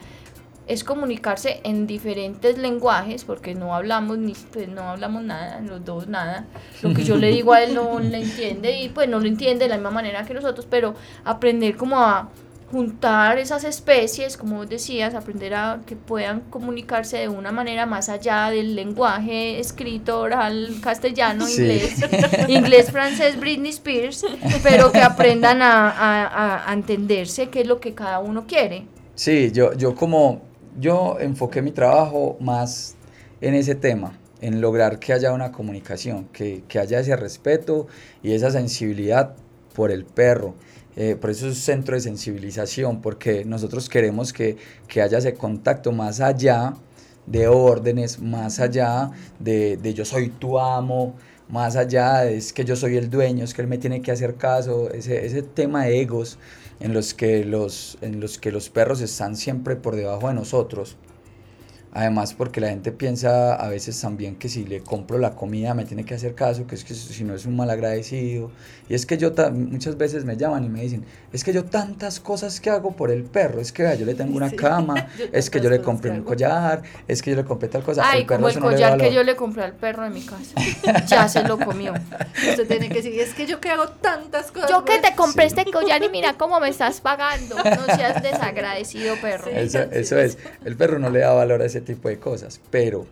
es 0.67 0.83
comunicarse 0.83 1.61
en 1.65 1.87
diferentes 1.87 2.57
lenguajes, 2.57 3.25
porque 3.25 3.55
no 3.55 3.75
hablamos 3.75 4.17
ni 4.17 4.33
pues 4.53 4.69
no 4.69 4.83
hablamos 4.83 5.23
nada, 5.23 5.61
los 5.61 5.85
dos 5.85 6.09
nada. 6.09 6.47
Lo 6.83 6.95
que 6.95 7.05
yo 7.05 7.17
le 7.17 7.29
digo 7.29 7.53
a 7.53 7.63
él 7.63 7.75
no 7.75 8.01
le 8.01 8.23
entiende 8.23 8.81
y 8.81 8.89
pues 8.89 9.09
no 9.09 9.21
lo 9.21 9.27
entiende 9.27 9.65
de 9.65 9.69
la 9.69 9.77
misma 9.77 9.91
manera 9.91 10.25
que 10.25 10.33
nosotros, 10.33 10.67
pero 10.69 10.95
aprender 11.25 11.77
como 11.77 12.01
a 12.01 12.31
juntar 12.71 13.39
esas 13.39 13.65
especies, 13.65 14.37
como 14.37 14.57
vos 14.57 14.69
decías, 14.69 15.15
aprender 15.15 15.55
a 15.55 15.81
que 15.87 15.97
puedan 15.97 16.41
comunicarse 16.51 17.19
de 17.19 17.29
una 17.29 17.53
manera 17.53 17.87
más 17.87 18.09
allá 18.09 18.51
del 18.51 18.75
lenguaje 18.75 19.59
escrito, 19.61 20.21
oral, 20.21 20.77
castellano, 20.83 21.47
Sí. 21.47 21.63
inglés, 21.63 22.01
inglés, 22.49 22.91
francés, 22.91 23.39
Britney 23.39 23.71
Spears, 23.71 24.25
pero 24.63 24.91
que 24.91 25.01
aprendan 25.03 25.63
a, 25.63 25.89
a- 25.91 26.27
a- 26.27 26.71
a 26.71 26.73
entenderse 26.73 27.49
qué 27.49 27.61
es 27.61 27.67
lo 27.67 27.81
que 27.81 27.95
cada 27.95 28.19
uno 28.19 28.47
quiere. 28.47 28.87
Sí, 29.15 29.53
yo, 29.53 29.73
yo 29.75 29.95
como, 29.95 30.43
yo 30.81 31.19
enfoqué 31.21 31.63
mi 31.63 31.71
trabajo 31.71 32.37
más 32.41 32.97
en 33.41 33.55
ese 33.55 33.75
tema, 33.77 34.19
en 34.41 34.61
lograr 34.61 34.99
que 34.99 35.13
haya 35.13 35.33
una 35.33 35.53
comunicación, 35.53 36.25
que, 36.33 36.65
que 36.67 36.79
haya 36.81 36.99
ese 36.99 37.15
respeto 37.15 37.87
y 38.23 38.33
esa 38.33 38.51
sensibilidad 38.51 39.37
por 39.75 39.91
el 39.93 40.05
perro. 40.05 40.55
Eh, 40.97 41.17
por 41.21 41.31
eso 41.31 41.49
es 41.49 41.59
centro 41.59 41.95
de 41.95 42.01
sensibilización, 42.01 43.01
porque 43.01 43.45
nosotros 43.45 43.89
queremos 43.89 44.33
que, 44.33 44.57
que 44.87 45.03
haya 45.03 45.19
ese 45.19 45.35
contacto 45.35 45.93
más 45.93 46.21
allá 46.21 46.75
de 47.27 47.49
órdenes, 47.49 48.21
más 48.21 48.61
allá 48.61 49.11
de, 49.39 49.77
de 49.77 49.95
yo 49.95 50.05
soy 50.05 50.29
tu 50.29 50.59
amo, 50.59 51.15
más 51.49 51.77
allá 51.77 52.21
de 52.21 52.37
es 52.37 52.53
que 52.53 52.65
yo 52.65 52.77
soy 52.77 52.97
el 52.97 53.11
dueño, 53.11 53.45
es 53.45 53.55
que 53.55 53.63
él 53.63 53.69
me 53.69 53.79
tiene 53.79 54.03
que 54.03 54.13
hacer 54.13 54.37
caso, 54.37 54.91
ese, 54.91 55.27
ese 55.27 55.43
tema 55.43 55.85
de 55.85 56.01
egos 56.01 56.39
en 56.81 56.93
los, 56.93 57.15
que 57.15 57.45
los, 57.45 57.99
en 58.01 58.21
los 58.21 58.39
que 58.39 58.53
los 58.53 58.71
perros 58.71 59.01
están 59.01 59.37
siempre 59.37 59.77
por 59.77 59.97
debajo 59.97 60.29
de 60.29 60.35
nosotros. 60.35 60.97
Además, 61.97 62.35
porque 62.35 62.61
la 62.61 62.71
gente 62.71 62.91
piensa 62.91 63.55
a 63.55 63.69
veces 63.69 64.01
también 64.01 64.35
que 64.35 64.49
si 64.49 64.65
le 64.65 64.81
compro 64.81 65.17
la 65.17 65.37
comida 65.37 65.75
me 65.75 65.85
tiene 65.85 66.05
que 66.05 66.15
hacer 66.15 66.35
caso, 66.35 66.67
que 66.67 66.75
es 66.75 66.83
que 66.83 66.93
si 66.93 67.23
no 67.23 67.37
es 67.37 67.47
un 67.47 67.55
mal 67.55 67.71
agradecido. 67.71 68.51
Y 68.89 68.95
es 68.95 69.07
que 69.07 69.17
yo 69.17 69.33
muchas 69.53 69.97
veces 69.97 70.25
me 70.25 70.37
llaman 70.37 70.65
y 70.65 70.69
me 70.69 70.83
dicen, 70.83 71.05
es 71.33 71.45
que 71.45 71.53
yo 71.53 71.65
tantas 71.65 72.19
cosas 72.19 72.59
que 72.61 72.69
hago 72.69 72.97
por 72.97 73.13
el 73.13 73.23
perro, 73.23 73.61
es 73.61 73.71
que 73.71 73.85
vea, 73.85 73.95
yo 73.95 74.07
le 74.07 74.15
tengo 74.15 74.37
una 74.37 74.51
Sí, 74.55 74.57
cama, 74.57 75.07
es 75.33 75.49
que 75.51 75.61
yo 75.61 75.71
le 75.71 75.81
compré 75.81 76.11
un 76.11 76.23
collar, 76.23 76.83
es 77.07 77.23
que 77.23 77.31
yo 77.31 77.37
le 77.37 77.45
compré 77.45 77.69
tal 77.69 77.85
cosa. 77.85 78.03
Ay, 78.05 78.25
perro 78.25 78.39
como 78.39 78.49
el 78.49 78.55
no 78.57 78.61
collar 78.63 78.99
que 78.99 79.15
yo 79.15 79.23
le 79.23 79.37
compré 79.37 79.63
al 79.63 79.75
perro 79.75 80.03
de 80.03 80.11
mi 80.11 80.23
casa. 80.23 80.55
Ya 81.07 81.29
se 81.29 81.43
lo 81.45 81.59
comió. 81.59 81.93
Usted 81.93 82.67
tiene 82.67 82.89
que 82.89 82.97
decir, 82.97 83.19
es 83.21 83.35
que 83.35 83.47
yo 83.47 83.61
que 83.61 83.71
hago 83.71 83.89
tantas 83.89 84.51
cosas. 84.51 84.69
Yo 84.69 84.85
que 84.85 84.99
te 84.99 85.15
compré 85.15 85.47
este 85.47 85.65
collar 85.67 86.03
y 86.03 86.09
mira 86.09 86.35
cómo 86.35 86.59
me 86.59 86.69
estás 86.69 87.01
pagando. 87.01 87.57
No 87.57 87.95
seas 87.95 88.23
desagradecido, 88.23 89.15
perro. 89.21 89.45
Sí. 89.45 89.51
Eso, 89.55 89.79
eso 89.93 90.19
es. 90.19 90.39
El 90.65 90.77
perro 90.77 90.99
no 90.99 91.11
le 91.11 91.21
da 91.21 91.33
valor 91.33 91.63
a 91.63 91.67
ese 91.67 91.84
tipo 91.85 92.09
de 92.09 92.19
cosas, 92.19 92.61
pero 92.71 93.07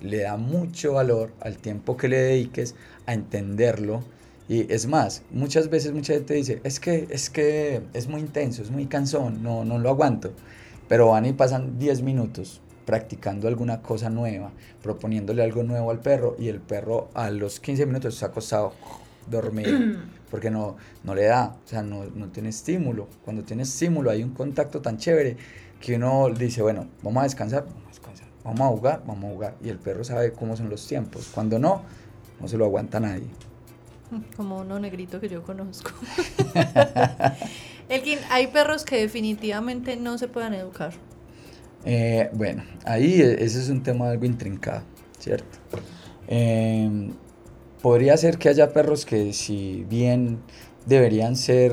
le 0.00 0.22
da 0.22 0.36
mucho 0.36 0.94
valor 0.94 1.32
al 1.40 1.56
tiempo 1.58 1.96
que 1.96 2.08
le 2.08 2.18
dediques 2.18 2.74
a 3.06 3.14
entenderlo. 3.14 4.02
Y 4.48 4.72
es 4.72 4.86
más, 4.86 5.22
muchas 5.30 5.68
veces 5.68 5.92
mucha 5.92 6.14
gente 6.14 6.34
dice, 6.34 6.60
es 6.64 6.80
que 6.80 7.06
es, 7.10 7.28
que 7.28 7.82
es 7.92 8.08
muy 8.08 8.20
intenso, 8.20 8.62
es 8.62 8.70
muy 8.70 8.86
cansón, 8.86 9.42
no, 9.42 9.64
no 9.64 9.78
lo 9.78 9.90
aguanto. 9.90 10.32
Pero 10.88 11.08
van 11.08 11.26
y 11.26 11.32
pasan 11.32 11.78
10 11.78 12.02
minutos 12.02 12.62
practicando 12.86 13.48
alguna 13.48 13.82
cosa 13.82 14.08
nueva, 14.08 14.50
proponiéndole 14.82 15.42
algo 15.42 15.62
nuevo 15.62 15.90
al 15.90 16.00
perro 16.00 16.36
y 16.38 16.48
el 16.48 16.60
perro 16.60 17.10
a 17.12 17.30
los 17.30 17.60
15 17.60 17.84
minutos 17.84 18.14
está 18.14 18.26
acostado 18.26 18.72
dormido 19.30 19.78
porque 20.30 20.50
no, 20.50 20.76
no 21.04 21.14
le 21.14 21.24
da, 21.24 21.56
o 21.62 21.68
sea, 21.68 21.82
no, 21.82 22.04
no 22.04 22.28
tiene 22.28 22.48
estímulo. 22.48 23.08
Cuando 23.24 23.44
tiene 23.44 23.64
estímulo 23.64 24.10
hay 24.10 24.22
un 24.22 24.32
contacto 24.32 24.80
tan 24.80 24.96
chévere 24.96 25.36
que 25.80 25.96
uno 25.96 26.30
dice, 26.30 26.62
bueno, 26.62 26.86
vamos 27.02 27.20
a 27.20 27.24
descansar, 27.24 27.66
vamos 28.48 28.60
a 28.60 28.76
jugar, 28.76 29.02
vamos 29.06 29.30
a 29.30 29.34
jugar. 29.34 29.54
Y 29.62 29.68
el 29.68 29.78
perro 29.78 30.04
sabe 30.04 30.32
cómo 30.32 30.56
son 30.56 30.68
los 30.70 30.86
tiempos. 30.86 31.30
Cuando 31.34 31.58
no, 31.58 31.82
no 32.40 32.48
se 32.48 32.56
lo 32.56 32.64
aguanta 32.64 33.00
nadie. 33.00 33.26
Como 34.36 34.58
uno 34.60 34.78
negrito 34.78 35.20
que 35.20 35.28
yo 35.28 35.42
conozco. 35.42 35.90
Elkin, 37.88 38.18
hay 38.30 38.48
perros 38.48 38.84
que 38.84 38.96
definitivamente 38.96 39.96
no 39.96 40.18
se 40.18 40.28
puedan 40.28 40.54
educar. 40.54 40.92
Eh, 41.84 42.28
bueno, 42.32 42.64
ahí 42.84 43.20
e- 43.20 43.44
ese 43.44 43.60
es 43.60 43.68
un 43.68 43.82
tema 43.82 44.10
algo 44.10 44.24
intrincado, 44.24 44.82
¿cierto? 45.18 45.58
Eh, 46.26 47.10
podría 47.80 48.16
ser 48.16 48.36
que 48.38 48.48
haya 48.48 48.72
perros 48.72 49.06
que 49.06 49.32
si 49.32 49.86
bien 49.88 50.40
deberían 50.86 51.36
ser 51.36 51.72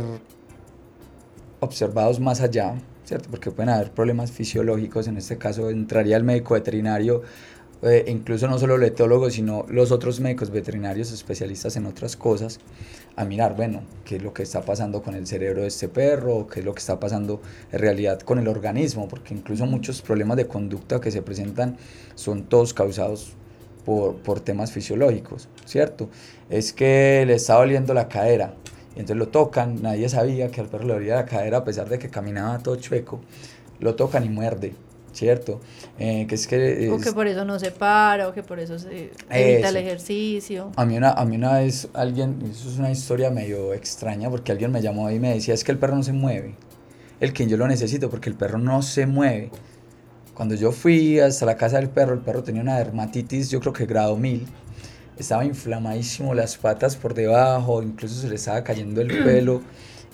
observados 1.60 2.20
más 2.20 2.42
allá, 2.42 2.76
¿cierto? 3.06 3.30
Porque 3.30 3.52
pueden 3.52 3.70
haber 3.70 3.92
problemas 3.92 4.32
fisiológicos, 4.32 5.08
en 5.08 5.18
este 5.18 5.38
caso 5.38 5.70
entraría 5.70 6.18
el 6.18 6.24
médico 6.24 6.56
veterinario, 6.56 7.22
eh, 7.82 8.06
incluso 8.08 8.48
no 8.48 8.58
solo 8.58 8.76
el 8.76 8.84
etólogo, 8.84 9.30
sino 9.30 9.66
los 9.70 9.92
otros 9.92 10.20
médicos 10.20 10.50
veterinarios 10.50 11.12
especialistas 11.12 11.76
en 11.76 11.86
otras 11.86 12.16
cosas, 12.16 12.60
a 13.16 13.26
mirar, 13.26 13.56
bueno, 13.56 13.84
qué 14.04 14.16
es 14.16 14.24
lo 14.24 14.34
que 14.34 14.44
está 14.44 14.62
pasando 14.62 15.04
con 15.04 15.14
el 15.14 15.28
cerebro 15.28 15.62
de 15.62 15.68
este 15.68 15.88
perro, 15.88 16.48
qué 16.48 16.62
es 16.62 16.66
lo 16.66 16.74
que 16.74 16.80
está 16.80 17.00
pasando 17.00 17.42
en 17.72 17.80
realidad 17.80 18.20
con 18.22 18.40
el 18.40 18.48
organismo, 18.48 19.08
porque 19.08 19.34
incluso 19.34 19.66
muchos 19.66 20.02
problemas 20.02 20.38
de 20.38 20.48
conducta 20.48 21.00
que 21.00 21.12
se 21.12 21.22
presentan 21.22 21.78
son 22.16 22.44
todos 22.46 22.74
causados 22.74 23.34
por, 23.86 24.16
por 24.16 24.40
temas 24.40 24.72
fisiológicos, 24.72 25.48
¿cierto? 25.66 26.10
Es 26.50 26.74
que 26.74 27.24
le 27.28 27.36
está 27.36 27.56
doliendo 27.56 27.94
la 27.94 28.10
cadera, 28.10 28.56
y 28.96 29.00
entonces 29.02 29.18
lo 29.18 29.28
tocan, 29.28 29.82
nadie 29.82 30.08
sabía 30.10 30.50
que 30.50 30.62
al 30.62 30.68
perro 30.68 30.86
le 30.86 30.94
dolía 30.94 31.16
la 31.16 31.26
cadera 31.26 31.58
a 31.60 31.64
pesar 31.64 31.90
de 31.90 32.00
que 32.00 32.10
caminaba 32.10 32.60
todo 32.60 32.76
chueco, 32.78 33.20
lo 33.80 33.96
tocan 33.96 34.24
y 34.26 34.30
muerde, 34.30 34.74
¿cierto? 35.14 35.60
Eh, 36.00 36.26
que 36.28 36.36
es 36.36 36.48
que... 36.48 36.90
O 36.92 36.96
es- 36.98 37.04
que 37.04 37.12
por 37.12 37.28
eso 37.28 37.44
no 37.46 37.60
se 37.60 37.72
para, 37.72 38.28
o 38.30 38.34
que 38.34 38.42
por 38.44 38.60
eso 38.60 38.80
se 38.80 39.12
evita 39.30 39.70
el 39.70 39.76
ejercicio. 39.78 40.72
A 40.76 40.86
mí, 40.86 40.98
una, 40.98 41.12
a 41.12 41.26
mí 41.26 41.36
una 41.36 41.60
vez 41.60 41.88
alguien, 41.94 42.40
eso 42.50 42.70
es 42.70 42.78
una 42.80 42.92
historia 42.92 43.30
medio 43.32 43.74
extraña 43.74 44.30
porque 44.30 44.52
alguien 44.52 44.72
me 44.72 44.82
llamó 44.82 45.10
y 45.12 45.20
me 45.20 45.34
decía, 45.34 45.54
es 45.54 45.64
que 45.64 45.72
el 45.74 45.78
perro 45.78 45.96
no 45.96 46.04
se 46.04 46.14
mueve, 46.14 46.56
el 47.20 47.34
que 47.34 47.48
yo 47.48 47.58
lo 47.58 47.68
necesito 47.68 48.10
porque 48.10 48.30
el 48.30 48.36
perro 48.36 48.58
no 48.60 48.82
se 48.82 49.06
mueve. 49.06 49.52
Cuando 50.34 50.56
yo 50.56 50.74
fui 50.74 51.20
hasta 51.20 51.46
la 51.46 51.56
casa 51.56 51.78
del 51.78 51.88
perro, 51.90 52.14
el 52.14 52.20
perro 52.20 52.44
tenía 52.44 52.62
una 52.62 52.78
dermatitis, 52.78 53.50
yo 53.50 53.62
creo 53.62 53.72
que 53.72 53.86
grado 53.86 54.18
1000, 54.18 54.46
estaba 55.18 55.46
inflamadísimo 55.46 56.34
las 56.34 56.58
patas 56.58 56.96
por 56.98 57.14
debajo, 57.14 57.82
incluso 57.84 58.16
se 58.22 58.28
le 58.30 58.36
estaba 58.36 58.64
cayendo 58.64 59.02
el 59.02 59.14
pelo 59.24 59.62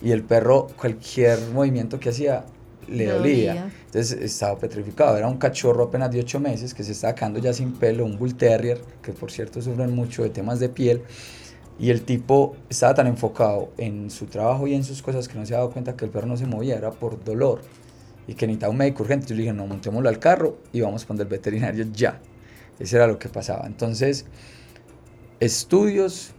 y 0.01 0.11
el 0.11 0.23
perro 0.23 0.67
cualquier 0.77 1.39
movimiento 1.53 1.99
que 1.99 2.09
hacía 2.09 2.45
le 2.87 3.05
Le 3.05 3.07
dolía. 3.07 3.55
dolía. 3.55 3.71
Entonces 3.85 4.13
estaba 4.21 4.57
petrificado. 4.59 5.17
Era 5.17 5.27
un 5.27 5.37
cachorro 5.37 5.83
apenas 5.85 6.11
de 6.11 6.19
8 6.19 6.39
meses 6.39 6.73
que 6.73 6.83
se 6.83 6.91
estaba 6.93 7.15
quedando 7.15 7.39
ya 7.39 7.53
sin 7.53 7.73
pelo, 7.73 8.05
un 8.05 8.17
bull 8.17 8.35
terrier, 8.35 8.81
que 9.01 9.13
por 9.13 9.31
cierto 9.31 9.61
sufren 9.61 9.93
mucho 9.95 10.23
de 10.23 10.29
temas 10.29 10.59
de 10.59 10.69
piel. 10.69 11.03
Y 11.79 11.89
el 11.89 12.03
tipo 12.03 12.55
estaba 12.69 12.93
tan 12.93 13.07
enfocado 13.07 13.71
en 13.77 14.09
su 14.11 14.27
trabajo 14.27 14.67
y 14.67 14.75
en 14.75 14.83
sus 14.83 15.01
cosas 15.01 15.27
que 15.27 15.37
no 15.39 15.45
se 15.45 15.53
daba 15.53 15.69
cuenta 15.71 15.95
que 15.95 16.05
el 16.05 16.11
perro 16.11 16.27
no 16.27 16.37
se 16.37 16.45
movía, 16.45 16.75
era 16.77 16.91
por 16.91 17.23
dolor. 17.23 17.61
Y 18.27 18.35
que 18.35 18.45
necesitaba 18.47 18.71
un 18.71 18.77
médico 18.77 19.03
urgente. 19.03 19.27
Yo 19.27 19.35
le 19.35 19.41
dije, 19.43 19.53
no, 19.53 19.65
montémoslo 19.67 20.09
al 20.09 20.19
carro 20.19 20.57
y 20.71 20.81
vamos 20.81 21.05
con 21.05 21.19
el 21.19 21.25
veterinario 21.27 21.85
ya. 21.93 22.21
Ese 22.79 22.97
era 22.97 23.07
lo 23.07 23.19
que 23.19 23.29
pasaba. 23.29 23.65
Entonces, 23.67 24.25
estudios 25.41 26.31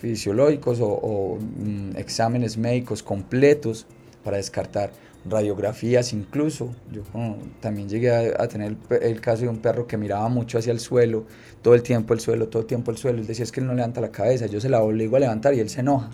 fisiológicos 0.00 0.80
o, 0.80 0.86
o, 0.88 1.38
mm, 1.38 1.96
exámenes 1.96 2.56
médicos 2.56 3.02
completos 3.02 3.86
para 4.24 4.36
descartar 4.36 4.92
radiografías 5.28 6.12
incluso. 6.12 6.70
Yo 6.92 7.02
como, 7.12 7.36
también 7.60 7.88
llegué 7.88 8.10
a, 8.10 8.42
a 8.42 8.48
tener 8.48 8.76
el, 9.02 9.20
caso 9.20 9.42
de 9.42 9.48
un 9.48 9.58
perro 9.58 9.86
que 9.86 9.96
miraba 9.98 10.28
mucho 10.28 10.58
hacia 10.58 10.72
el 10.72 10.80
suelo, 10.80 11.24
todo 11.62 11.74
el 11.74 11.82
tiempo 11.82 12.14
el 12.14 12.20
suelo, 12.20 12.48
todo 12.48 12.62
el 12.62 12.66
tiempo 12.68 12.90
el 12.90 12.96
suelo. 12.96 13.18
Él 13.18 13.26
decía 13.26 13.42
es 13.44 13.52
que 13.52 13.60
él 13.60 13.66
no 13.66 13.74
levanta 13.74 14.00
la 14.00 14.10
cabeza, 14.10 14.46
yo 14.46 14.60
se 14.60 14.68
la 14.68 14.82
obligo 14.82 15.16
a 15.16 15.20
levantar 15.20 15.52
y 15.54 15.60
él 15.60 15.68
se 15.68 15.80
enoja. 15.80 16.08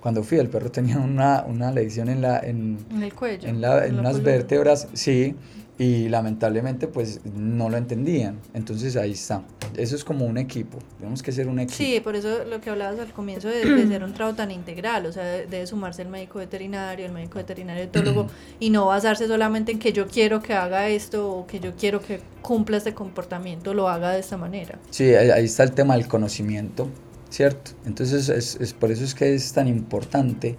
Cuando 0.00 0.22
fui, 0.22 0.38
el 0.38 0.48
perro 0.48 0.70
tenía 0.70 0.98
una, 0.98 1.44
una 1.46 1.70
lesión 1.72 2.08
en, 2.08 2.22
la, 2.22 2.38
en, 2.40 2.78
En 2.90 3.02
el 3.02 3.12
cuello. 3.14 3.46
en, 3.48 3.60
la- 3.60 3.86
en 3.86 3.96
la 3.96 4.00
unas 4.00 4.12
columna. 4.12 4.32
vértebras, 4.32 4.88
sí, 4.94 5.34
y 5.80 6.10
lamentablemente 6.10 6.88
pues 6.88 7.20
no 7.24 7.70
lo 7.70 7.78
entendían. 7.78 8.38
Entonces 8.52 8.96
ahí 8.96 9.12
está. 9.12 9.42
Eso 9.78 9.96
es 9.96 10.04
como 10.04 10.26
un 10.26 10.36
equipo, 10.36 10.78
tenemos 10.98 11.22
que 11.22 11.32
ser 11.32 11.48
un 11.48 11.58
equipo. 11.58 11.74
Sí, 11.78 12.00
por 12.04 12.16
eso 12.16 12.44
lo 12.44 12.60
que 12.60 12.68
hablabas 12.68 12.98
al 13.00 13.10
comienzo 13.14 13.48
de, 13.48 13.64
de 13.64 13.86
ser 13.88 14.04
un 14.04 14.12
trabajo 14.12 14.36
tan 14.36 14.50
integral, 14.50 15.06
o 15.06 15.12
sea, 15.12 15.24
de- 15.24 15.46
debe 15.46 15.66
sumarse 15.66 16.02
el 16.02 16.08
médico 16.08 16.38
veterinario, 16.38 17.06
el 17.06 17.12
médico 17.12 17.36
veterinario 17.38 17.82
etólogo, 17.84 18.26
y 18.58 18.68
no 18.68 18.84
basarse 18.86 19.26
solamente 19.26 19.72
en 19.72 19.78
que 19.78 19.94
yo 19.94 20.06
quiero 20.06 20.42
que 20.42 20.52
haga 20.52 20.88
esto 20.88 21.30
o 21.32 21.46
que 21.46 21.60
yo 21.60 21.72
quiero 21.76 22.02
que 22.02 22.20
cumpla 22.42 22.76
este 22.76 22.92
comportamiento, 22.92 23.72
lo 23.72 23.88
haga 23.88 24.10
de 24.10 24.20
esta 24.20 24.36
manera. 24.36 24.78
Sí, 24.90 25.14
ahí, 25.14 25.30
ahí 25.30 25.44
está 25.46 25.62
el 25.62 25.72
tema 25.72 25.96
del 25.96 26.08
conocimiento, 26.08 26.88
¿cierto? 27.30 27.70
Entonces, 27.86 28.28
es, 28.28 28.56
es 28.60 28.74
por 28.74 28.90
eso 28.90 29.02
es 29.04 29.14
que 29.14 29.32
es 29.34 29.50
tan 29.54 29.66
importante 29.66 30.56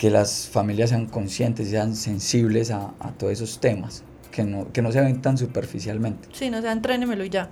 que 0.00 0.08
las 0.08 0.48
familias 0.48 0.88
sean 0.88 1.04
conscientes 1.04 1.68
y 1.68 1.72
sean 1.72 1.94
sensibles 1.94 2.70
a, 2.70 2.94
a 3.00 3.12
todos 3.12 3.34
esos 3.34 3.60
temas, 3.60 4.02
que 4.32 4.44
no, 4.44 4.72
que 4.72 4.80
no 4.80 4.92
se 4.92 5.00
ven 5.02 5.20
tan 5.20 5.36
superficialmente. 5.36 6.26
Sí, 6.32 6.48
no 6.48 6.62
sea, 6.62 6.72
entrénemelo 6.72 7.22
y 7.22 7.28
ya. 7.28 7.50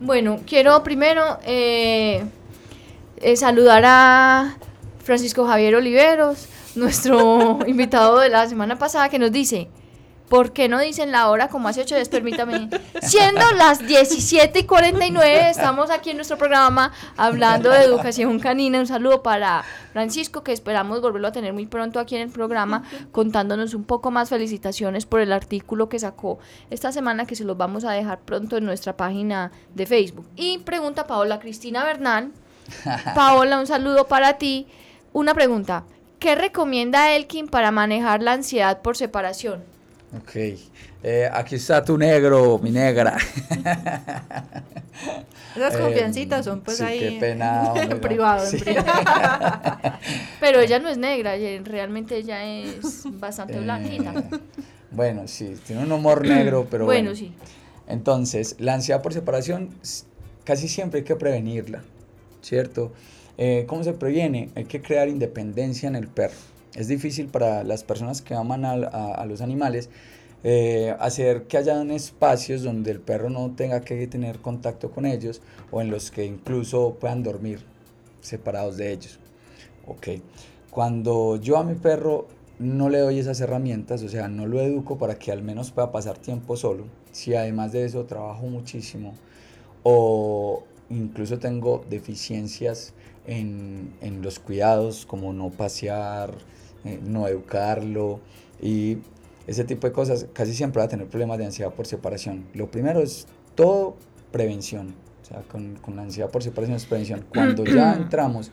Bueno, 0.00 0.40
quiero 0.46 0.82
primero 0.82 1.38
eh, 1.44 2.24
eh, 3.18 3.36
saludar 3.36 3.82
a 3.84 4.56
Francisco 5.04 5.46
Javier 5.46 5.74
Oliveros, 5.74 6.48
nuestro 6.76 7.58
invitado 7.66 8.20
de 8.20 8.30
la 8.30 8.48
semana 8.48 8.78
pasada, 8.78 9.10
que 9.10 9.18
nos 9.18 9.30
dice, 9.30 9.68
¿por 10.32 10.54
qué 10.54 10.66
no 10.66 10.80
dicen 10.80 11.12
la 11.12 11.28
hora 11.28 11.48
como 11.48 11.68
hace 11.68 11.82
ocho 11.82 11.94
días? 11.94 12.08
Permítame. 12.08 12.70
Siendo 13.02 13.42
las 13.52 13.86
17 13.86 14.60
y 14.60 14.64
49, 14.64 15.50
estamos 15.50 15.90
aquí 15.90 16.08
en 16.08 16.16
nuestro 16.16 16.38
programa 16.38 16.90
hablando 17.18 17.68
de 17.68 17.82
educación 17.82 18.38
canina. 18.38 18.78
Un 18.78 18.86
saludo 18.86 19.22
para 19.22 19.62
Francisco, 19.92 20.42
que 20.42 20.52
esperamos 20.52 21.02
volverlo 21.02 21.28
a 21.28 21.32
tener 21.32 21.52
muy 21.52 21.66
pronto 21.66 22.00
aquí 22.00 22.16
en 22.16 22.22
el 22.22 22.30
programa, 22.30 22.82
contándonos 23.10 23.74
un 23.74 23.84
poco 23.84 24.10
más. 24.10 24.30
Felicitaciones 24.30 25.04
por 25.04 25.20
el 25.20 25.34
artículo 25.34 25.90
que 25.90 25.98
sacó 25.98 26.38
esta 26.70 26.92
semana, 26.92 27.26
que 27.26 27.36
se 27.36 27.44
los 27.44 27.58
vamos 27.58 27.84
a 27.84 27.92
dejar 27.92 28.20
pronto 28.20 28.56
en 28.56 28.64
nuestra 28.64 28.96
página 28.96 29.52
de 29.74 29.84
Facebook. 29.84 30.26
Y 30.34 30.56
pregunta 30.60 31.06
Paola 31.06 31.40
Cristina 31.40 31.84
Bernal. 31.84 32.32
Paola, 33.14 33.58
un 33.58 33.66
saludo 33.66 34.06
para 34.08 34.38
ti. 34.38 34.66
Una 35.12 35.34
pregunta. 35.34 35.84
¿Qué 36.18 36.36
recomienda 36.36 37.12
Elkin 37.12 37.48
para 37.48 37.70
manejar 37.70 38.22
la 38.22 38.32
ansiedad 38.32 38.80
por 38.80 38.96
separación? 38.96 39.71
Ok, 40.14 40.36
eh, 41.02 41.28
aquí 41.32 41.54
está 41.54 41.82
tu 41.82 41.96
negro, 41.96 42.58
mi 42.62 42.70
negra. 42.70 43.16
Esas 45.56 45.74
Eh, 45.74 45.78
confiancitas 45.78 46.44
son 46.44 46.60
pues 46.60 46.78
sí, 46.78 46.84
ahí 46.84 46.98
qué 46.98 47.16
pena, 47.18 47.72
en 47.76 48.00
privado, 48.00 48.46
sí. 48.46 48.56
en 48.56 48.62
privado. 48.62 49.98
Pero 50.40 50.60
ella 50.60 50.78
no 50.78 50.88
es 50.90 50.98
negra, 50.98 51.34
realmente 51.64 52.16
ella 52.16 52.44
es 52.44 53.04
bastante 53.18 53.58
blanquita. 53.58 54.12
Eh, 54.12 54.38
bueno, 54.90 55.26
sí, 55.26 55.56
tiene 55.66 55.82
un 55.82 55.92
humor 55.92 56.26
negro, 56.26 56.66
pero 56.70 56.84
bueno, 56.84 57.10
bueno. 57.10 57.16
sí. 57.16 57.32
Entonces, 57.88 58.56
la 58.58 58.74
ansiedad 58.74 59.02
por 59.02 59.14
separación 59.14 59.70
casi 60.44 60.68
siempre 60.68 61.00
hay 61.00 61.04
que 61.04 61.16
prevenirla, 61.16 61.82
¿cierto? 62.42 62.92
Eh, 63.38 63.64
¿Cómo 63.66 63.82
se 63.82 63.94
previene? 63.94 64.50
Hay 64.54 64.64
que 64.64 64.82
crear 64.82 65.08
independencia 65.08 65.88
en 65.88 65.96
el 65.96 66.08
perro. 66.08 66.34
Es 66.74 66.88
difícil 66.88 67.28
para 67.28 67.64
las 67.64 67.84
personas 67.84 68.22
que 68.22 68.34
aman 68.34 68.64
a, 68.64 68.72
a 68.72 69.26
los 69.26 69.40
animales 69.40 69.90
eh, 70.44 70.96
hacer 70.98 71.44
que 71.44 71.56
hayan 71.56 71.92
espacios 71.92 72.64
donde 72.64 72.90
el 72.90 72.98
perro 72.98 73.30
no 73.30 73.52
tenga 73.54 73.80
que 73.82 74.04
tener 74.08 74.40
contacto 74.40 74.90
con 74.90 75.06
ellos 75.06 75.40
o 75.70 75.80
en 75.80 75.90
los 75.90 76.10
que 76.10 76.24
incluso 76.24 76.96
puedan 76.98 77.22
dormir 77.22 77.60
separados 78.20 78.76
de 78.76 78.92
ellos. 78.92 79.20
Ok. 79.86 80.08
Cuando 80.70 81.36
yo 81.36 81.58
a 81.58 81.64
mi 81.64 81.74
perro 81.74 82.26
no 82.58 82.88
le 82.88 82.98
doy 82.98 83.20
esas 83.20 83.40
herramientas, 83.40 84.02
o 84.02 84.08
sea, 84.08 84.26
no 84.28 84.46
lo 84.46 84.60
educo 84.60 84.98
para 84.98 85.16
que 85.16 85.30
al 85.30 85.42
menos 85.42 85.70
pueda 85.70 85.92
pasar 85.92 86.18
tiempo 86.18 86.56
solo, 86.56 86.84
si 87.12 87.34
además 87.34 87.72
de 87.72 87.84
eso 87.84 88.04
trabajo 88.04 88.46
muchísimo 88.46 89.14
o 89.84 90.64
incluso 90.90 91.38
tengo 91.38 91.84
deficiencias 91.88 92.94
en, 93.26 93.94
en 94.00 94.22
los 94.22 94.40
cuidados, 94.40 95.06
como 95.06 95.32
no 95.32 95.50
pasear, 95.50 96.32
eh, 96.84 97.00
no 97.02 97.26
educarlo 97.28 98.20
y 98.60 98.98
ese 99.46 99.64
tipo 99.64 99.86
de 99.86 99.92
cosas, 99.92 100.26
casi 100.32 100.54
siempre 100.54 100.80
va 100.80 100.86
a 100.86 100.88
tener 100.88 101.06
problemas 101.08 101.38
de 101.38 101.46
ansiedad 101.46 101.72
por 101.72 101.86
separación. 101.86 102.46
Lo 102.54 102.70
primero 102.70 103.00
es 103.00 103.26
todo 103.54 103.96
prevención, 104.30 104.94
o 105.22 105.24
sea, 105.24 105.42
con, 105.42 105.76
con 105.76 105.96
la 105.96 106.02
ansiedad 106.02 106.30
por 106.30 106.42
separación 106.42 106.76
es 106.76 106.86
prevención. 106.86 107.24
Cuando 107.32 107.64
ya 107.64 107.94
entramos 107.94 108.50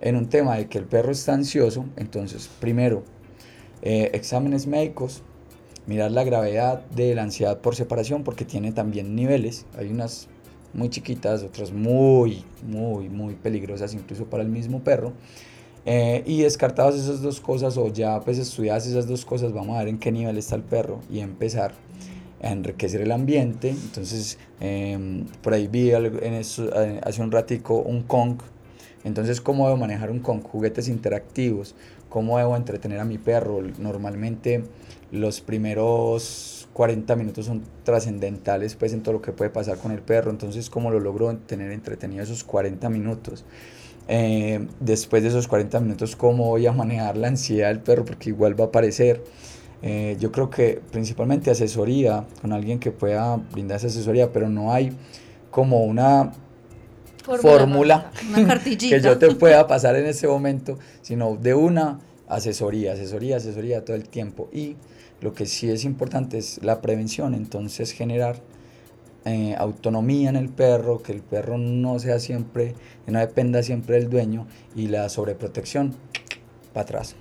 en 0.00 0.16
un 0.16 0.28
tema 0.28 0.56
de 0.56 0.66
que 0.68 0.78
el 0.78 0.84
perro 0.84 1.12
está 1.12 1.34
ansioso, 1.34 1.86
entonces, 1.96 2.48
primero, 2.60 3.04
eh, 3.82 4.10
exámenes 4.14 4.66
médicos, 4.66 5.22
mirar 5.86 6.10
la 6.10 6.24
gravedad 6.24 6.84
de 6.86 7.14
la 7.14 7.22
ansiedad 7.22 7.60
por 7.60 7.74
separación, 7.74 8.24
porque 8.24 8.44
tiene 8.44 8.72
también 8.72 9.14
niveles. 9.14 9.66
Hay 9.78 9.88
unas 9.88 10.28
muy 10.74 10.90
chiquitas, 10.90 11.42
otras 11.42 11.72
muy, 11.72 12.44
muy, 12.66 13.08
muy 13.08 13.34
peligrosas, 13.34 13.94
incluso 13.94 14.26
para 14.26 14.42
el 14.42 14.48
mismo 14.48 14.82
perro. 14.82 15.12
Eh, 15.88 16.24
y 16.26 16.42
descartadas 16.42 16.96
esas 16.96 17.22
dos 17.22 17.40
cosas, 17.40 17.76
o 17.76 17.86
ya 17.88 18.20
pues 18.20 18.38
estudiadas 18.38 18.88
esas 18.88 19.06
dos 19.06 19.24
cosas, 19.24 19.52
vamos 19.52 19.76
a 19.76 19.78
ver 19.78 19.88
en 19.88 19.98
qué 19.98 20.10
nivel 20.10 20.36
está 20.36 20.56
el 20.56 20.62
perro 20.62 20.98
y 21.08 21.20
empezar 21.20 21.74
a 22.42 22.50
enriquecer 22.50 23.00
el 23.02 23.12
ambiente. 23.12 23.70
Entonces, 23.70 24.36
em, 24.60 25.26
por 25.42 25.54
ahí 25.54 25.68
vi 25.68 25.92
en 25.92 26.34
eso, 26.34 26.68
eh, 26.74 27.00
hace 27.04 27.22
un 27.22 27.30
ratico 27.30 27.76
un 27.76 28.02
Kong. 28.02 28.38
Entonces, 29.04 29.40
¿cómo 29.40 29.66
debo 29.66 29.76
manejar 29.78 30.10
un 30.10 30.18
Kong? 30.18 30.42
Juguetes 30.42 30.88
interactivos. 30.88 31.76
¿Cómo 32.08 32.38
debo 32.38 32.56
entretener 32.56 32.98
a 32.98 33.04
mi 33.04 33.18
perro? 33.18 33.62
Normalmente 33.78 34.64
los 35.12 35.40
primeros 35.40 36.68
40 36.72 37.14
minutos 37.14 37.46
son 37.46 37.62
trascendentales 37.84 38.74
pues 38.74 38.92
en 38.92 39.02
todo 39.02 39.14
lo 39.14 39.22
que 39.22 39.32
puede 39.32 39.50
pasar 39.50 39.78
con 39.78 39.92
el 39.92 40.00
perro. 40.00 40.32
Entonces, 40.32 40.68
¿cómo 40.68 40.90
lo 40.90 40.98
logro 40.98 41.36
tener 41.36 41.70
entretenido 41.70 42.24
esos 42.24 42.42
40 42.42 42.88
minutos? 42.90 43.44
Eh, 44.08 44.66
después 44.78 45.22
de 45.22 45.30
esos 45.30 45.48
40 45.48 45.80
minutos, 45.80 46.14
¿cómo 46.14 46.46
voy 46.48 46.66
a 46.66 46.72
manejar 46.72 47.16
la 47.16 47.28
ansiedad 47.28 47.68
del 47.68 47.80
perro? 47.80 48.04
Porque 48.04 48.30
igual 48.30 48.58
va 48.58 48.64
a 48.64 48.68
aparecer. 48.68 49.22
Eh, 49.82 50.16
yo 50.20 50.32
creo 50.32 50.48
que 50.48 50.80
principalmente 50.90 51.50
asesoría, 51.50 52.24
con 52.40 52.52
alguien 52.52 52.78
que 52.78 52.92
pueda 52.92 53.36
brindar 53.36 53.78
esa 53.78 53.88
asesoría, 53.88 54.32
pero 54.32 54.48
no 54.48 54.72
hay 54.72 54.92
como 55.50 55.84
una 55.84 56.32
fórmula 57.40 58.10
que 58.64 59.00
yo 59.00 59.18
te 59.18 59.34
pueda 59.34 59.66
pasar 59.66 59.96
en 59.96 60.06
este 60.06 60.28
momento, 60.28 60.78
sino 61.02 61.36
de 61.36 61.54
una 61.54 61.98
asesoría, 62.28 62.92
asesoría, 62.92 63.36
asesoría 63.36 63.84
todo 63.84 63.96
el 63.96 64.08
tiempo. 64.08 64.48
Y 64.52 64.76
lo 65.20 65.34
que 65.34 65.46
sí 65.46 65.68
es 65.68 65.84
importante 65.84 66.38
es 66.38 66.62
la 66.62 66.80
prevención, 66.80 67.34
entonces 67.34 67.92
generar 67.92 68.36
eh, 69.26 69.54
autonomía 69.58 70.30
en 70.30 70.36
el 70.36 70.48
perro, 70.48 71.02
que 71.02 71.12
el 71.12 71.20
perro 71.20 71.58
no 71.58 71.98
sea 71.98 72.18
siempre, 72.20 72.74
que 73.04 73.10
no 73.12 73.18
dependa 73.18 73.62
siempre 73.62 73.96
del 73.96 74.08
dueño 74.08 74.46
y 74.74 74.86
la 74.88 75.08
sobreprotección 75.08 75.94
para 76.72 76.82
atrás. 76.84 77.16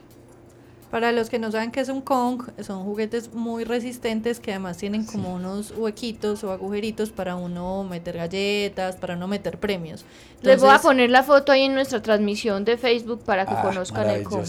Para 0.91 1.11
los 1.11 1.29
que 1.29 1.39
no 1.39 1.51
saben 1.51 1.71
qué 1.71 1.81
es 1.81 1.89
un 1.89 1.99
Kong, 2.01 2.43
son 2.61 2.83
juguetes 2.85 3.33
muy 3.33 3.63
resistentes 3.65 4.39
que 4.39 4.51
además 4.51 4.77
tienen 4.77 5.03
como 5.03 5.33
unos 5.33 5.73
huequitos 5.75 6.43
o 6.43 6.51
agujeritos 6.51 7.09
para 7.09 7.35
uno 7.35 7.83
meter 7.83 8.15
galletas, 8.15 8.95
para 8.95 9.15
uno 9.15 9.27
meter 9.27 9.59
premios. 9.59 10.05
Les 10.41 10.61
voy 10.61 10.69
a 10.69 10.79
poner 10.79 11.09
la 11.09 11.23
foto 11.23 11.51
ahí 11.51 11.63
en 11.63 11.73
nuestra 11.73 12.01
transmisión 12.01 12.63
de 12.63 12.77
Facebook 12.77 13.23
para 13.25 13.45
que 13.45 13.55
Ah, 13.55 13.61
conozcan 13.63 14.09
el 14.09 14.23
Kong. 14.23 14.45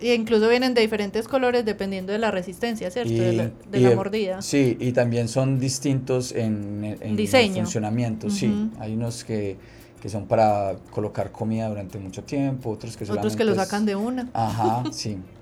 Y 0.00 0.12
incluso 0.12 0.48
vienen 0.48 0.72
de 0.74 0.80
diferentes 0.80 1.28
colores 1.28 1.64
dependiendo 1.64 2.12
de 2.12 2.18
la 2.18 2.30
resistencia, 2.30 2.90
¿cierto? 2.90 3.12
de 3.12 3.32
la, 3.32 3.50
de 3.70 3.78
y 3.78 3.82
la 3.82 3.90
el- 3.90 3.96
mordida. 3.96 4.40
Sí, 4.42 4.76
y 4.80 4.92
también 4.92 5.28
son 5.28 5.58
distintos 5.58 6.32
en, 6.32 6.96
en 7.00 7.16
Diseño. 7.16 7.54
funcionamiento. 7.54 8.30
Sí, 8.30 8.52
hay 8.78 8.94
unos 8.94 9.24
que, 9.24 9.56
que 10.00 10.08
son 10.08 10.26
para 10.26 10.76
colocar 10.90 11.32
comida 11.32 11.68
durante 11.68 11.98
mucho 11.98 12.22
tiempo, 12.24 12.70
otros 12.70 12.96
que 12.96 13.04
Otros 13.04 13.36
que 13.36 13.44
lo 13.44 13.52
solamente 13.52 13.64
sacan 13.64 13.86
de 13.86 13.96
una. 13.96 14.28
Ajá, 14.32 14.84
sí. 14.92 15.18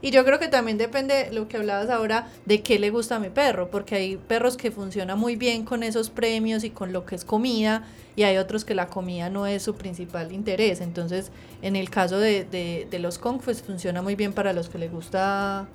Y 0.00 0.10
yo 0.10 0.24
creo 0.24 0.38
que 0.38 0.48
también 0.48 0.78
depende 0.78 1.28
lo 1.32 1.48
que 1.48 1.56
hablabas 1.56 1.90
ahora 1.90 2.28
de 2.46 2.62
qué 2.62 2.78
le 2.78 2.90
gusta 2.90 3.16
a 3.16 3.18
mi 3.18 3.30
perro, 3.30 3.68
porque 3.70 3.96
hay 3.96 4.16
perros 4.16 4.56
que 4.56 4.70
funcionan 4.70 5.18
muy 5.18 5.36
bien 5.36 5.64
con 5.64 5.82
esos 5.82 6.08
premios 6.10 6.62
y 6.64 6.70
con 6.70 6.92
lo 6.92 7.04
que 7.04 7.14
es 7.16 7.24
comida, 7.24 7.84
y 8.14 8.22
hay 8.24 8.36
otros 8.36 8.64
que 8.64 8.74
la 8.74 8.86
comida 8.88 9.28
no 9.30 9.46
es 9.46 9.62
su 9.62 9.74
principal 9.74 10.32
interés. 10.32 10.80
Entonces, 10.80 11.30
en 11.62 11.76
el 11.76 11.90
caso 11.90 12.18
de, 12.18 12.44
de, 12.44 12.86
de 12.90 12.98
los 12.98 13.18
Kong, 13.18 13.40
pues 13.44 13.62
funciona 13.62 14.02
muy 14.02 14.14
bien 14.16 14.32
para 14.32 14.52
los 14.52 14.68
que 14.68 14.78
les 14.78 14.90
gusta 14.92 15.66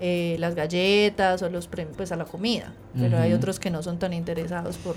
eh, 0.00 0.36
las 0.38 0.54
galletas 0.54 1.42
o 1.42 1.50
los 1.50 1.66
premios, 1.68 1.96
pues 1.96 2.12
a 2.12 2.16
la 2.16 2.24
comida. 2.24 2.72
Pero 2.98 3.18
hay 3.18 3.32
otros 3.32 3.58
que 3.60 3.70
no 3.70 3.82
son 3.82 3.98
tan 3.98 4.12
interesados 4.12 4.76
por... 4.78 4.96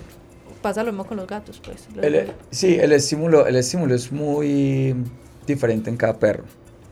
Pasa 0.61 0.83
lo 0.83 0.91
mismo 0.91 1.05
con 1.05 1.17
los 1.17 1.25
gatos, 1.27 1.59
pues. 1.63 1.87
Los- 1.95 2.05
El- 2.05 2.31
sí, 2.51 2.75
el 2.79 2.91
estímulo, 2.91 3.47
el 3.47 3.55
estímulo 3.55 3.95
es 3.95 4.11
muy 4.11 4.95
diferente 5.47 5.89
en 5.89 5.97
cada 5.97 6.19
perro. 6.19 6.43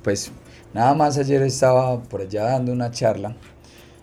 Pues 0.02 0.32
nada 0.74 0.94
más 0.94 1.18
ayer 1.18 1.42
estaba 1.44 2.02
por 2.04 2.22
allá 2.22 2.44
dando 2.46 2.72
una 2.72 2.92
charla 2.92 3.36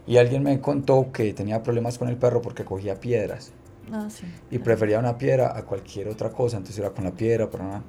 y 0.07 0.17
alguien 0.19 0.43
me 0.43 0.61
contó 0.61 1.11
que 1.13 1.33
tenía 1.33 1.63
problemas 1.63 1.99
con 1.99 2.09
el 2.09 2.17
perro 2.17 2.41
porque 2.43 2.65
cogía 2.65 3.01
piedras 3.01 3.53
Ah, 3.93 4.09
sí. 4.11 4.25
y 4.51 4.59
prefería 4.59 4.99
una 4.99 5.17
piedra 5.17 5.57
a 5.57 5.65
cualquier 5.65 6.09
otra 6.09 6.31
cosa, 6.31 6.57
entonces 6.57 6.81
era 6.81 6.91
con 6.91 7.05
la 7.05 7.13
piedra, 7.13 7.49
para 7.49 7.65
nada. 7.65 7.83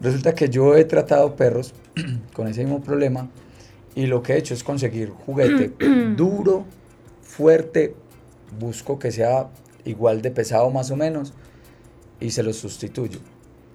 Resulta 0.00 0.34
que 0.34 0.48
yo 0.48 0.74
he 0.76 0.84
tratado 0.84 1.36
perros 1.36 1.74
con 2.32 2.48
ese 2.48 2.64
mismo 2.64 2.80
problema 2.80 3.28
y 3.94 4.06
lo 4.06 4.22
que 4.22 4.34
he 4.34 4.38
hecho 4.38 4.54
es 4.54 4.64
conseguir 4.64 5.10
juguete 5.10 5.72
duro, 6.16 6.64
fuerte, 7.20 7.94
busco 8.58 8.98
que 8.98 9.10
sea 9.10 9.48
igual 9.84 10.22
de 10.22 10.30
pesado 10.30 10.70
más 10.70 10.90
o 10.90 10.96
menos 10.96 11.34
y 12.20 12.30
se 12.30 12.42
los 12.42 12.56
sustituyo. 12.56 13.18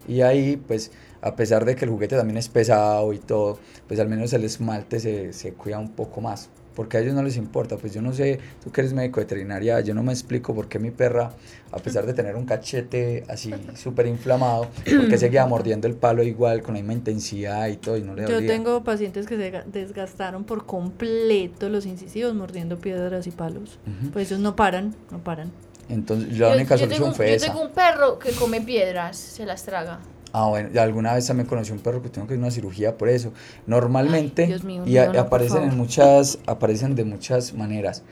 Y 0.07 0.21
ahí, 0.21 0.57
pues, 0.57 0.91
a 1.23 1.35
pesar 1.35 1.65
de 1.65 1.75
que 1.75 1.85
el 1.85 1.91
juguete 1.91 2.15
también 2.15 2.37
es 2.37 2.49
pesado 2.49 3.13
y 3.13 3.19
todo, 3.19 3.57
pues 3.87 3.99
al 3.99 4.07
menos 4.09 4.33
el 4.33 4.43
esmalte 4.43 4.99
se, 4.99 5.33
se 5.33 5.53
cuida 5.53 5.79
un 5.79 5.89
poco 5.89 6.21
más. 6.21 6.49
Porque 6.75 6.97
a 6.97 7.01
ellos 7.01 7.13
no 7.13 7.21
les 7.21 7.37
importa, 7.37 7.77
pues 7.77 7.93
yo 7.93 8.01
no 8.01 8.13
sé, 8.13 8.39
tú 8.63 8.71
que 8.71 8.81
eres 8.81 8.93
médico 8.93 9.19
veterinaria, 9.19 9.79
yo 9.81 9.93
no 9.93 10.01
me 10.01 10.11
explico 10.11 10.55
por 10.55 10.67
qué 10.67 10.79
mi 10.79 10.89
perra, 10.89 11.31
a 11.71 11.77
pesar 11.77 12.07
de 12.07 12.15
tener 12.15 12.35
un 12.35 12.45
cachete 12.47 13.23
así 13.29 13.53
súper 13.75 14.07
inflamado, 14.07 14.69
porque 14.97 15.19
seguía 15.19 15.45
mordiendo 15.45 15.85
el 15.87 15.93
palo 15.93 16.23
igual, 16.23 16.63
con 16.63 16.73
la 16.73 16.79
misma 16.79 16.93
intensidad 16.93 17.67
y 17.67 17.77
todo, 17.77 17.95
y 17.97 18.01
no 18.01 18.15
le 18.15 18.23
Yo 18.27 18.39
tengo 18.47 18.83
pacientes 18.83 19.27
que 19.27 19.37
se 19.37 19.53
ga- 19.53 19.65
desgastaron 19.65 20.45
por 20.45 20.65
completo 20.65 21.69
los 21.69 21.85
incisivos 21.85 22.33
mordiendo 22.33 22.79
piedras 22.79 23.27
y 23.27 23.31
palos. 23.31 23.77
Ujú. 23.85 24.09
Pues 24.11 24.31
ellos 24.31 24.39
no 24.41 24.55
paran, 24.55 24.95
no 25.11 25.23
paran. 25.23 25.51
Entonces, 25.89 26.29
la 26.39 26.49
Yo- 26.49 26.55
única 26.55 26.75
yo 26.75 26.79
solución 26.85 27.03
tengo, 27.03 27.15
fue 27.15 27.29
yo 27.29 27.35
esa. 27.35 27.45
tengo 27.53 27.61
un 27.61 27.71
perro 27.71 28.17
que 28.17 28.31
come 28.31 28.61
piedras, 28.61 29.15
se 29.17 29.45
las 29.45 29.61
traga. 29.63 29.99
Ah, 30.35 30.47
bueno, 30.49 30.69
y 30.73 30.77
alguna 30.79 31.13
vez 31.13 31.27
también 31.27 31.47
conocí 31.47 31.71
un 31.71 31.79
perro 31.79 32.01
que 32.01 32.09
tuvo 32.09 32.25
que 32.25 32.33
ir 32.33 32.39
a 32.39 32.41
una 32.43 32.51
cirugía 32.51 32.97
por 32.97 33.07
eso. 33.07 33.31
Normalmente, 33.67 34.41
Ay, 34.43 34.47
Dios 34.49 34.63
mío, 34.63 34.83
y, 34.85 34.97
a- 34.97 35.13
no, 35.13 35.19
aparecen 35.19 35.63
en 35.63 35.77
muchas, 35.77 36.39
aparecen 36.47 36.95
de 36.95 37.05
muchas 37.05 37.53
maneras. 37.53 38.03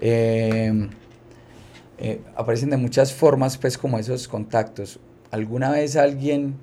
Eh, 0.00 0.88
eh, 1.98 2.20
aparecen 2.36 2.70
de 2.70 2.76
muchas 2.76 3.12
formas, 3.12 3.56
pues, 3.58 3.78
como 3.78 3.98
esos 3.98 4.26
contactos. 4.28 4.98
Alguna 5.30 5.70
vez 5.70 5.96
alguien 5.96 6.56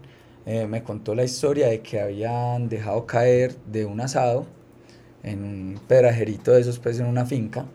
eh, 0.45 0.67
me 0.67 0.83
contó 0.83 1.15
la 1.15 1.23
historia 1.23 1.67
de 1.67 1.79
que 1.81 1.99
habían 1.99 2.69
dejado 2.69 3.05
caer 3.05 3.55
de 3.71 3.85
un 3.85 4.01
asado 4.01 4.45
en 5.23 5.43
un 5.43 5.79
pedrajerito 5.87 6.51
de 6.51 6.61
esos, 6.61 6.77
pues, 6.79 6.99
en 6.99 7.05
una 7.07 7.25
finca. 7.25 7.65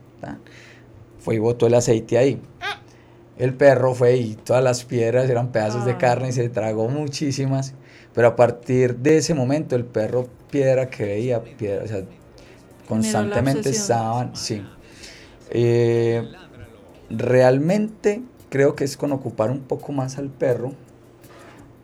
Fue 1.18 1.34
y 1.36 1.38
botó 1.38 1.66
el 1.66 1.74
aceite 1.74 2.16
ahí. 2.18 2.40
El 3.40 3.54
perro 3.54 3.94
fue 3.94 4.16
y 4.16 4.34
todas 4.34 4.62
las 4.62 4.84
piedras 4.84 5.28
eran 5.30 5.50
pedazos 5.50 5.84
de 5.86 5.92
Ah. 5.92 5.98
carne 5.98 6.28
y 6.28 6.32
se 6.32 6.48
tragó 6.50 6.88
muchísimas. 6.88 7.72
Pero 8.14 8.28
a 8.28 8.36
partir 8.36 8.96
de 8.96 9.16
ese 9.16 9.34
momento 9.34 9.76
el 9.76 9.84
perro 9.84 10.28
piedra 10.50 10.90
que 10.90 11.04
veía, 11.04 11.42
piedra, 11.42 11.84
o 11.84 11.88
sea, 11.88 12.02
constantemente 12.88 13.70
obsesión. 13.70 13.82
estaban, 13.82 14.36
sí. 14.36 14.62
Eh, 15.50 16.22
realmente 17.08 18.22
creo 18.50 18.74
que 18.74 18.84
es 18.84 18.96
con 18.96 19.12
ocupar 19.12 19.50
un 19.50 19.60
poco 19.60 19.92
más 19.92 20.18
al 20.18 20.28
perro 20.28 20.72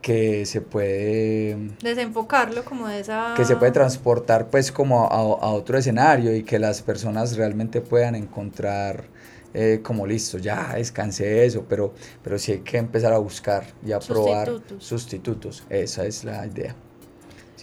que 0.03 0.47
se 0.47 0.61
puede 0.61 1.57
Desenfocarlo 1.83 2.65
como 2.65 2.87
de 2.87 3.01
esa... 3.01 3.35
que 3.37 3.45
se 3.45 3.57
puede 3.57 3.73
transportar 3.73 4.49
pues 4.51 4.71
como 4.71 5.05
a, 5.05 5.09
a 5.09 5.51
otro 5.51 5.79
escenario 5.79 6.35
y 6.37 6.45
que 6.45 6.59
las 6.61 6.83
personas 6.83 7.37
realmente 7.37 7.81
puedan 7.81 8.15
encontrar 8.15 9.05
eh, 9.59 9.81
como 9.83 10.07
listo, 10.07 10.37
ya 10.39 10.75
descansé 10.75 11.25
de 11.25 11.47
eso, 11.47 11.65
pero, 11.69 11.95
pero 12.23 12.39
sí 12.39 12.53
hay 12.53 12.59
que 12.61 12.77
empezar 12.77 13.13
a 13.15 13.19
buscar 13.19 13.65
y 13.85 13.93
a 13.93 13.99
probar 14.01 14.53
Sustitutos. 14.79 15.63
esa 15.71 16.05
es 16.05 16.25
la 16.25 16.47
idea. 16.47 16.75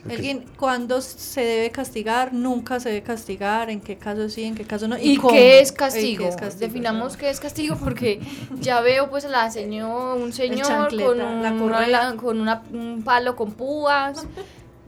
Alguien, 0.10 0.44
¿cuándo 0.58 1.00
se 1.02 1.42
debe 1.42 1.70
castigar? 1.72 2.34
Nunca 2.34 2.80
se 2.82 2.90
debe 2.90 3.04
castigar. 3.04 3.70
¿En 3.70 3.80
qué 3.80 3.96
caso 3.98 4.28
sí? 4.28 4.44
¿En 4.44 4.54
qué 4.56 4.66
caso 4.66 4.86
no? 4.88 4.98
¿Y, 4.98 5.16
cómo? 5.16 5.30
qué 5.34 5.62
es 5.62 5.72
¿Y 5.72 5.76
castigo? 5.76 6.24
qué 6.24 6.30
es 6.30 6.36
castigo? 6.36 6.68
Definamos 6.68 7.16
qué 7.16 7.30
es 7.30 7.40
castigo 7.40 7.78
porque 7.78 8.20
ya 8.60 8.82
veo 8.82 9.10
pues 9.10 9.24
la 9.24 9.50
señor, 9.50 10.18
un 10.18 10.34
señor 10.44 10.90
con, 10.90 11.18
la 11.20 11.54
un, 11.54 11.60
correa. 11.60 11.88
la- 11.88 12.16
con 12.18 12.42
una- 12.42 12.64
un 12.74 13.02
palo 13.06 13.38
con 13.38 13.54
púas. 13.54 14.26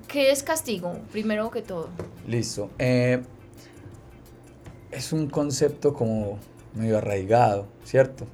¿Qué 0.10 0.32
es 0.32 0.44
castigo? 0.44 0.98
Primero 1.14 1.50
que 1.50 1.62
todo. 1.62 1.88
Listo. 2.28 2.70
eh, 2.78 3.22
es 4.92 5.14
un 5.14 5.30
concepto 5.30 5.94
como 5.94 6.40
medio 6.76 6.98
arraigado, 6.98 7.68
¿cierto? 7.84 8.26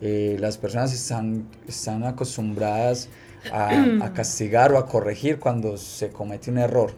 Eh, 0.00 0.36
las 0.40 0.56
personas 0.56 0.94
están, 0.94 1.46
están 1.68 2.04
acostumbradas 2.04 3.08
a, 3.52 3.70
a 4.02 4.12
castigar 4.14 4.72
o 4.72 4.78
a 4.78 4.86
corregir 4.86 5.38
cuando 5.38 5.76
se 5.76 6.10
comete 6.10 6.50
un 6.50 6.58
error, 6.58 6.92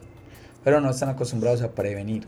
pero 0.63 0.79
no 0.79 0.89
están 0.91 1.09
acostumbrados 1.09 1.61
a 1.61 1.71
prevenir, 1.71 2.27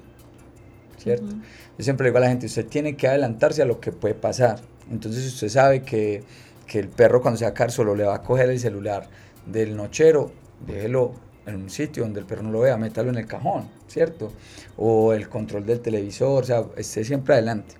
¿cierto? 0.97 1.33
Yo 1.77 1.83
siempre 1.83 2.07
digo 2.07 2.17
a 2.17 2.21
la 2.21 2.29
gente, 2.29 2.47
usted 2.47 2.65
tiene 2.65 2.95
que 2.95 3.07
adelantarse 3.07 3.61
a 3.61 3.65
lo 3.65 3.79
que 3.79 3.91
puede 3.91 4.15
pasar. 4.15 4.59
Entonces 4.91 5.25
usted 5.25 5.49
sabe 5.49 5.81
que, 5.83 6.23
que 6.67 6.79
el 6.79 6.89
perro 6.89 7.21
cuando 7.21 7.37
se 7.37 7.45
va 7.45 7.51
a 7.51 7.53
caer 7.53 7.71
solo 7.71 7.95
le 7.95 8.03
va 8.03 8.15
a 8.15 8.21
coger 8.21 8.49
el 8.49 8.59
celular 8.59 9.07
del 9.45 9.75
nochero, 9.75 10.31
déjelo 10.65 11.13
en 11.45 11.55
un 11.55 11.69
sitio 11.69 12.03
donde 12.03 12.19
el 12.19 12.25
perro 12.25 12.43
no 12.43 12.51
lo 12.51 12.61
vea, 12.61 12.75
métalo 12.75 13.09
en 13.09 13.17
el 13.17 13.27
cajón, 13.27 13.69
¿cierto? 13.87 14.31
O 14.77 15.13
el 15.13 15.29
control 15.29 15.65
del 15.65 15.79
televisor, 15.79 16.43
o 16.43 16.45
sea, 16.45 16.65
esté 16.75 17.03
siempre 17.03 17.35
adelante 17.35 17.75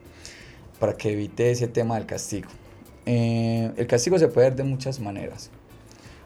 para 0.79 0.93
que 0.93 1.11
evite 1.11 1.51
ese 1.51 1.67
tema 1.67 1.95
del 1.95 2.05
castigo. 2.05 2.49
Eh, 3.05 3.71
el 3.77 3.87
castigo 3.87 4.17
se 4.17 4.27
puede 4.27 4.49
ver 4.49 4.57
de 4.57 4.63
muchas 4.63 4.99
maneras. 4.99 5.51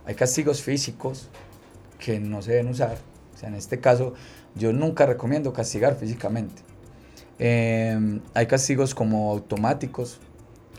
Hay 0.05 0.15
castigos 0.15 0.61
físicos 0.61 1.29
que 1.99 2.19
no 2.19 2.41
se 2.41 2.51
deben 2.51 2.69
usar. 2.69 2.97
O 3.33 3.37
sea, 3.37 3.49
en 3.49 3.55
este 3.55 3.79
caso, 3.79 4.13
yo 4.55 4.73
nunca 4.73 5.05
recomiendo 5.05 5.53
castigar 5.53 5.95
físicamente. 5.95 6.61
Eh, 7.37 8.19
hay 8.33 8.47
castigos 8.47 8.93
como 8.95 9.31
automáticos 9.31 10.19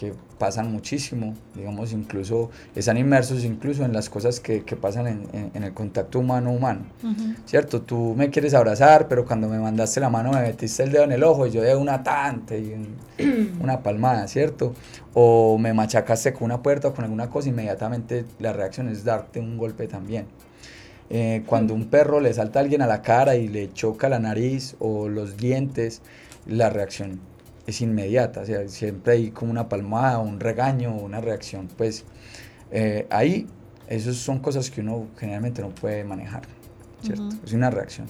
que 0.01 0.15
pasan 0.39 0.73
muchísimo, 0.73 1.35
digamos, 1.55 1.93
incluso 1.93 2.49
están 2.75 2.97
inmersos 2.97 3.45
incluso 3.45 3.85
en 3.85 3.93
las 3.93 4.09
cosas 4.09 4.41
que, 4.41 4.65
que 4.65 4.75
pasan 4.75 5.07
en, 5.07 5.23
en- 5.35 5.51
en 5.53 5.63
el 5.63 5.75
contacto 5.75 6.21
humano-humano. 6.21 6.81
Ujú. 7.05 7.35
¿Cierto? 7.45 7.83
Tú 7.83 8.15
me 8.17 8.31
quieres 8.31 8.55
abrazar, 8.55 9.09
pero 9.09 9.27
cuando 9.27 9.47
me 9.47 9.59
mandaste 9.59 10.01
la 10.01 10.09
mano 10.09 10.33
me 10.33 10.41
metiste 10.41 10.85
el 10.85 10.91
dedo 10.93 11.05
en 11.05 11.13
el 11.13 11.23
ojo 11.23 11.47
y 11.47 11.51
yo 11.51 11.61
de 11.61 11.77
una 11.77 12.03
tante 12.03 12.59
y 12.59 12.73
un- 12.73 13.59
una 13.63 13.83
palmada, 13.83 14.27
¿cierto? 14.27 14.73
O 15.13 15.59
me 15.59 15.75
machacaste 15.75 16.33
con 16.33 16.45
una 16.47 16.63
puerta 16.63 16.89
o 16.89 16.95
con 16.95 17.05
alguna 17.05 17.29
cosa, 17.29 17.51
inmediatamente 17.51 18.25
la 18.39 18.55
reacción 18.55 18.89
es 18.89 19.05
darte 19.05 19.39
un 19.39 19.59
golpe 19.59 19.87
también. 19.87 20.25
Eh, 21.11 21.43
cuando 21.45 21.75
un 21.75 21.87
perro 21.91 22.21
le 22.21 22.33
salta 22.33 22.61
a 22.61 22.63
alguien 22.63 22.81
a 22.81 22.87
la 22.87 23.03
cara 23.03 23.37
y 23.37 23.49
le 23.49 23.71
choca 23.75 24.09
la 24.09 24.19
nariz 24.19 24.77
o 24.79 25.09
los 25.11 25.37
dientes, 25.37 26.01
la 26.47 26.71
reacción 26.71 27.21
es 27.67 27.81
inmediata, 27.81 28.41
o 28.41 28.47
sea, 28.47 28.67
siempre 28.69 29.15
hay 29.15 29.31
como 29.31 29.51
una 29.51 29.69
palmada, 29.69 30.19
un 30.19 30.41
regaño, 30.41 30.95
una 30.95 31.21
reacción, 31.21 31.69
pues 31.77 32.05
eh, 32.71 33.07
ahí, 33.11 33.47
esas 33.89 34.17
son 34.17 34.39
cosas 34.39 34.71
que 34.71 34.81
uno 34.81 35.09
generalmente 35.19 35.63
no 35.63 35.71
puede 35.71 36.05
manejar, 36.05 36.43
¿cierto? 37.03 37.29
Es 37.45 37.53
una 37.53 37.71
reacción. 37.71 38.07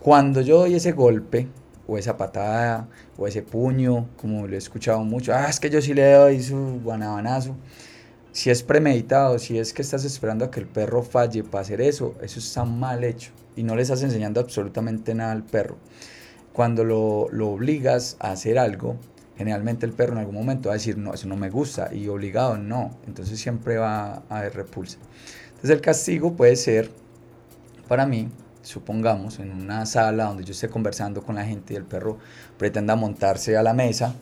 Cuando 0.00 0.40
yo 0.40 0.58
doy 0.58 0.74
ese 0.74 0.92
golpe 0.92 1.48
o 1.86 1.98
esa 1.98 2.16
patada 2.16 2.88
o 3.18 3.26
ese 3.26 3.42
puño, 3.42 4.08
como 4.16 4.46
lo 4.46 4.54
he 4.54 4.58
escuchado 4.58 5.02
mucho, 5.04 5.34
ah, 5.34 5.46
es 5.48 5.60
que 5.60 5.68
yo 5.68 5.82
sí 5.82 5.92
le 5.92 6.12
doy 6.12 6.42
su 6.42 6.80
guanabanazo. 6.82 7.56
Si 8.32 8.48
es 8.48 8.62
premeditado, 8.62 9.38
si 9.40 9.58
es 9.58 9.72
que 9.72 9.82
estás 9.82 10.04
esperando 10.04 10.44
a 10.44 10.50
que 10.50 10.60
el 10.60 10.66
perro 10.66 11.02
falle 11.02 11.42
para 11.42 11.62
hacer 11.62 11.80
eso, 11.80 12.14
eso 12.22 12.38
está 12.38 12.64
mal 12.64 13.02
hecho 13.02 13.32
y 13.56 13.64
no 13.64 13.74
le 13.74 13.82
estás 13.82 14.02
enseñando 14.04 14.40
absolutamente 14.40 15.14
nada 15.14 15.32
al 15.32 15.42
perro. 15.42 15.76
Cuando 16.52 16.84
lo, 16.84 17.28
lo 17.30 17.50
obligas 17.50 18.16
a 18.20 18.32
hacer 18.32 18.58
algo, 18.58 18.96
generalmente 19.40 19.86
el 19.86 19.92
perro 19.92 20.12
en 20.12 20.18
algún 20.18 20.34
momento 20.34 20.68
va 20.68 20.74
a 20.74 20.76
decir, 20.76 20.98
no, 20.98 21.14
eso 21.14 21.26
no 21.26 21.34
me 21.34 21.48
gusta 21.48 21.94
y 21.94 22.08
obligado 22.08 22.58
no, 22.58 22.98
entonces 23.06 23.40
siempre 23.40 23.78
va 23.78 24.22
a 24.28 24.38
haber 24.38 24.54
repulsa. 24.54 24.98
Entonces 25.48 25.70
el 25.70 25.80
castigo 25.80 26.34
puede 26.34 26.56
ser, 26.56 26.90
para 27.88 28.04
mí, 28.04 28.28
supongamos, 28.60 29.38
en 29.38 29.50
una 29.50 29.86
sala 29.86 30.24
donde 30.24 30.44
yo 30.44 30.52
esté 30.52 30.68
conversando 30.68 31.22
con 31.22 31.36
la 31.36 31.44
gente 31.46 31.72
y 31.72 31.76
el 31.76 31.84
perro 31.84 32.18
pretenda 32.58 32.96
montarse 32.96 33.56
a 33.56 33.62
la 33.62 33.72
mesa, 33.72 34.14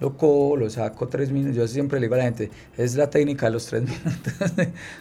lo 0.00 0.16
cojo, 0.16 0.56
lo 0.56 0.68
saco 0.68 1.06
tres 1.06 1.30
minutos, 1.30 1.56
yo 1.56 1.68
siempre 1.68 2.00
le 2.00 2.06
digo 2.06 2.14
a 2.16 2.18
la 2.18 2.24
gente, 2.24 2.50
es 2.76 2.96
la 2.96 3.10
técnica 3.10 3.46
de 3.46 3.52
los 3.52 3.66
tres 3.66 3.82
minutos, 3.88 4.34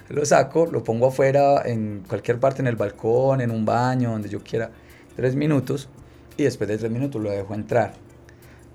lo 0.10 0.26
saco, 0.26 0.68
lo 0.68 0.84
pongo 0.84 1.08
afuera 1.08 1.64
en 1.66 2.04
cualquier 2.08 2.40
parte, 2.40 2.62
en 2.62 2.68
el 2.68 2.76
balcón, 2.76 3.42
en 3.42 3.50
un 3.50 3.66
baño, 3.66 4.12
donde 4.12 4.30
yo 4.30 4.44
quiera, 4.44 4.70
tres 5.16 5.36
minutos, 5.36 5.90
y 6.38 6.44
después 6.44 6.68
de 6.68 6.78
tres 6.78 6.92
minutos 6.92 7.22
lo 7.22 7.32
dejo 7.32 7.54
entrar. 7.54 7.94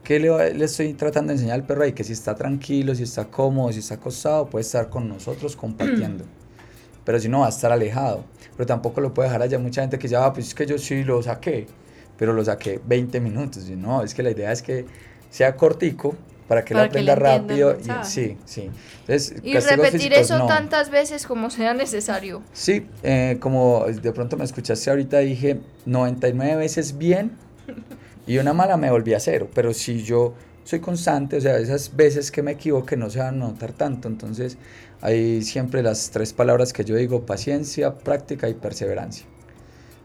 ¿Qué 0.03 0.19
le, 0.19 0.55
le 0.55 0.65
estoy 0.65 0.95
tratando 0.95 1.29
de 1.29 1.35
enseñar 1.35 1.55
al 1.55 1.67
perro 1.67 1.85
ahí? 1.85 1.93
Que 1.93 2.03
si 2.03 2.13
está 2.13 2.35
tranquilo, 2.35 2.95
si 2.95 3.05
está 3.05 3.27
cómodo, 3.27 3.73
si 3.73 3.79
está 3.79 3.95
acostado, 3.95 4.47
puede 4.47 4.63
estar 4.63 4.89
con 4.91 5.09
nosotros 5.09 5.55
compartiendo. 5.55 6.25
Pero 7.05 7.21
si 7.21 7.29
no, 7.29 7.41
va 7.41 7.47
a 7.47 7.51
estar 7.51 7.71
alejado. 7.71 8.25
Pero 8.57 8.67
tampoco 8.67 9.01
lo 9.01 9.15
puede 9.15 9.29
dejar 9.29 9.43
allá. 9.43 9.59
Mucha 9.59 9.81
gente 9.81 9.99
que 9.99 10.09
ya, 10.09 10.25
ah, 10.25 10.33
pues 10.33 10.49
es 10.49 10.55
que 10.55 10.67
yo 10.67 10.79
sí 10.79 11.03
lo 11.03 11.21
saqué, 11.23 11.67
pero 12.17 12.33
lo 12.33 12.45
saqué 12.45 12.81
20 12.85 13.19
minutos. 13.21 13.69
Y 13.69 13.75
no, 13.75 14.03
es 14.05 14.15
que 14.15 14.23
la 14.23 14.31
idea 14.31 14.53
es 14.53 14.63
que 14.63 14.87
sea 15.31 15.57
cortico 15.57 16.15
para 16.47 16.65
que 16.65 16.75
Para 16.75 16.89
que 16.89 17.03
le 17.03 17.11
aprenda 17.11 17.33
el 17.33 17.41
rápido. 17.41 17.77
Y, 17.81 18.05
sí, 18.05 18.37
sí. 18.45 18.71
Entonces, 19.01 19.35
Y 19.43 19.59
repetir 19.59 20.01
físicos, 20.01 20.19
eso 20.19 20.39
no. 20.39 20.47
tantas 20.47 20.91
veces 20.91 21.27
como 21.27 21.51
sea 21.51 21.75
necesario. 21.75 22.43
Sí, 22.53 22.87
eh, 23.03 23.39
como 23.41 23.87
de 23.87 24.13
pronto 24.13 24.37
me 24.37 24.45
escuchaste 24.45 24.91
ahorita, 24.91 25.19
dije 25.19 25.61
99 25.87 26.57
veces 26.57 26.99
bien 26.99 27.33
y 28.27 28.39
una 28.39 28.53
mala 28.53 28.77
me 28.77 28.91
volví 28.91 29.15
a 29.15 29.21
cero. 29.21 29.49
Pero 29.55 29.73
si 29.75 30.03
yo 30.03 30.35
soy 30.65 30.81
constante, 30.81 31.37
o 31.37 31.41
sea, 31.41 31.59
esas 31.59 31.95
veces 31.97 32.31
que 32.31 32.43
me 32.43 32.53
equivoque 32.53 32.97
no 32.97 33.11
se 33.11 33.19
van 33.19 33.43
a 33.43 33.47
notar 33.49 33.73
tanto. 33.73 34.09
Entonces, 34.09 34.59
hay 35.01 35.43
siempre 35.43 35.83
las 35.83 36.11
tres 36.11 36.33
palabras 36.33 36.73
que 36.73 36.85
yo 36.85 36.95
digo: 36.97 37.27
paciencia, 37.27 37.95
práctica 37.95 38.49
y 38.49 38.55
perseverancia. 38.55 39.27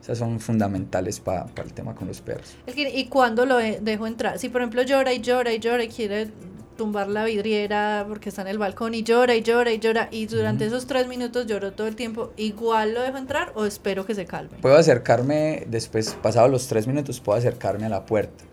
Esas 0.02 0.20
son 0.20 0.40
fundamentales 0.40 1.20
para 1.20 1.48
el 1.64 1.74
tema 1.74 1.94
con 1.94 2.08
los 2.08 2.22
perros. 2.22 2.56
¿Y 2.76 3.08
cuándo 3.08 3.46
lo 3.46 3.58
de- 3.58 3.80
dejo 3.82 4.08
entrar? 4.08 4.40
Si 4.40 4.48
por 4.48 4.62
ejemplo 4.62 4.82
llora 4.84 5.14
y 5.14 5.20
llora 5.20 5.52
y 5.54 5.60
llora 5.60 5.84
y 5.84 5.90
quiere 5.90 6.30
tumbar 6.78 7.10
la 7.10 7.26
vidriera 7.26 8.06
porque 8.08 8.30
está 8.30 8.44
en 8.44 8.48
el 8.48 8.58
balcón 8.58 8.94
y 8.94 9.04
llora 9.04 9.36
y 9.36 9.42
llora 9.42 9.72
y 9.72 9.80
llora 9.80 10.08
y 10.12 10.28
durante 10.28 10.66
esos 10.66 10.86
tres 10.86 11.08
minutos 11.08 11.48
lloró 11.48 11.74
todo 11.74 11.88
el 11.88 11.96
tiempo, 11.96 12.32
¿igual 12.38 12.94
lo 12.94 13.02
dejo 13.02 13.18
entrar 13.18 13.52
o 13.56 13.66
espero 13.66 14.06
que 14.06 14.16
se 14.16 14.26
calme? 14.26 14.58
Puedo 14.62 14.78
acercarme, 14.78 15.66
después, 15.68 16.16
pasados 16.22 16.50
los 16.50 16.68
tres 16.68 16.88
minutos, 16.88 17.20
puedo 17.20 17.38
acercarme 17.38 17.86
a 17.88 17.90
la 17.90 18.06
puerta. 18.06 18.46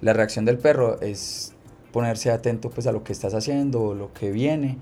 La 0.00 0.12
reacción 0.12 0.44
del 0.44 0.58
perro 0.58 1.00
es 1.00 1.52
ponerse 1.92 2.30
atento 2.30 2.70
pues 2.70 2.86
a 2.86 2.92
lo 2.92 3.04
que 3.04 3.12
estás 3.12 3.34
haciendo 3.34 3.82
o 3.82 3.94
lo 3.94 4.12
que 4.12 4.30
viene 4.30 4.78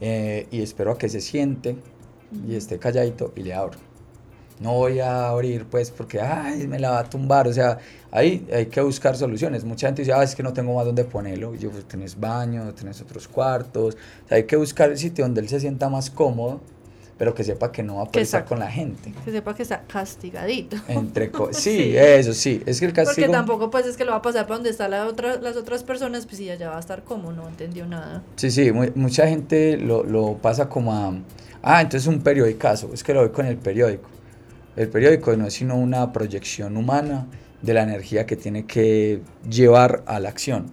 eh, 0.00 0.46
y 0.50 0.62
espero 0.62 0.92
a 0.92 0.98
que 0.98 1.08
se 1.08 1.20
siente 1.20 1.76
y 2.46 2.56
esté 2.56 2.78
calladito 2.78 3.32
y 3.36 3.42
le 3.42 3.54
abro. 3.54 3.78
No 4.60 4.72
voy 4.74 5.00
a 5.00 5.28
abrir 5.28 5.64
pues 5.66 5.90
porque 5.90 6.20
ay, 6.20 6.66
me 6.68 6.78
la 6.78 6.90
va 6.90 6.98
a 7.00 7.10
tumbar, 7.10 7.48
o 7.48 7.52
sea, 7.52 7.78
ahí 8.12 8.46
hay 8.52 8.66
que 8.66 8.80
buscar 8.80 9.16
soluciones. 9.16 9.64
Mucha 9.64 9.88
gente 9.88 10.02
dice, 10.02 10.12
ah, 10.12 10.22
es 10.22 10.34
que 10.36 10.42
no 10.44 10.52
tengo 10.52 10.74
más 10.74 10.86
donde 10.86 11.04
ponerlo. 11.04 11.54
Y 11.54 11.58
yo, 11.58 11.70
pues 11.70 11.84
tenés 11.86 12.18
baño, 12.18 12.72
tenés 12.74 13.00
otros 13.00 13.26
cuartos, 13.26 13.94
o 14.24 14.28
sea, 14.28 14.36
hay 14.36 14.44
que 14.44 14.56
buscar 14.56 14.90
el 14.90 14.98
sitio 14.98 15.24
donde 15.24 15.40
él 15.40 15.48
se 15.48 15.58
sienta 15.58 15.88
más 15.88 16.08
cómodo, 16.08 16.60
pero 17.18 17.34
que 17.34 17.42
sepa 17.44 17.70
que 17.72 17.82
no 17.82 17.96
va 17.96 18.02
a 18.02 18.04
poder 18.06 18.22
estar 18.22 18.44
con 18.44 18.58
la 18.60 18.70
gente. 18.70 19.12
Que 19.24 19.30
sepa 19.32 19.54
que 19.54 19.62
está 19.64 19.82
castigadito. 19.82 20.76
Entre 20.88 21.30
co- 21.30 21.48
sí, 21.52 21.60
Sí. 21.92 21.96
eso 21.96 22.32
sí. 22.32 22.62
Es 22.66 22.78
que 22.80 22.86
el 22.86 22.92
castigo. 22.92 23.26
Porque 23.26 23.32
tampoco 23.32 23.70
pues 23.70 23.86
es 23.86 23.96
que 23.96 24.04
lo 24.04 24.12
va 24.12 24.18
a 24.18 24.22
pasar 24.22 24.44
para 24.46 24.56
donde 24.56 24.70
están 24.70 24.92
la 24.92 25.06
otra, 25.06 25.36
las 25.40 25.56
otras 25.56 25.82
personas, 25.82 26.26
pues 26.26 26.38
si 26.38 26.48
allá 26.50 26.70
va 26.70 26.76
a 26.76 26.80
estar 26.80 27.02
como, 27.02 27.32
no 27.32 27.48
entendió 27.48 27.86
nada. 27.86 28.22
Sí, 28.36 28.50
sí, 28.52 28.70
mu- 28.72 28.90
mucha 28.94 29.26
gente 29.26 29.76
lo, 29.78 30.04
lo 30.04 30.34
pasa 30.38 30.68
como 30.68 30.92
a. 30.92 31.12
Ah, 31.62 31.80
entonces 31.82 32.06
un 32.06 32.20
periodicazo. 32.20 32.90
Es 32.92 33.02
que 33.02 33.14
lo 33.14 33.20
voy 33.20 33.30
con 33.30 33.46
el 33.46 33.56
periódico. 33.56 34.08
El 34.76 34.88
periódico 34.88 35.36
no 35.36 35.46
es 35.46 35.54
sino 35.54 35.76
una 35.76 36.12
proyección 36.12 36.76
humana 36.76 37.26
de 37.62 37.74
la 37.74 37.82
energía 37.82 38.26
que 38.26 38.36
tiene 38.36 38.66
que 38.66 39.20
llevar 39.48 40.02
a 40.06 40.18
la 40.20 40.28
acción. 40.28 40.66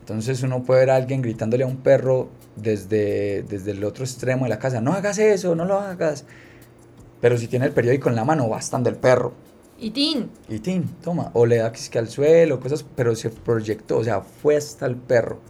Entonces 0.00 0.42
uno 0.42 0.64
puede 0.64 0.80
ver 0.80 0.90
a 0.90 0.96
alguien 0.96 1.22
gritándole 1.22 1.62
a 1.62 1.66
un 1.66 1.76
perro 1.76 2.28
desde, 2.56 3.42
desde 3.42 3.70
el 3.70 3.84
otro 3.84 4.04
extremo 4.04 4.44
de 4.44 4.50
la 4.50 4.58
casa: 4.58 4.80
No 4.80 4.92
hagas 4.92 5.18
eso, 5.18 5.54
no 5.54 5.64
lo 5.64 5.78
hagas. 5.78 6.24
Pero 7.20 7.36
si 7.38 7.46
tiene 7.46 7.66
el 7.66 7.72
periódico 7.72 8.08
en 8.08 8.16
la 8.16 8.24
mano, 8.24 8.48
bastan 8.48 8.82
del 8.82 8.96
perro. 8.96 9.32
Y 9.78 9.90
tin, 9.92 10.28
Y 10.48 10.58
tin, 10.58 10.84
toma, 11.02 11.30
o 11.32 11.46
le 11.46 11.56
da 11.56 11.72
que 11.72 11.98
al 11.98 12.08
suelo, 12.08 12.60
cosas, 12.60 12.84
pero 12.96 13.14
se 13.16 13.30
proyectó, 13.30 13.98
o 13.98 14.04
sea, 14.04 14.20
fue 14.20 14.56
hasta 14.56 14.84
el 14.84 14.96
perro. 14.96 15.40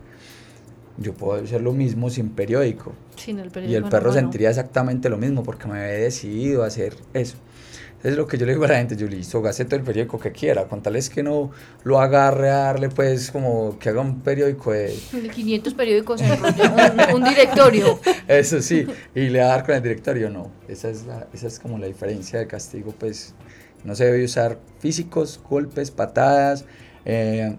Yo 0.98 1.14
puedo 1.14 1.42
hacer 1.42 1.62
lo 1.62 1.72
mismo 1.72 2.10
sin 2.10 2.28
periódico. 2.28 2.92
Sin 3.16 3.40
el 3.40 3.46
Y 3.46 3.50
periódico 3.50 3.78
el 3.78 3.84
en 3.84 3.84
la 3.84 3.90
perro 3.90 4.12
sentiría 4.12 4.50
exactamente 4.50 5.08
lo 5.08 5.16
mismo 5.16 5.42
porque 5.42 5.66
me 5.66 5.80
había 5.80 6.04
decidido 6.04 6.62
a 6.62 6.66
hacer 6.66 6.94
eso. 7.12 7.38
Es 8.03 8.16
lo 8.16 8.26
que 8.26 8.38
yo 8.38 8.46
le 8.46 8.53
digo 8.53 8.64
a 8.64 8.68
la 8.68 8.76
gente, 8.76 8.96
yo 8.96 9.07
listo, 9.07 9.42
gaste 9.42 9.66
todo 9.66 9.76
el 9.76 9.82
periódico 9.82 10.18
que 10.18 10.32
quiera, 10.32 10.64
con 10.64 10.82
tal 10.82 10.96
es 10.96 11.11
que 11.11 11.22
no 11.22 11.51
lo 11.84 12.01
agarre 12.01 12.48
a 12.48 12.57
darle 12.57 12.88
pues 12.88 13.30
como 13.30 13.78
que 13.78 13.90
haga 13.90 14.01
un 14.01 14.20
periódico 14.22 14.72
de... 14.72 14.96
500 15.34 15.74
periódicos 15.74 16.22
en 16.22 16.32
un, 16.32 17.14
un 17.16 17.24
directorio. 17.24 18.01
Eso 18.26 18.62
sí, 18.62 18.86
y 19.14 19.28
le 19.28 19.40
va 19.40 19.46
a 19.46 19.48
dar 19.48 19.66
con 19.66 19.74
el 19.74 19.82
directorio, 19.82 20.30
no. 20.30 20.51
Esa 20.66 20.88
es, 20.88 21.05
la, 21.05 21.26
esa 21.34 21.46
es 21.46 21.59
como 21.59 21.76
la 21.76 21.86
diferencia 21.86 22.38
de 22.38 22.46
castigo, 22.46 22.94
pues 22.98 23.34
no 23.84 23.94
se 23.94 24.07
debe 24.07 24.24
usar 24.24 24.59
físicos, 24.78 25.38
golpes, 25.48 25.90
patadas, 25.90 26.64
eh, 27.05 27.57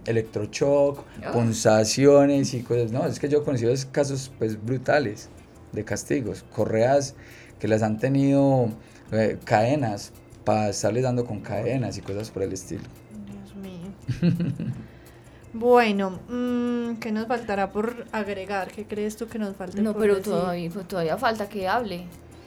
Ah. 1.24 1.32
punzaciones 1.32 2.54
y 2.54 2.62
cosas. 2.62 2.92
No, 2.92 3.06
es 3.06 3.20
que 3.20 3.30
yo 3.30 3.40
he 3.40 3.44
conocido 3.44 3.74
casos 3.92 4.32
pues 4.40 4.64
brutales 4.64 5.30
de 5.72 5.84
castigos, 5.84 6.44
correas 6.52 7.16
que 7.60 7.68
las 7.68 7.84
han 7.84 8.00
tenido 8.00 8.70
eh, 9.12 9.38
cadenas 9.44 10.14
para 10.44 10.70
estarles 10.70 11.04
dando 11.04 11.26
con 11.26 11.40
cadenas 11.42 11.98
y 11.98 12.02
cosas 12.02 12.30
por 12.32 12.44
el 12.44 12.54
estilo. 12.54 12.84
Dios 13.28 13.56
mío. 13.56 13.92
bueno, 15.54 16.20
mm, 16.30 16.96
¿qué 17.00 17.12
nos 17.12 17.28
faltará 17.28 17.72
por 17.72 18.06
agregar? 18.12 18.72
¿Qué 18.72 18.86
crees 18.86 19.18
tú 19.18 19.28
que 19.28 19.38
nos 19.40 19.56
falta 19.56 19.82
No, 19.82 19.94
por 19.94 20.02
pero 20.02 20.16
decir? 20.16 20.32
todavía, 20.32 20.70
todavía 20.88 21.18
falta 21.18 21.48
que 21.50 21.68
hable. 21.68 22.06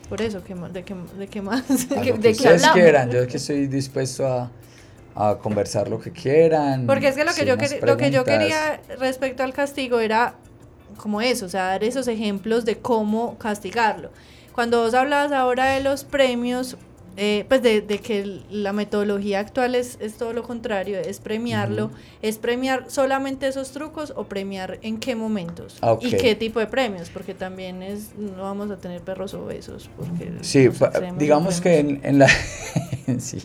Por 0.09 0.21
eso, 0.21 0.43
¿qué 0.43 0.53
ma- 0.55 0.69
de, 0.69 0.83
qué, 0.83 0.95
¿de 1.17 1.27
qué 1.27 1.41
más? 1.41 1.63
A 1.69 1.69
¿De 1.89 1.95
lo 1.95 2.01
qué 2.01 2.21
que 2.21 2.29
ustedes 2.29 2.67
quieran, 2.67 3.09
yo 3.11 3.27
que 3.27 3.37
estoy 3.37 3.67
dispuesto 3.67 4.27
a, 4.27 4.51
a 5.15 5.37
conversar 5.37 5.87
lo 5.89 5.99
que 5.99 6.11
quieran. 6.11 6.85
Porque 6.85 7.07
es 7.07 7.15
que 7.15 7.25
lo 7.25 7.33
que, 7.33 7.45
yo, 7.45 7.57
quer- 7.57 7.81
lo 7.85 7.97
que 7.97 8.11
yo 8.11 8.23
quería 8.23 8.81
respecto 8.99 9.43
al 9.43 9.53
castigo 9.53 9.99
era 9.99 10.35
como 10.97 11.21
eso, 11.21 11.45
o 11.45 11.49
sea, 11.49 11.65
dar 11.65 11.83
esos 11.83 12.07
ejemplos 12.07 12.65
de 12.65 12.77
cómo 12.77 13.37
castigarlo. 13.37 14.11
Cuando 14.53 14.81
vos 14.83 14.93
hablabas 14.93 15.31
ahora 15.31 15.65
de 15.71 15.81
los 15.81 16.03
premios, 16.05 16.77
eh, 17.17 17.45
pues 17.47 17.61
de, 17.61 17.81
de 17.81 17.99
que 17.99 18.41
la 18.49 18.73
metodología 18.73 19.39
actual 19.39 19.75
es, 19.75 19.97
es 20.01 20.15
todo 20.15 20.33
lo 20.33 20.43
contrario, 20.43 20.99
es 20.99 21.19
premiarlo, 21.19 21.91
¿es 22.21 22.37
premiar 22.37 22.85
solamente 22.89 23.47
esos 23.47 23.71
trucos 23.71 24.11
o 24.15 24.25
premiar 24.25 24.79
en 24.81 24.97
qué 24.99 25.15
momentos? 25.15 25.77
Ah. 25.81 25.97
¿Y 26.01 26.11
qué 26.11 26.35
tipo 26.35 26.59
de 26.59 26.67
premios? 26.67 27.09
Porque 27.09 27.33
también 27.33 27.81
es, 27.81 28.15
no 28.17 28.43
vamos 28.43 28.69
a 28.69 28.77
tener 28.77 29.01
perros 29.01 29.33
obesos. 29.33 29.89
Porque 29.95 30.33
Sí, 30.41 30.69
digamos 31.17 31.61
que 31.61 31.79
en, 31.79 32.01
en 32.03 32.19
la, 32.19 32.27
sí, 33.19 33.41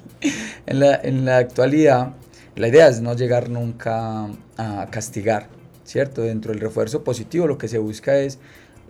en, 0.66 0.80
la, 0.80 0.96
en 0.96 1.24
la 1.24 1.38
actualidad 1.38 2.14
la 2.56 2.68
idea 2.68 2.88
es 2.88 3.00
no 3.00 3.14
llegar 3.14 3.48
nunca 3.48 4.28
a 4.56 4.88
castigar, 4.90 5.48
¿cierto? 5.84 6.22
Dentro 6.22 6.52
del 6.52 6.60
refuerzo 6.60 7.04
positivo 7.04 7.46
lo 7.46 7.56
que 7.56 7.68
se 7.68 7.78
busca 7.78 8.18
es 8.18 8.38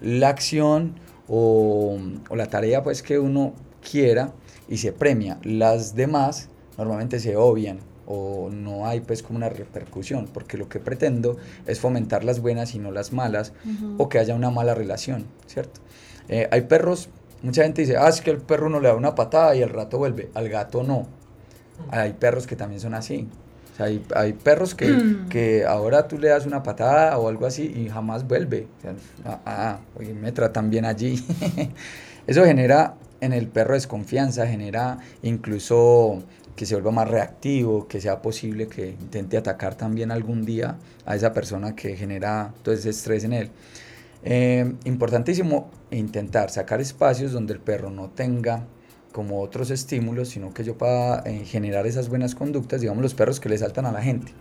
la 0.00 0.30
acción 0.30 0.98
o, 1.28 1.98
o 2.30 2.36
la 2.36 2.46
tarea 2.46 2.82
pues 2.82 3.02
que 3.02 3.18
uno 3.18 3.52
quiera 3.88 4.32
y 4.70 4.78
se 4.78 4.92
premia. 4.92 5.38
Las 5.42 5.94
demás 5.94 6.48
normalmente 6.78 7.20
se 7.20 7.36
obvian 7.36 7.80
o 8.06 8.48
no 8.50 8.86
hay 8.86 9.00
pues 9.00 9.22
como 9.22 9.36
una 9.36 9.50
repercusión 9.50 10.28
porque 10.32 10.56
lo 10.56 10.68
que 10.68 10.80
pretendo 10.80 11.36
es 11.66 11.78
fomentar 11.78 12.24
las 12.24 12.40
buenas 12.40 12.74
y 12.74 12.78
no 12.78 12.90
las 12.90 13.12
malas 13.12 13.52
o 13.98 14.08
que 14.08 14.18
haya 14.18 14.34
una 14.34 14.50
mala 14.50 14.74
relación, 14.74 15.26
¿cierto? 15.46 15.80
Eh, 16.28 16.48
hay 16.50 16.62
perros, 16.62 17.08
mucha 17.42 17.64
gente 17.64 17.82
dice, 17.82 17.96
ah, 17.96 18.08
es 18.08 18.20
que 18.20 18.30
el 18.30 18.38
perro 18.38 18.68
no 18.68 18.80
le 18.80 18.88
da 18.88 18.94
una 18.94 19.14
patada 19.14 19.54
y 19.54 19.62
el 19.62 19.68
rato 19.68 19.98
vuelve, 19.98 20.30
al 20.34 20.48
gato 20.48 20.82
no. 20.82 21.06
Hay 21.90 22.12
perros 22.12 22.46
que 22.46 22.56
también 22.56 22.80
son 22.80 22.94
así. 22.94 23.28
O 23.72 23.76
sea, 23.76 23.86
hay, 23.86 24.04
hay 24.14 24.32
perros 24.32 24.74
que, 24.74 24.92
que 25.28 25.64
ahora 25.64 26.08
tú 26.08 26.18
le 26.18 26.28
das 26.28 26.46
una 26.46 26.62
patada 26.62 27.18
o 27.18 27.28
algo 27.28 27.46
así 27.46 27.72
y 27.74 27.88
jamás 27.88 28.26
vuelve. 28.26 28.66
O 28.78 28.82
sea, 28.82 28.94
ah, 29.24 29.40
ah, 29.46 29.78
oye, 29.98 30.14
me 30.14 30.32
tratan 30.32 30.70
bien 30.70 30.84
allí. 30.84 31.24
Eso 32.26 32.44
genera 32.44 32.94
en 33.20 33.32
el 33.32 33.48
perro 33.48 33.74
desconfianza, 33.74 34.46
genera 34.46 34.98
incluso 35.22 36.22
que 36.56 36.66
se 36.66 36.74
vuelva 36.74 36.90
más 36.90 37.08
reactivo, 37.08 37.88
que 37.88 38.00
sea 38.00 38.20
posible 38.20 38.66
que 38.66 38.90
intente 38.90 39.36
atacar 39.36 39.76
también 39.76 40.10
algún 40.10 40.44
día 40.44 40.76
a 41.06 41.16
esa 41.16 41.32
persona 41.32 41.74
que 41.74 41.96
genera 41.96 42.52
todo 42.62 42.74
ese 42.74 42.90
estrés 42.90 43.24
en 43.24 43.32
él. 43.32 43.50
Eh, 44.22 44.74
importantísimo 44.84 45.70
intentar 45.90 46.50
sacar 46.50 46.80
espacios 46.80 47.32
donde 47.32 47.54
el 47.54 47.60
perro 47.60 47.90
no 47.90 48.10
tenga 48.10 48.66
como 49.12 49.40
otros 49.40 49.70
estímulos, 49.70 50.28
sino 50.28 50.52
que 50.52 50.62
yo 50.62 50.76
pueda 50.76 51.22
eh, 51.24 51.44
generar 51.44 51.86
esas 51.86 52.08
buenas 52.08 52.34
conductas, 52.34 52.80
digamos 52.80 53.02
los 53.02 53.14
perros 53.14 53.40
que 53.40 53.48
le 53.48 53.58
saltan 53.58 53.86
a 53.86 53.92
la 53.92 54.02
gente, 54.02 54.32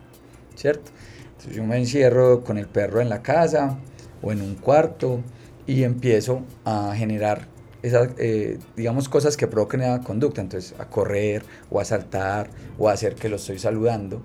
¿cierto? 0.56 0.92
Entonces 1.30 1.56
yo 1.56 1.64
me 1.64 1.78
encierro 1.78 2.44
con 2.44 2.58
el 2.58 2.68
perro 2.68 3.02
en 3.02 3.10
la 3.10 3.22
casa 3.22 3.80
o 4.22 4.32
en 4.32 4.42
un 4.42 4.56
cuarto 4.56 5.22
y 5.66 5.84
empiezo 5.84 6.42
a 6.66 6.94
generar 6.96 7.48
esas, 7.82 8.10
eh, 8.18 8.60
digamos, 8.76 9.10
cosas 9.10 9.38
que 9.38 9.48
provoquen 9.48 9.82
esa 9.82 10.02
conducta, 10.02 10.42
entonces 10.42 10.76
a 10.80 10.86
correr 10.86 11.44
o 11.70 11.80
a 11.80 11.86
saltar 11.86 12.50
o 12.78 12.90
a 12.90 12.94
hacer 12.94 13.16
que 13.16 13.30
lo 13.30 13.38
estoy 13.38 13.60
saludando. 13.60 14.22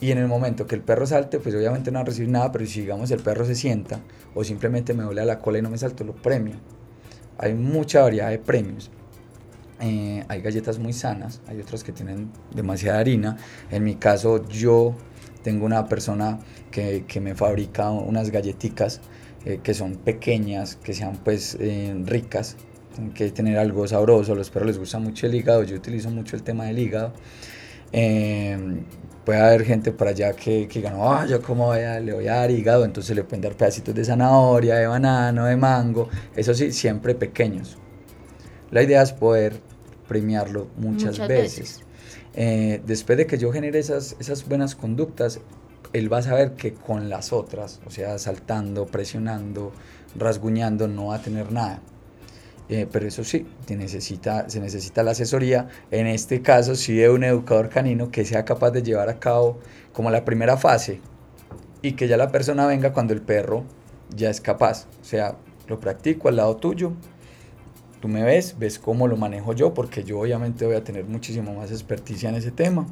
Y 0.00 0.12
en 0.12 0.18
el 0.18 0.28
momento 0.28 0.66
que 0.66 0.74
el 0.74 0.80
perro 0.80 1.06
salte, 1.06 1.38
pues 1.40 1.54
obviamente 1.54 1.90
no 1.90 1.98
va 1.98 2.02
a 2.02 2.06
recibir 2.06 2.30
nada, 2.30 2.50
pero 2.52 2.64
si 2.64 2.80
digamos 2.80 3.10
el 3.10 3.20
perro 3.20 3.44
se 3.44 3.54
sienta 3.54 4.00
o 4.34 4.44
simplemente 4.44 4.94
me 4.94 5.04
duele 5.04 5.20
a 5.20 5.26
la 5.26 5.38
cola 5.38 5.58
y 5.58 5.62
no 5.62 5.68
me 5.68 5.76
salto, 5.76 6.04
lo 6.04 6.14
premio. 6.14 6.54
Hay 7.36 7.54
mucha 7.54 8.02
variedad 8.02 8.30
de 8.30 8.38
premios. 8.38 8.90
Eh, 9.80 10.24
hay 10.28 10.40
galletas 10.42 10.78
muy 10.78 10.92
sanas, 10.92 11.40
hay 11.46 11.60
otras 11.60 11.84
que 11.84 11.92
tienen 11.92 12.30
demasiada 12.54 12.98
harina. 12.98 13.36
En 13.70 13.84
mi 13.84 13.96
caso, 13.96 14.46
yo 14.48 14.94
tengo 15.42 15.66
una 15.66 15.86
persona 15.86 16.38
que, 16.70 17.04
que 17.06 17.20
me 17.20 17.34
fabrica 17.34 17.90
unas 17.90 18.30
galletitas 18.30 19.00
eh, 19.46 19.60
que 19.62 19.72
son 19.72 19.96
pequeñas, 19.96 20.76
que 20.76 20.92
sean 20.92 21.16
pues 21.16 21.56
eh, 21.60 21.94
ricas, 22.04 22.56
tienen 23.00 23.14
que 23.14 23.30
tener 23.30 23.58
algo 23.58 23.86
sabroso. 23.88 24.32
A 24.32 24.36
los 24.36 24.50
perros 24.50 24.68
les 24.68 24.78
gusta 24.78 24.98
mucho 24.98 25.26
el 25.26 25.34
hígado, 25.34 25.62
yo 25.64 25.76
utilizo 25.76 26.10
mucho 26.10 26.36
el 26.36 26.42
tema 26.42 26.64
del 26.66 26.78
hígado. 26.78 27.12
Eh, 27.92 28.82
puede 29.24 29.40
haber 29.40 29.64
gente 29.64 29.92
por 29.92 30.08
allá 30.08 30.32
que, 30.32 30.68
que 30.68 30.78
digan, 30.80 30.94
ah, 30.98 31.26
yo 31.28 31.40
como 31.42 31.66
voy 31.66 31.80
a- 31.80 32.00
le 32.00 32.12
voy 32.12 32.28
a 32.28 32.36
dar 32.36 32.50
hígado, 32.50 32.84
entonces 32.84 33.14
le 33.16 33.24
pueden 33.24 33.42
dar 33.42 33.54
pedacitos 33.56 33.94
de 33.94 34.04
zanahoria, 34.04 34.76
de 34.76 34.86
banano, 34.86 35.46
de 35.46 35.56
mango, 35.56 36.08
eso 36.36 36.54
sí, 36.54 36.72
siempre 36.72 37.14
pequeños. 37.14 37.78
La 38.70 38.82
idea 38.82 39.02
es 39.02 39.12
poder 39.12 39.60
premiarlo 40.08 40.68
muchas, 40.76 41.12
Muchas 41.12 41.28
veces. 41.28 41.58
veces. 41.58 41.80
Eh, 42.34 42.80
después 42.86 43.18
de 43.18 43.26
que 43.26 43.38
yo 43.38 43.52
genere 43.52 43.78
esas, 43.78 44.16
esas 44.20 44.46
buenas 44.48 44.74
conductas, 44.76 45.40
él 45.92 46.12
va 46.12 46.18
a 46.18 46.22
saber 46.22 46.52
que 46.52 46.72
con 46.74 47.08
las 47.08 47.32
otras, 47.32 47.80
o 47.86 47.90
sea, 47.90 48.16
saltando, 48.18 48.86
presionando, 48.86 49.72
rasguñando, 50.16 50.86
no 50.86 51.06
va 51.06 51.16
a 51.16 51.22
tener 51.22 51.50
nada. 51.50 51.80
Eh, 52.72 52.86
pero 52.90 53.08
eso 53.08 53.24
sí, 53.24 53.44
te 53.66 53.74
necesita, 53.74 54.48
se 54.48 54.60
necesita 54.60 55.02
la 55.02 55.10
asesoría, 55.10 55.66
en 55.90 56.06
este 56.06 56.40
caso 56.40 56.76
sí 56.76 56.94
de 56.94 57.10
un 57.10 57.24
educador 57.24 57.68
canino 57.68 58.12
que 58.12 58.24
sea 58.24 58.44
capaz 58.44 58.70
de 58.70 58.84
llevar 58.84 59.08
a 59.08 59.18
cabo 59.18 59.58
como 59.92 60.08
la 60.08 60.24
primera 60.24 60.56
fase 60.56 61.00
y 61.82 61.94
que 61.94 62.06
ya 62.06 62.16
la 62.16 62.30
persona 62.30 62.68
venga 62.68 62.92
cuando 62.92 63.12
el 63.12 63.22
perro 63.22 63.64
ya 64.14 64.30
es 64.30 64.40
capaz. 64.40 64.86
O 65.00 65.04
sea, 65.04 65.36
lo 65.66 65.80
practico 65.80 66.28
al 66.28 66.36
lado 66.36 66.58
tuyo, 66.58 66.92
tú 68.00 68.06
me 68.06 68.22
ves, 68.22 68.54
ves 68.56 68.78
cómo 68.78 69.08
lo 69.08 69.16
manejo 69.16 69.52
yo, 69.52 69.74
porque 69.74 70.04
yo 70.04 70.20
obviamente 70.20 70.64
voy 70.64 70.76
a 70.76 70.84
tener 70.84 71.06
muchísimo 71.06 71.52
más 71.52 71.72
experticia 71.72 72.28
en 72.28 72.36
ese 72.36 72.52
tema. 72.52 72.86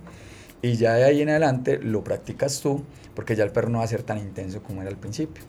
Y 0.60 0.74
ya 0.74 0.94
de 0.94 1.04
ahí 1.04 1.22
en 1.22 1.28
adelante 1.28 1.78
lo 1.78 2.02
practicas 2.02 2.60
tú, 2.60 2.82
porque 3.14 3.36
ya 3.36 3.44
el 3.44 3.52
perro 3.52 3.68
no 3.68 3.78
va 3.78 3.84
a 3.84 3.86
ser 3.88 4.02
tan 4.02 4.18
intenso 4.18 4.60
como 4.60 4.82
era 4.82 4.90
al 4.90 4.96
principio. 4.96 5.44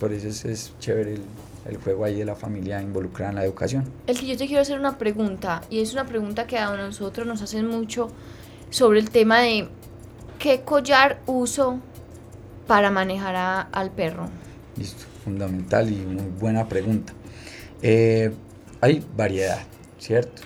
Por 0.00 0.12
eso 0.12 0.26
es, 0.26 0.44
es 0.44 0.74
chévere 0.80 1.14
el, 1.14 1.22
el 1.66 1.76
juego 1.76 2.04
ahí 2.04 2.16
de 2.16 2.24
la 2.24 2.34
familia 2.34 2.80
involucrada 2.82 3.30
en 3.30 3.36
la 3.36 3.44
educación. 3.44 3.84
El 4.06 4.18
que 4.18 4.26
yo 4.26 4.36
te 4.36 4.46
quiero 4.46 4.62
hacer 4.62 4.78
una 4.78 4.98
pregunta, 4.98 5.62
y 5.70 5.80
es 5.80 5.92
una 5.92 6.04
pregunta 6.06 6.46
que 6.46 6.58
a 6.58 6.74
nosotros 6.76 7.26
nos 7.26 7.40
hacen 7.42 7.66
mucho 7.68 8.08
sobre 8.70 8.98
el 9.00 9.10
tema 9.10 9.40
de 9.40 9.68
qué 10.38 10.62
collar 10.62 11.20
uso 11.26 11.78
para 12.66 12.90
manejar 12.90 13.36
a- 13.36 13.60
al 13.62 13.90
perro. 13.90 14.26
Listo, 14.76 15.04
fundamental 15.24 15.90
y 15.92 15.96
muy 15.96 16.24
buena 16.40 16.68
pregunta. 16.68 17.12
Eh, 17.82 18.32
hay 18.80 19.04
variedad, 19.16 19.60
¿cierto? 19.98 20.42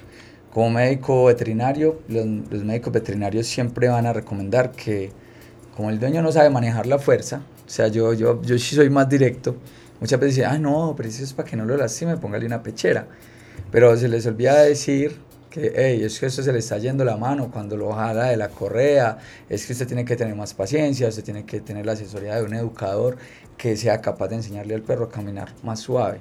Como 0.52 0.70
médico 0.70 1.26
veterinario, 1.26 2.00
los, 2.08 2.26
los 2.50 2.64
médicos 2.64 2.92
veterinarios 2.92 3.46
siempre 3.46 3.88
van 3.88 4.06
a 4.06 4.12
recomendar 4.12 4.72
que, 4.72 5.12
como 5.76 5.90
el 5.90 5.98
dueño 6.00 6.22
no 6.22 6.32
sabe 6.32 6.48
manejar 6.50 6.86
la 6.86 6.98
fuerza, 6.98 7.42
o 7.66 7.68
sea, 7.70 7.88
yo, 7.88 8.12
yo, 8.14 8.40
yo 8.42 8.58
sí 8.58 8.74
soy 8.74 8.88
más 8.90 9.08
directo, 9.08 9.56
muchas 10.00 10.20
veces 10.20 10.36
dicen, 10.36 10.50
ah, 10.50 10.58
no, 10.58 10.94
pero 10.96 11.08
eso 11.08 11.22
es 11.24 11.32
para 11.32 11.48
que 11.48 11.56
no 11.56 11.64
lo 11.64 11.76
lastime, 11.76 12.16
póngale 12.16 12.46
una 12.46 12.62
pechera. 12.62 13.06
Pero 13.70 13.96
se 13.96 14.08
les 14.08 14.26
olvida 14.26 14.62
decir 14.62 15.16
que, 15.50 15.72
hey, 15.74 16.02
es 16.04 16.20
que 16.20 16.26
eso 16.26 16.42
se 16.42 16.52
le 16.52 16.58
está 16.58 16.78
yendo 16.78 17.04
la 17.04 17.16
mano 17.16 17.50
cuando 17.50 17.76
lo 17.76 17.92
jala 17.92 18.26
de 18.26 18.36
la 18.36 18.48
correa, 18.48 19.18
es 19.48 19.66
que 19.66 19.72
usted 19.72 19.86
tiene 19.86 20.04
que 20.04 20.16
tener 20.16 20.34
más 20.34 20.52
paciencia, 20.54 21.08
usted 21.08 21.24
tiene 21.24 21.46
que 21.46 21.60
tener 21.60 21.86
la 21.86 21.92
asesoría 21.92 22.36
de 22.36 22.42
un 22.42 22.54
educador 22.54 23.16
que 23.56 23.76
sea 23.76 24.00
capaz 24.00 24.28
de 24.28 24.36
enseñarle 24.36 24.74
al 24.74 24.82
perro 24.82 25.06
a 25.06 25.10
caminar 25.10 25.54
más 25.62 25.80
suave. 25.80 26.20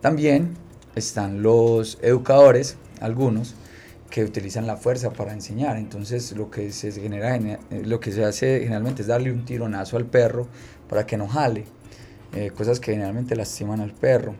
También 0.00 0.54
están 0.94 1.42
los 1.42 1.98
educadores, 2.02 2.76
algunos, 3.00 3.54
que 4.10 4.24
utilizan 4.24 4.66
la 4.66 4.76
fuerza 4.76 5.10
para 5.10 5.32
enseñar. 5.32 5.76
Entonces 5.76 6.32
lo 6.32 6.50
que 6.50 6.72
se 6.72 6.90
genera, 6.92 7.32
gene- 7.32 7.58
lo 7.84 8.00
que 8.00 8.12
se 8.12 8.24
hace 8.24 8.60
generalmente 8.60 9.02
es 9.02 9.08
darle 9.08 9.30
un 9.32 9.44
tironazo 9.44 9.96
al 9.96 10.04
perro 10.04 10.48
para 10.88 11.06
que 11.06 11.16
no 11.16 11.28
jale. 11.28 11.64
Eh, 12.32 12.50
cosas 12.50 12.80
que 12.80 12.92
generalmente 12.92 13.36
lastiman 13.36 13.80
al 13.80 13.92
perro. 13.92 14.34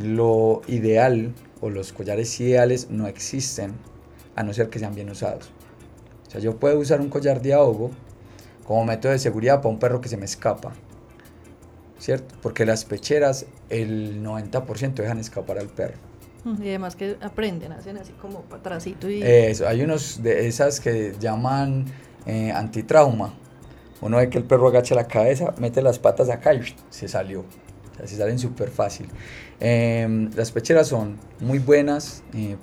Lo 0.00 0.62
ideal 0.68 1.32
o 1.60 1.70
los 1.70 1.92
collares 1.92 2.38
ideales 2.40 2.90
no 2.90 3.06
existen 3.06 3.72
a 4.36 4.42
no 4.42 4.52
ser 4.52 4.68
que 4.68 4.78
sean 4.78 4.94
bien 4.94 5.10
usados. 5.10 5.50
O 6.26 6.30
sea, 6.30 6.40
yo 6.40 6.56
puedo 6.56 6.78
usar 6.78 7.00
un 7.00 7.08
collar 7.08 7.40
de 7.40 7.54
ahogo 7.54 7.90
como 8.64 8.84
método 8.84 9.12
de 9.12 9.18
seguridad 9.18 9.62
para 9.62 9.70
un 9.70 9.78
perro 9.78 10.00
que 10.00 10.08
se 10.08 10.16
me 10.16 10.26
escapa. 10.26 10.72
¿Cierto? 11.98 12.36
Porque 12.42 12.64
las 12.64 12.84
pecheras, 12.84 13.46
el 13.70 14.22
90% 14.22 14.94
dejan 14.94 15.18
escapar 15.18 15.58
al 15.58 15.68
perro. 15.68 15.96
Y 16.44 16.68
además 16.68 16.94
que 16.94 17.16
aprenden, 17.20 17.72
hacen 17.72 17.98
así 17.98 18.12
como 18.12 18.42
para 18.42 18.60
atrásito 18.60 19.10
y 19.10 19.22
Eso, 19.22 19.66
hay 19.66 19.82
unos 19.82 20.22
de 20.22 20.46
esas 20.46 20.80
que 20.80 21.14
llaman 21.18 21.86
eh, 22.26 22.52
antitrauma. 22.52 23.34
Uno 24.00 24.18
ve 24.18 24.28
que 24.30 24.38
el 24.38 24.44
perro 24.44 24.68
agacha 24.68 24.94
la 24.94 25.06
cabeza, 25.06 25.54
mete 25.58 25.82
las 25.82 25.98
patas 25.98 26.28
acá 26.28 26.54
y 26.54 26.60
se 26.90 27.08
salió. 27.08 27.40
O 27.40 27.96
sea, 27.96 28.06
se 28.06 28.16
salen 28.16 28.38
súper 28.38 28.70
fácil. 28.70 29.08
Em, 29.60 30.30
las 30.34 30.52
pecheras 30.52 30.88
son 30.88 31.18
muy 31.40 31.58
buenas 31.58 32.22
eh, 32.34 32.56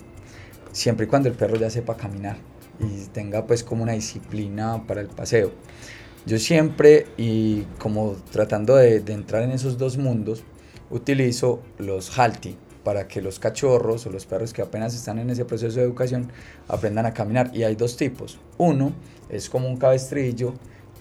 siempre 0.71 1.05
y 1.05 1.09
cuando 1.09 1.27
el 1.29 1.35
perro 1.35 1.57
ya 1.57 1.69
sepa 1.69 1.97
caminar 1.97 2.37
y 2.79 3.05
tenga 3.07 3.45
pues 3.45 3.63
como 3.63 3.83
una 3.83 3.93
disciplina 3.93 4.85
para 4.87 5.01
el 5.01 5.07
paseo. 5.07 5.51
Yo 6.25 6.39
siempre, 6.39 7.07
y 7.17 7.63
como 7.77 8.15
tratando 8.31 8.75
de, 8.75 8.99
de 8.99 9.13
entrar 9.13 9.43
en 9.43 9.51
esos 9.51 9.77
dos 9.77 9.97
mundos, 9.97 10.43
utilizo 10.89 11.61
los 11.77 12.17
halti 12.17 12.57
para 12.83 13.07
que 13.07 13.21
los 13.21 13.39
cachorros 13.39 14.05
o 14.05 14.11
los 14.11 14.25
perros 14.25 14.53
que 14.53 14.61
apenas 14.61 14.95
están 14.95 15.17
en 15.17 15.29
ese 15.31 15.43
proceso 15.43 15.79
de 15.79 15.85
educación 15.85 16.31
aprendan 16.67 17.05
a 17.05 17.13
caminar. 17.13 17.51
Y 17.53 17.63
hay 17.63 17.75
dos 17.75 17.97
tipos. 17.97 18.39
Uno 18.57 18.93
es 19.27 19.49
como 19.49 19.67
un 19.67 19.77
cabestrillo, 19.77 20.53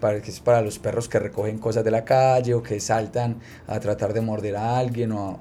para, 0.05 0.20
que 0.20 0.30
es 0.30 0.38
para 0.38 0.61
los 0.61 0.78
perros 0.78 1.09
que 1.09 1.18
recogen 1.18 1.57
cosas 1.57 1.82
de 1.82 1.90
la 1.90 2.05
calle 2.05 2.52
o 2.52 2.62
que 2.62 2.78
saltan 2.78 3.40
a 3.66 3.80
tratar 3.80 4.12
de 4.12 4.20
morder 4.20 4.55
a 4.55 4.76
alguien 4.76 5.12
o, 5.12 5.38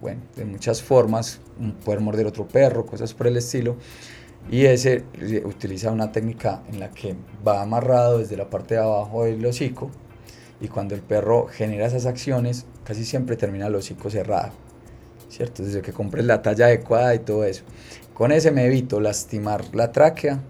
bueno, 0.00 0.20
de 0.34 0.44
muchas 0.44 0.82
formas, 0.82 1.38
poder 1.84 2.00
morder 2.00 2.26
otro 2.26 2.48
perro, 2.48 2.84
cosas 2.84 3.14
por 3.14 3.28
el 3.28 3.36
estilo. 3.36 3.76
Y 4.50 4.64
ese 4.64 5.04
utiliza 5.44 5.92
una 5.92 6.10
técnica 6.10 6.64
en 6.72 6.80
la 6.80 6.90
que 6.90 7.14
va 7.46 7.62
amarrado 7.62 8.18
desde 8.18 8.36
la 8.36 8.50
parte 8.50 8.74
de 8.74 8.80
abajo 8.80 9.26
del 9.26 9.46
hocico 9.46 9.92
y 10.60 10.66
cuando 10.66 10.96
el 10.96 11.02
perro 11.02 11.46
genera 11.46 11.86
esas 11.86 12.04
acciones, 12.04 12.66
casi 12.82 13.04
siempre 13.04 13.36
termina 13.36 13.68
el 13.68 13.76
hocico 13.76 14.10
cerrado, 14.10 14.50
¿cierto? 15.28 15.62
Desde 15.62 15.82
que 15.82 15.92
compres 15.92 16.24
la 16.24 16.42
talla 16.42 16.66
adecuada 16.66 17.14
y 17.14 17.20
todo 17.20 17.44
eso. 17.44 17.62
Con 18.12 18.32
ese 18.32 18.50
me 18.50 18.64
evito 18.64 18.98
lastimar 18.98 19.72
la 19.72 19.92
tráquea 19.92 20.40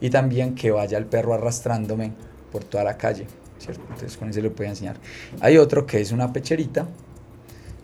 y 0.00 0.10
también 0.10 0.56
que 0.56 0.72
vaya 0.72 0.98
el 0.98 1.06
perro 1.06 1.32
arrastrándome 1.32 2.26
por 2.52 2.64
toda 2.64 2.84
la 2.84 2.96
calle, 2.96 3.26
¿cierto? 3.58 3.82
Entonces 3.90 4.16
con 4.16 4.30
ese 4.30 4.42
le 4.42 4.50
puedo 4.50 4.68
enseñar. 4.70 4.96
Hay 5.40 5.58
otro 5.58 5.86
que 5.86 6.00
es 6.00 6.12
una 6.12 6.32
pecherita 6.32 6.86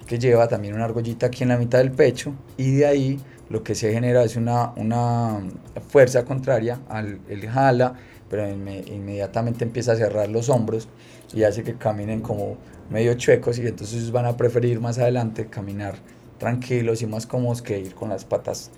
que 0.06 0.18
lleva 0.18 0.48
también 0.48 0.74
una 0.74 0.84
argollita 0.84 1.26
aquí 1.26 1.42
en 1.44 1.48
la 1.48 1.56
mitad 1.56 1.78
del 1.78 1.90
pecho 1.90 2.34
y 2.56 2.72
de 2.76 2.86
ahí 2.86 3.20
lo 3.48 3.62
que 3.62 3.74
se 3.74 3.92
genera 3.92 4.22
es 4.22 4.36
una, 4.36 4.72
una 4.76 5.40
fuerza 5.88 6.24
contraria 6.24 6.80
al 6.88 7.20
el 7.28 7.48
jala, 7.48 7.94
pero 8.28 8.44
inme- 8.44 8.86
inmediatamente 8.88 9.64
empieza 9.64 9.92
a 9.92 9.96
cerrar 9.96 10.28
los 10.28 10.48
hombros 10.48 10.88
y 11.32 11.44
hace 11.44 11.62
que 11.62 11.74
caminen 11.74 12.20
como 12.20 12.56
medio 12.90 13.14
chuecos 13.14 13.58
y 13.58 13.66
entonces 13.66 14.10
van 14.12 14.26
a 14.26 14.36
preferir 14.36 14.80
más 14.80 14.98
adelante 14.98 15.46
caminar 15.46 15.94
tranquilos 16.38 17.00
y 17.02 17.06
más 17.06 17.26
cómodos 17.26 17.62
que 17.62 17.78
ir 17.78 17.94
con 17.94 18.10
las 18.10 18.24
patas 18.24 18.70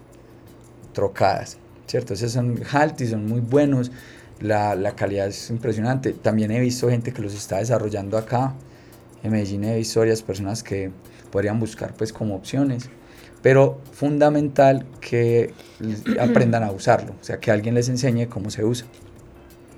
trocadas, 0.92 1.58
¿cierto? 1.86 2.14
Esos 2.14 2.32
son 2.32 2.60
halti, 2.72 3.06
son 3.06 3.26
muy 3.26 3.40
buenos, 3.40 3.90
la, 4.40 4.74
la 4.76 4.94
calidad 4.96 5.28
es 5.28 5.50
impresionante. 5.50 6.12
También 6.14 6.50
he 6.50 6.60
visto 6.60 6.88
gente 6.90 7.12
que 7.12 7.22
los 7.22 7.34
está 7.34 7.58
desarrollando 7.58 8.18
acá. 8.18 8.60
En 9.22 9.32
Medellín 9.32 9.64
he 9.64 9.76
visto 9.76 10.00
varias 10.00 10.22
personas 10.22 10.62
que 10.62 10.92
podrían 11.30 11.58
buscar 11.60 11.94
pues 11.96 12.12
como 12.12 12.36
opciones. 12.36 12.92
pero 13.42 13.82
fundamental 13.92 14.88
que 15.00 15.56
aprendan 16.20 16.64
a 16.64 16.72
usarlo, 16.72 17.14
o 17.20 17.24
sea, 17.24 17.40
que 17.40 17.50
alguien 17.52 17.74
les 17.74 17.88
enseñe 17.88 18.28
cómo 18.28 18.50
se 18.50 18.64
usa. 18.64 18.88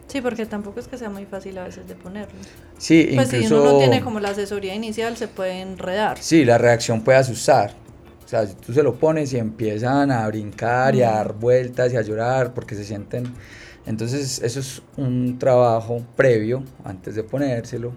Sí, 0.06 0.20
porque 0.22 0.46
tampoco 0.46 0.80
es 0.80 0.88
que 0.88 0.96
sea 0.98 1.10
muy 1.10 1.26
fácil 1.26 1.58
a 1.58 1.64
veces 1.64 1.86
de 1.86 1.94
ponerlo. 1.94 2.46
Sí, 2.78 3.14
Pues 3.14 3.30
si 3.30 3.36
incluso... 3.36 3.58
uno 3.60 3.64
no 3.64 3.74
tiene 3.74 4.00
como 4.02 4.20
la 4.20 4.30
asesoría 4.30 4.74
inicial, 4.74 5.16
se 5.16 5.28
puede 5.28 5.60
enredar. 5.60 6.18
Sí, 6.20 6.44
la 6.44 6.58
reacción 6.58 7.02
puede 7.04 7.18
asustar. 7.18 7.82
O 8.24 8.28
sea, 8.28 8.46
si 8.46 8.54
tú 8.56 8.72
se 8.74 8.82
lo 8.82 8.98
pones 8.98 9.32
y 9.32 9.38
empiezan 9.38 10.10
a 10.10 10.26
brincar 10.28 10.94
y 10.94 11.02
a 11.02 11.12
dar 11.12 11.34
vueltas 11.34 11.92
y 11.92 11.96
a 11.96 12.02
llorar 12.02 12.54
porque 12.54 12.74
se 12.74 12.84
sienten... 12.84 13.34
Entonces, 13.88 14.42
eso 14.42 14.60
es 14.60 14.82
un 14.98 15.38
trabajo 15.38 16.04
previo 16.14 16.62
antes 16.84 17.14
de 17.14 17.24
ponérselo. 17.24 17.94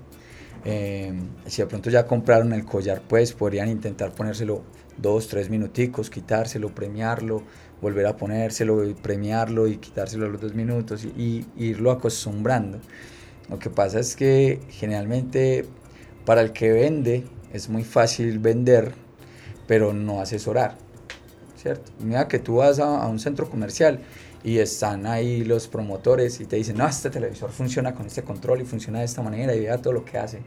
Eh, 0.63 1.11
si 1.47 1.61
de 1.61 1.67
pronto 1.67 1.89
ya 1.89 2.07
compraron 2.07 2.53
el 2.53 2.63
collar, 2.63 3.01
pues 3.05 3.33
podrían 3.33 3.67
intentar 3.67 4.13
ponérselo 4.13 4.63
dos, 4.97 5.27
tres 5.27 5.49
minuticos, 5.49 6.09
quitárselo, 6.09 6.73
premiarlo, 6.73 7.43
volver 7.81 8.05
a 8.05 8.15
ponérselo 8.15 8.87
y 8.87 8.93
premiarlo 8.93 9.67
y 9.67 9.77
quitárselo 9.77 10.27
a 10.27 10.29
los 10.29 10.39
dos 10.39 10.53
minutos 10.53 11.03
y, 11.03 11.45
y 11.57 11.65
irlo 11.65 11.91
acostumbrando. 11.91 12.79
Lo 13.49 13.59
que 13.59 13.69
pasa 13.69 13.99
es 13.99 14.15
que 14.15 14.61
generalmente 14.69 15.65
para 16.23 16.39
el 16.39 16.53
que 16.53 16.71
vende 16.71 17.25
es 17.51 17.67
muy 17.67 17.83
fácil 17.83 18.39
vender, 18.39 18.93
pero 19.67 19.91
no 19.91 20.21
asesorar, 20.21 20.77
¿cierto? 21.57 21.91
Mira 21.99 22.29
que 22.29 22.39
tú 22.39 22.57
vas 22.57 22.79
a, 22.79 23.03
a 23.03 23.07
un 23.09 23.19
centro 23.19 23.49
comercial 23.49 23.99
y 24.43 24.57
están 24.57 25.05
ahí 25.05 25.43
los 25.43 25.67
promotores 25.67 26.39
y 26.39 26.45
te 26.45 26.55
dicen, 26.55 26.77
no, 26.77 26.87
este 26.87 27.09
televisor 27.09 27.51
funciona 27.51 27.93
con 27.93 28.07
este 28.07 28.23
control 28.23 28.61
y 28.61 28.65
funciona 28.65 28.99
de 28.99 29.05
esta 29.05 29.21
manera 29.21 29.55
y 29.55 29.61
vea 29.61 29.77
todo 29.77 29.93
lo 29.93 30.05
que 30.05 30.17
hace. 30.17 30.39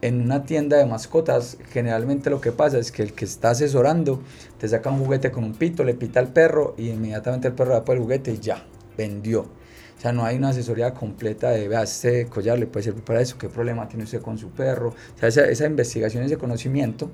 En 0.00 0.20
una 0.20 0.44
tienda 0.44 0.78
de 0.78 0.86
mascotas, 0.86 1.58
generalmente 1.70 2.28
lo 2.28 2.40
que 2.40 2.50
pasa 2.50 2.78
es 2.78 2.90
que 2.90 3.02
el 3.02 3.12
que 3.12 3.24
está 3.24 3.50
asesorando 3.50 4.20
te 4.58 4.66
saca 4.66 4.90
un 4.90 4.98
juguete 4.98 5.30
con 5.30 5.44
un 5.44 5.54
pito, 5.54 5.84
le 5.84 5.94
pita 5.94 6.18
al 6.18 6.32
perro 6.32 6.74
y 6.76 6.88
inmediatamente 6.88 7.48
el 7.48 7.54
perro 7.54 7.74
va 7.74 7.84
por 7.84 7.96
el 7.96 8.02
juguete 8.02 8.32
y 8.32 8.38
ya, 8.38 8.66
vendió. 8.96 9.42
O 9.42 10.00
sea, 10.02 10.12
no 10.12 10.24
hay 10.24 10.36
una 10.36 10.48
asesoría 10.48 10.92
completa 10.92 11.50
de, 11.50 11.68
vea, 11.68 11.84
este 11.84 12.26
collar 12.26 12.58
le 12.58 12.66
puede 12.66 12.82
servir 12.82 13.04
para 13.04 13.20
eso, 13.20 13.38
qué 13.38 13.48
problema 13.48 13.86
tiene 13.86 14.02
usted 14.02 14.20
con 14.20 14.36
su 14.36 14.48
perro. 14.48 14.88
O 14.88 15.18
sea, 15.18 15.28
esa, 15.28 15.44
esa 15.44 15.66
investigación, 15.66 16.24
ese 16.24 16.36
conocimiento 16.36 17.08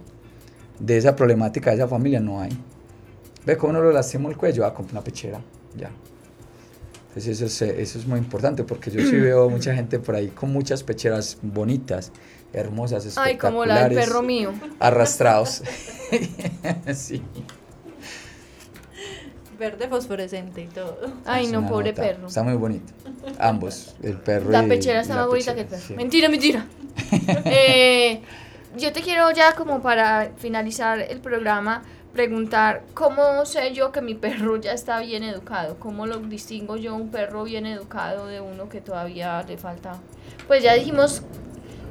de 0.79 0.97
esa 0.97 1.15
problemática 1.15 1.71
de 1.71 1.77
esa 1.77 1.89
familia 1.89 2.21
no 2.21 2.41
hay. 2.41 2.57
Ve 3.45 3.59
cómo 3.59 3.75
no 3.75 3.83
lo 3.83 3.93
lastimó 3.93 4.31
el 4.31 4.39
cuello, 4.39 4.65
ah, 4.65 4.73
compra 4.73 4.93
una 4.93 5.05
pechera, 5.05 5.41
ya. 5.79 5.91
Entonces 7.09 7.41
eso 7.41 7.47
es, 7.47 7.63
eh, 7.63 7.81
eso 7.83 7.99
es 7.99 8.07
muy 8.07 8.19
importante 8.19 8.65
porque 8.65 8.91
yo 8.91 9.01
sí 9.01 9.17
veo 9.17 9.49
mucha 9.49 9.75
gente 9.75 9.99
por 9.99 10.15
ahí 10.15 10.29
con 10.29 10.53
muchas 10.53 10.83
pecheras 10.83 11.39
bonitas, 11.43 12.13
hermosas, 12.53 13.05
Ay, 13.17 13.33
espectaculares. 13.33 13.41
como 13.41 13.65
la 13.65 13.89
del 13.89 13.95
perro 13.99 14.23
mío. 14.23 14.53
Arrastrados. 14.79 15.63
sí. 16.95 17.23
Verde 19.59 19.89
fosforescente 19.89 20.63
y 20.63 20.67
todo. 20.67 20.99
Ay, 21.25 21.47
Es 21.47 21.53
no, 21.53 21.67
pobre 21.67 21.91
nota. 21.91 22.03
perro. 22.03 22.29
Está 22.29 22.43
muy 22.45 22.55
bonito. 22.55 22.93
Ambos, 23.41 23.97
el 24.03 24.15
perro 24.17 24.51
La 24.51 24.63
y 24.65 24.69
pechera 24.69 24.99
y 24.99 25.03
está 25.03 25.15
la 25.15 25.21
más 25.23 25.29
bonita 25.31 25.55
que 25.55 25.63
el 25.63 25.67
pechera, 25.67 25.81
perro. 25.83 25.89
sí. 25.89 25.95
Mentira, 25.97 26.29
mentira. 26.29 26.67
Eh, 27.47 28.21
yo 28.77 28.93
te 28.93 29.01
quiero 29.03 29.31
ya 29.33 29.55
como 29.55 29.81
para 29.83 30.31
finalizar 30.37 31.01
el 31.01 31.21
programa 31.21 31.83
preguntar 32.13 32.83
cómo 32.95 33.45
sé 33.45 33.73
yo 33.73 33.93
que 33.93 34.01
mi 34.01 34.15
perro 34.15 34.57
ya 34.57 34.73
está 34.73 35.01
bien 35.01 35.23
educado, 35.23 35.77
cómo 35.79 36.07
lo 36.07 36.19
distingo 36.19 36.77
yo 36.77 36.95
un 36.95 37.11
perro 37.11 37.45
bien 37.45 37.67
educado 37.67 38.27
de 38.27 38.41
uno 38.41 38.69
que 38.69 38.81
todavía 38.81 39.43
le 39.43 39.57
falta. 39.57 39.99
Pues 40.47 40.63
ya 40.63 40.75
dijimos 40.75 41.23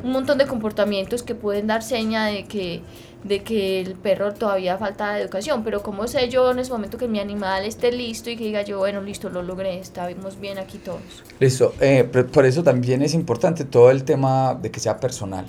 un 0.03 0.11
montón 0.11 0.37
de 0.37 0.45
comportamientos 0.45 1.23
que 1.23 1.35
pueden 1.35 1.67
dar 1.67 1.83
seña 1.83 2.25
de 2.25 2.45
que 2.45 2.81
de 3.23 3.43
que 3.43 3.81
el 3.81 3.95
perro 3.95 4.33
todavía 4.33 4.77
falta 4.77 5.13
de 5.13 5.21
educación, 5.21 5.63
pero 5.63 5.81
cómo 5.81 6.07
sé 6.07 6.29
yo 6.29 6.51
en 6.51 6.59
ese 6.59 6.71
momento 6.71 6.97
que 6.97 7.07
mi 7.07 7.19
animal 7.19 7.65
esté 7.65 7.91
listo 7.91 8.29
y 8.29 8.37
que 8.37 8.43
diga 8.45 8.61
yo, 8.61 8.79
bueno, 8.79 9.01
listo, 9.01 9.29
lo 9.29 9.41
logré, 9.41 9.79
estamos 9.79 10.39
bien 10.39 10.57
aquí 10.57 10.77
todos. 10.77 11.01
Listo, 11.39 11.73
eh, 11.81 12.03
por 12.03 12.45
eso 12.45 12.63
también 12.63 13.01
es 13.01 13.13
importante 13.13 13.65
todo 13.65 13.91
el 13.91 14.03
tema 14.03 14.55
de 14.55 14.71
que 14.71 14.79
sea 14.79 14.99
personal, 14.99 15.45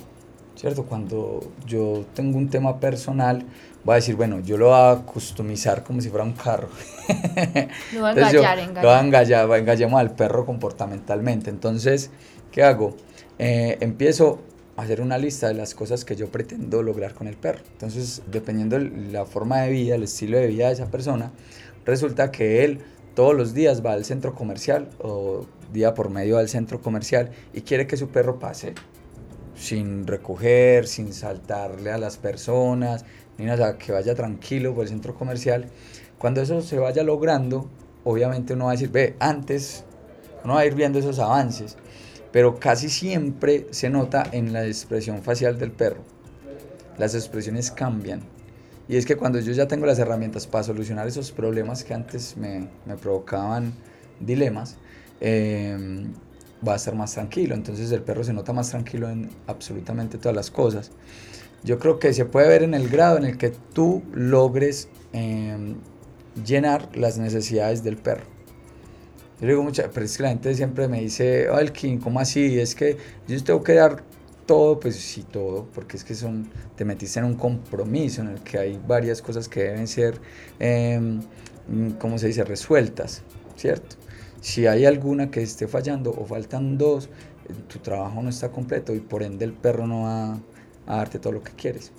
¿cierto? 0.55 0.83
Cuando 0.83 1.41
yo 1.65 2.05
tengo 2.13 2.37
un 2.37 2.49
tema 2.49 2.79
personal, 2.79 3.45
voy 3.83 3.93
a 3.93 3.95
decir, 3.95 4.15
bueno, 4.15 4.39
yo 4.41 4.57
lo 4.57 4.67
voy 4.67 4.75
a 4.75 4.95
customizar 5.05 5.83
como 5.83 6.01
si 6.01 6.09
fuera 6.09 6.23
un 6.25 6.33
carro. 6.33 6.67
Lo 7.93 8.01
voy 8.01 8.11
a 8.11 8.31
yo 8.31 8.39
engallar, 8.41 8.57
Lo 8.57 8.73
voy 8.81 8.91
a 8.91 8.99
engallar. 8.99 9.05
engallar, 9.05 9.59
engallemos 9.59 9.99
al 9.99 10.15
perro 10.15 10.45
comportamentalmente. 10.45 11.49
Entonces, 11.49 12.11
¿qué 12.51 12.63
hago? 12.63 12.95
Eh, 13.37 13.77
empiezo 13.81 14.39
a 14.77 14.81
hacer 14.83 15.01
una 15.01 15.17
lista 15.17 15.47
de 15.47 15.53
las 15.55 15.73
cosas 15.75 16.05
que 16.05 16.15
yo 16.15 16.27
pretendo 16.29 16.83
lograr 16.83 17.13
con 17.13 17.27
el 17.27 17.35
perro. 17.35 17.59
Entonces, 17.73 18.21
dependiendo 18.31 18.75
el- 18.75 19.11
la 19.13 19.25
forma 19.25 19.61
de 19.61 19.69
vida, 19.71 19.95
el 19.95 20.03
estilo 20.03 20.37
de 20.37 20.47
vida 20.47 20.67
de 20.67 20.73
esa 20.73 20.87
persona, 20.91 21.31
resulta 21.85 22.31
que 22.31 22.63
él 22.65 22.79
todos 23.15 23.35
los 23.35 23.53
días 23.53 23.83
va 23.85 23.93
al 23.93 24.05
centro 24.05 24.35
comercial 24.35 24.89
o 24.99 25.45
día 25.73 25.93
por 25.93 26.09
medio 26.09 26.37
al 26.37 26.47
centro 26.49 26.81
comercial 26.81 27.31
y 27.53 27.61
quiere 27.61 27.87
que 27.87 27.97
su 27.97 28.07
perro 28.09 28.39
pase 28.39 28.73
sin 29.55 30.07
recoger, 30.07 30.87
sin 30.87 31.11
saltarle 31.13 31.91
a 31.91 31.97
las 31.97 32.17
personas, 32.17 33.03
que 33.77 33.91
vaya 33.91 34.15
tranquilo 34.15 34.73
por 34.73 34.83
el 34.83 34.89
centro 34.89 35.15
comercial. 35.15 35.65
Cuando 36.17 36.41
eso 36.41 36.61
se 36.61 36.77
vaya 36.77 37.03
logrando, 37.03 37.69
obviamente 38.03 38.53
uno 38.53 38.65
va 38.65 38.71
a 38.71 38.73
decir, 38.73 38.91
ve, 38.91 39.15
antes 39.19 39.83
uno 40.43 40.55
va 40.55 40.61
a 40.61 40.65
ir 40.65 40.75
viendo 40.75 40.99
esos 40.99 41.19
avances, 41.19 41.77
pero 42.31 42.59
casi 42.59 42.89
siempre 42.89 43.67
se 43.71 43.89
nota 43.89 44.23
en 44.31 44.51
la 44.51 44.65
expresión 44.65 45.21
facial 45.21 45.57
del 45.57 45.71
perro. 45.71 46.03
Las 46.97 47.15
expresiones 47.15 47.71
cambian. 47.71 48.21
Y 48.89 48.97
es 48.97 49.05
que 49.05 49.15
cuando 49.15 49.39
yo 49.39 49.53
ya 49.53 49.67
tengo 49.67 49.85
las 49.85 49.99
herramientas 49.99 50.47
para 50.47 50.63
solucionar 50.63 51.07
esos 51.07 51.31
problemas 51.31 51.83
que 51.83 51.93
antes 51.93 52.35
me, 52.35 52.67
me 52.85 52.97
provocaban 52.97 53.73
dilemas, 54.19 54.77
eh, 55.21 56.07
va 56.67 56.73
a 56.73 56.75
estar 56.75 56.95
más 56.95 57.13
tranquilo. 57.13 57.55
Entonces 57.55 57.91
el 57.91 58.01
perro 58.01 58.23
se 58.23 58.33
nota 58.33 58.53
más 58.53 58.69
tranquilo 58.69 59.09
en 59.09 59.29
absolutamente 59.47 60.17
todas 60.17 60.35
las 60.35 60.51
cosas. 60.51 60.91
Yo 61.63 61.79
creo 61.79 61.99
que 61.99 62.13
se 62.13 62.25
puede 62.25 62.47
ver 62.47 62.63
en 62.63 62.73
el 62.73 62.89
grado 62.89 63.17
en 63.17 63.25
el 63.25 63.37
que 63.37 63.51
tú 63.73 64.03
logres 64.13 64.87
eh, 65.13 65.75
llenar 66.45 66.89
las 66.95 67.17
necesidades 67.17 67.83
del 67.83 67.97
perro. 67.97 68.25
Yo 69.41 69.47
digo 69.47 69.63
mucha, 69.63 69.89
pero 69.93 70.05
es 70.05 70.17
que 70.17 70.23
la 70.23 70.29
gente 70.29 70.53
siempre 70.53 70.87
me 70.87 70.99
dice, 70.99 71.47
Alkin, 71.47 71.99
¿cómo 71.99 72.19
así? 72.19 72.59
Es 72.59 72.75
que 72.75 72.97
yo 73.27 73.41
tengo 73.43 73.63
que 73.63 73.73
dar 73.73 74.03
todo, 74.45 74.79
pues 74.79 74.95
sí, 74.95 75.23
todo, 75.23 75.67
porque 75.73 75.95
es 75.95 76.03
que 76.03 76.15
son, 76.15 76.49
te 76.75 76.83
metiste 76.83 77.19
en 77.19 77.25
un 77.25 77.35
compromiso 77.35 78.21
en 78.21 78.29
el 78.29 78.39
que 78.41 78.57
hay 78.57 78.81
varias 78.85 79.21
cosas 79.21 79.47
que 79.47 79.63
deben 79.63 79.87
ser, 79.87 80.19
mm, 80.59 81.91
¿cómo 81.99 82.17
se 82.17 82.27
dice?, 82.27 82.43
resueltas, 82.43 83.21
¿cierto? 83.55 83.95
Si 84.41 84.67
hay 84.67 84.85
alguna 84.85 85.31
que 85.31 85.41
esté 85.41 85.67
fallando 85.67 86.11
o 86.11 86.25
faltan 86.25 86.77
dos, 86.77 87.09
tu 87.67 87.79
trabajo 87.79 88.21
no 88.21 88.29
está 88.29 88.49
completo 88.49 88.93
y 88.93 88.99
por 88.99 89.23
ende 89.23 89.45
el 89.45 89.53
perro 89.53 89.87
no 89.87 90.03
va 90.03 90.39
a 90.89 90.97
darte 90.97 91.19
todo 91.19 91.31
lo 91.31 91.41
que 91.43 91.53
quieres. 91.53 91.93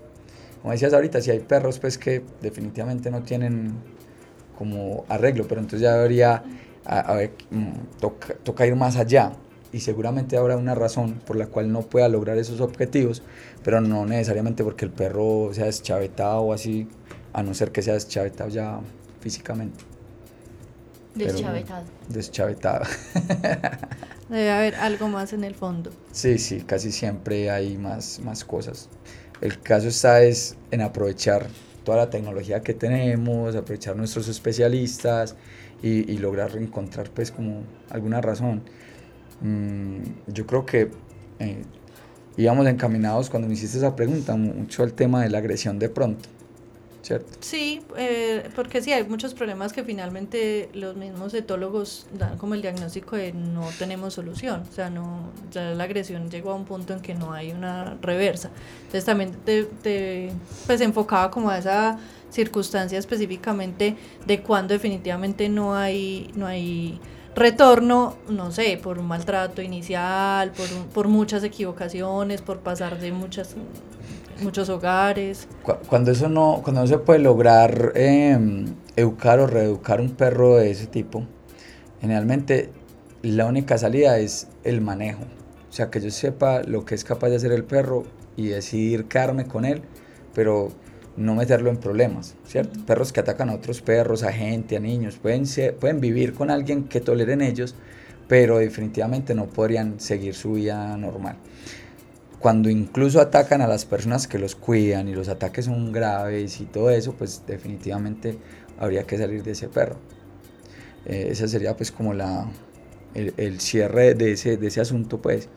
Como 0.61 0.73
decías 0.73 0.93
ahorita, 0.93 1.23
si 1.23 1.31
hay 1.31 1.41
perros 1.41 1.79
pues 1.79 1.97
que 1.97 2.23
definitivamente 2.43 3.11
no 3.11 3.23
tienen 3.23 3.73
como 4.59 5.07
arreglo, 5.09 5.49
pero 5.49 5.63
entonces 5.63 5.81
ya 5.81 5.95
debería, 5.95 6.43
a, 6.85 6.99
a 7.15 7.21
mm, 7.51 7.73
toca, 7.99 8.35
toca 8.43 8.67
ir 8.67 8.77
más 8.77 8.97
allá 8.97 9.33
y 9.73 9.81
seguramente 9.81 10.37
habrá 10.37 10.57
una 10.59 10.75
razón 10.75 11.15
por 11.25 11.37
la 11.37 11.47
cual 11.47 11.73
no 11.73 11.81
pueda 11.83 12.09
lograr 12.09 12.37
esos 12.37 12.61
objetivos, 12.61 13.23
pero 13.65 13.81
no 13.81 14.05
necesariamente 14.05 14.63
porque 14.65 14.85
el 14.85 14.91
perro 14.91 15.51
sea 15.55 15.65
deschavetado 15.67 16.41
o 16.43 16.53
así, 16.53 16.89
a 17.33 17.43
no 17.43 17.55
ser 17.55 17.71
que 17.73 17.81
sea 17.81 17.95
deschavetado 17.95 18.51
ya 18.51 18.81
físicamente. 19.21 19.85
Pero- 21.15 21.29
Deschavetado. 22.09 22.85
Debe 24.31 24.51
haber 24.51 24.75
algo 24.77 25.09
más 25.09 25.33
en 25.33 25.45
el 25.45 25.55
fondo. 25.55 25.91
Sí, 26.13 26.39
sí, 26.39 26.61
casi 26.61 26.93
siempre 26.93 27.51
hay 27.51 27.77
más, 27.77 28.21
más 28.21 28.45
cosas. 28.45 28.89
El 29.41 29.61
caso 29.61 29.89
está 29.89 30.23
es 30.23 30.57
en 30.71 30.83
aprovechar 30.83 31.47
toda 31.85 31.99
la 31.99 32.11
tecnología 32.11 32.61
que 32.61 32.73
tenemos, 32.75 33.57
aprovechar 33.57 33.97
nuestros 33.97 34.29
especialistas 34.29 35.35
y, 35.83 36.11
y 36.13 36.19
lograr 36.19 36.57
encontrar 36.57 37.11
pues 37.11 37.33
como 37.33 37.65
alguna 37.91 38.21
razón. 38.21 38.63
Mm, 39.41 40.03
yo 40.29 40.47
creo 40.47 40.65
que 40.65 40.91
eh, 41.41 41.63
íbamos 42.37 42.67
encaminados 42.67 43.31
cuando 43.31 43.49
me 43.49 43.55
hiciste 43.55 43.79
esa 43.79 43.97
pregunta 43.97 44.37
mucho 44.37 44.83
al 44.83 44.93
tema 44.93 45.23
de 45.23 45.31
la 45.31 45.39
agresión 45.39 45.79
de 45.79 45.89
pronto, 45.89 46.29
Sí, 47.41 47.83
eh, 47.97 48.49
porque 48.55 48.83
sí, 48.83 48.93
hay 48.93 49.05
muchos 49.05 49.33
problemas 49.35 49.73
que 49.73 49.83
finalmente 49.85 50.69
los 50.75 50.97
mismos 50.97 51.33
etólogos 51.35 52.07
dan 52.13 52.37
como 52.37 52.55
el 52.55 52.63
diagnóstico 52.63 53.17
de 53.17 53.33
no 53.33 53.69
tenemos 53.79 54.15
solución, 54.15 54.65
o 54.71 54.73
sea, 54.75 54.91
no, 54.91 55.31
ya 55.51 55.71
la 55.71 55.85
agresión 55.85 56.31
llegó 56.31 56.51
a 56.51 56.55
un 56.55 56.65
punto 56.67 56.93
en 56.93 57.01
que 57.01 57.15
no 57.15 57.33
hay 57.33 57.53
una 57.53 57.97
reversa. 58.03 58.51
Entonces 58.79 59.05
también 59.05 59.33
te, 59.45 59.65
te, 59.65 60.31
pues 60.67 60.81
enfocaba 60.83 61.31
como 61.31 61.49
a 61.51 61.59
esa 61.59 61.99
circunstancia 62.31 62.99
específicamente 62.99 63.97
de 64.27 64.43
cuando 64.43 64.75
definitivamente 64.75 65.49
no 65.49 65.75
hay, 65.75 66.31
no 66.35 66.47
hay 66.47 67.01
retorno, 67.35 68.17
no 68.29 68.53
sé, 68.53 68.79
por 68.83 68.99
un 68.99 69.07
maltrato 69.09 69.63
inicial, 69.63 70.51
por, 70.53 70.67
un- 70.73 70.89
por 70.89 71.09
muchas 71.09 71.43
equivocaciones, 71.45 72.43
por 72.43 72.59
pasar 72.61 72.99
de 73.01 73.11
muchas 73.13 73.55
muchos 74.43 74.69
hogares. 74.69 75.47
Cu- 75.63 75.75
Cuando 75.89 76.11
eso 76.13 76.29
no, 76.29 76.61
cuando 76.63 76.83
no 76.83 76.87
se 76.87 76.99
puede 76.99 77.19
lograr 77.21 77.93
eh, 77.95 78.39
educar 78.97 79.39
o 79.41 79.47
reeducar 79.47 80.01
un 80.01 80.11
perro 80.11 80.57
de 80.57 80.71
ese 80.71 80.87
tipo, 80.87 81.25
generalmente 82.01 82.71
la 83.23 83.47
única 83.47 83.77
salida 83.79 84.19
es 84.19 84.49
el 84.65 84.81
manejo. 84.81 85.23
O 85.69 85.73
sea, 85.73 85.91
que 85.91 86.01
yo 86.01 86.11
sepa 86.11 86.63
lo 86.63 86.85
que 86.85 86.95
es 86.95 87.05
capaz 87.05 87.29
de 87.29 87.37
hacer 87.37 87.53
el 87.53 87.65
perro 87.65 88.05
y 88.37 88.49
decidir 88.49 89.05
quedarme 89.05 89.45
con 89.47 89.65
él, 89.65 89.83
pero 90.35 90.71
no 91.17 91.35
meterlo 91.35 91.71
en 91.71 91.77
problemas, 91.77 92.35
¿cierto? 92.47 92.81
Perros 92.87 93.13
que 93.13 93.21
atacan 93.21 93.51
a 93.51 93.55
otros 93.55 93.83
perros, 93.83 94.23
a 94.23 94.33
gente, 94.33 94.77
a 94.77 94.81
niños, 94.81 95.17
pueden, 95.19 95.47
ser- 95.47 95.77
pueden 95.77 96.01
vivir 96.01 96.33
con 96.33 96.51
alguien 96.51 96.85
que 96.85 97.01
toleren 97.01 97.41
ellos, 97.43 97.75
pero 98.27 98.59
definitivamente 98.59 99.35
no 99.35 99.47
podrían 99.47 100.01
seguir 100.01 100.35
su 100.35 100.53
vida 100.53 100.97
normal 100.97 101.37
cuando 102.41 102.71
incluso 102.71 103.21
atacan 103.21 103.61
a 103.61 103.67
las 103.67 103.85
personas 103.85 104.27
que 104.27 104.39
los 104.39 104.57
cuidan 104.57 105.09
y 105.09 105.15
los 105.15 105.29
ataques 105.29 105.67
son 105.67 105.93
graves 105.93 106.61
y 106.61 106.65
todo 106.65 106.91
eso, 106.91 107.13
pues 107.13 107.43
definitivamente 107.47 108.39
habría 108.79 109.05
que 109.05 109.19
salir 109.19 109.43
de 109.43 109.53
ese 109.53 109.69
perro. 109.69 109.97
Eh, 111.07 111.29
esa 111.31 111.47
sería 111.49 111.77
pues 111.77 111.93
como 111.93 112.15
la, 112.15 112.47
el, 113.15 113.35
el 113.37 113.61
cierre 113.61 114.15
de 114.15 114.33
ese, 114.33 114.57
de 114.57 114.67
ese 114.69 114.81
asunto 114.81 115.21
pues, 115.21 115.49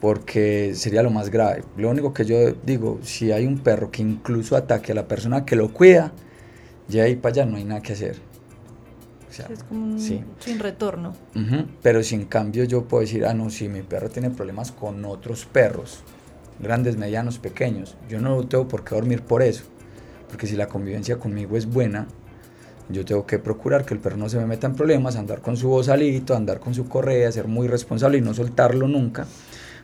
porque 0.00 0.74
sería 0.74 1.02
lo 1.02 1.10
más 1.10 1.30
grave. 1.30 1.64
Lo 1.76 1.90
único 1.90 2.14
que 2.14 2.24
yo 2.24 2.52
digo, 2.64 2.98
si 3.02 3.32
hay 3.32 3.46
un 3.46 3.58
perro 3.58 3.90
que 3.90 4.02
incluso 4.02 4.56
ataque 4.56 4.92
a 4.92 4.94
la 4.94 5.08
persona 5.08 5.44
que 5.44 5.54
lo 5.54 5.72
cuida, 5.72 6.12
ya 6.88 7.04
ahí 7.04 7.16
para 7.16 7.32
allá 7.32 7.46
no 7.46 7.56
hay 7.56 7.64
nada 7.64 7.82
que 7.82 7.92
hacer. 7.92 8.16
Sea, 9.36 9.46
Es 9.52 9.62
como 9.64 9.84
un 9.84 9.98
sí. 9.98 10.24
sin 10.38 10.58
retorno. 10.58 11.12
Pero 11.82 12.02
si 12.02 12.14
en 12.14 12.24
cambio 12.24 12.64
yo 12.64 12.84
puedo 12.84 13.02
decir, 13.02 13.26
ah, 13.26 13.34
no, 13.34 13.50
si 13.50 13.68
mi 13.68 13.82
perro 13.82 14.08
tiene 14.08 14.30
problemas 14.30 14.72
con 14.72 15.04
otros 15.04 15.44
perros, 15.44 16.00
grandes, 16.58 16.96
medianos, 16.96 17.38
pequeños, 17.38 17.96
yo 18.08 18.20
no 18.20 18.46
tengo 18.46 18.66
por 18.66 18.84
qué 18.84 18.94
dormir 18.94 19.22
por 19.22 19.42
eso. 19.42 19.64
Porque 20.28 20.46
si 20.46 20.56
la 20.56 20.66
convivencia 20.68 21.18
conmigo 21.18 21.56
es 21.56 21.66
buena, 21.66 22.06
yo 22.88 23.04
tengo 23.04 23.26
que 23.26 23.38
procurar 23.38 23.84
que 23.84 23.94
el 23.94 24.00
perro 24.00 24.16
no 24.16 24.28
se 24.28 24.38
me 24.38 24.46
meta 24.46 24.66
en 24.66 24.74
problemas, 24.74 25.16
andar 25.16 25.40
con 25.40 25.56
su 25.56 25.68
bozalito, 25.68 26.34
andar 26.34 26.60
con 26.60 26.74
su 26.74 26.88
correa, 26.88 27.30
ser 27.32 27.48
muy 27.48 27.68
responsable 27.68 28.18
y 28.18 28.20
no 28.20 28.32
soltarlo 28.32 28.88
nunca. 28.88 29.26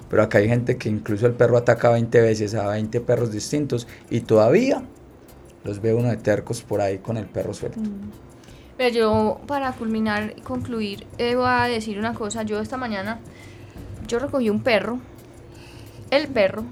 Pero 0.09 0.23
acá 0.23 0.39
hay 0.39 0.49
gente 0.49 0.77
que 0.77 0.89
incluso 0.89 1.27
el 1.27 1.33
perro 1.33 1.57
ataca 1.57 1.91
20 1.91 2.21
veces 2.21 2.55
a 2.55 2.69
20 2.69 3.01
perros 3.01 3.33
distintos 3.33 3.89
y 4.11 4.21
todavía 4.21 4.83
los 5.65 5.81
ve 5.81 5.95
uno 5.95 6.09
de 6.09 6.17
tercos 6.17 6.63
por 6.63 6.81
ahí 6.81 6.99
con 6.99 7.17
el 7.17 7.27
perro 7.27 7.55
suelto. 7.55 7.81
Pero 8.83 8.97
yo, 8.97 9.41
para 9.47 9.71
culminar 9.75 10.35
y 10.37 10.41
concluir, 10.41 11.07
eh, 11.17 11.37
voy 11.37 11.47
a 11.47 11.67
decir 11.67 12.01
una 12.01 12.15
cosa. 12.15 12.43
Yo 12.43 12.59
esta 12.59 12.77
mañana, 12.77 13.21
yo 14.09 14.19
recogí 14.19 14.51
un 14.51 14.61
perro, 14.61 14.99
el 16.11 16.27
perro, 16.27 16.65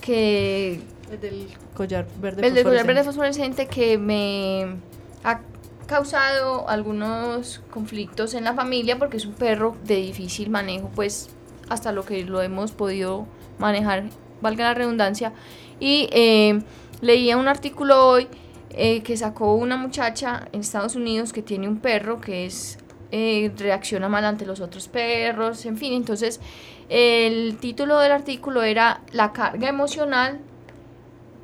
que 0.00 0.80
El 1.10 1.20
del 1.20 1.48
collar 1.74 2.06
verde. 2.22 2.46
el 2.46 2.54
del 2.54 2.64
collar 2.64 2.86
verde 2.86 3.04
fosforescente. 3.04 3.66
que 3.66 3.98
me 3.98 4.76
ha 5.24 5.42
causado 5.84 6.70
algunos 6.70 7.60
conflictos 7.70 8.32
en 8.32 8.44
la 8.44 8.54
familia 8.54 8.98
porque 8.98 9.18
es 9.18 9.26
un 9.26 9.34
perro 9.34 9.76
de 9.84 9.96
difícil 9.96 10.48
manejo, 10.48 10.90
pues 10.94 11.28
hasta 11.68 11.92
lo 11.92 12.06
que 12.06 12.24
lo 12.24 12.40
hemos 12.40 12.72
podido 12.72 13.26
manejar, 13.58 14.04
valga 14.40 14.64
la 14.64 14.72
redundancia. 14.72 15.34
Y 15.78 16.08
eh, 16.12 16.62
leía 17.02 17.36
un 17.36 17.46
artículo 17.46 18.08
hoy 18.08 18.26
eh, 18.74 19.02
que 19.02 19.16
sacó 19.16 19.54
una 19.54 19.76
muchacha 19.76 20.48
en 20.52 20.60
Estados 20.60 20.96
Unidos 20.96 21.32
que 21.32 21.42
tiene 21.42 21.68
un 21.68 21.78
perro 21.78 22.20
que 22.20 22.46
es 22.46 22.78
eh, 23.10 23.52
reacciona 23.58 24.08
mal 24.08 24.24
ante 24.24 24.46
los 24.46 24.60
otros 24.60 24.88
perros, 24.88 25.66
en 25.66 25.76
fin, 25.76 25.92
entonces 25.92 26.40
el 26.88 27.56
título 27.58 27.98
del 27.98 28.12
artículo 28.12 28.62
era 28.62 29.02
La 29.12 29.32
carga 29.32 29.68
emocional 29.68 30.40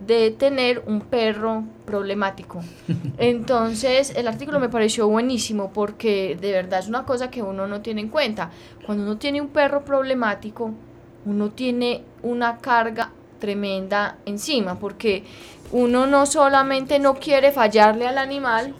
de 0.00 0.30
tener 0.30 0.82
un 0.86 1.00
perro 1.00 1.64
problemático. 1.84 2.60
Entonces, 3.18 4.14
el 4.14 4.28
artículo 4.28 4.60
me 4.60 4.68
pareció 4.68 5.08
buenísimo 5.08 5.72
porque 5.72 6.36
de 6.40 6.52
verdad 6.52 6.80
es 6.80 6.88
una 6.88 7.04
cosa 7.04 7.30
que 7.30 7.42
uno 7.42 7.66
no 7.66 7.80
tiene 7.80 8.02
en 8.02 8.08
cuenta. 8.08 8.50
Cuando 8.86 9.04
uno 9.04 9.18
tiene 9.18 9.40
un 9.40 9.48
perro 9.48 9.84
problemático, 9.84 10.70
uno 11.24 11.50
tiene 11.50 12.04
una 12.22 12.58
carga 12.58 13.10
tremenda 13.38 14.18
encima 14.26 14.78
porque 14.78 15.24
uno 15.72 16.06
no 16.06 16.26
solamente 16.26 16.98
no 16.98 17.14
quiere 17.14 17.52
fallarle 17.52 18.06
al 18.06 18.18
animal, 18.18 18.74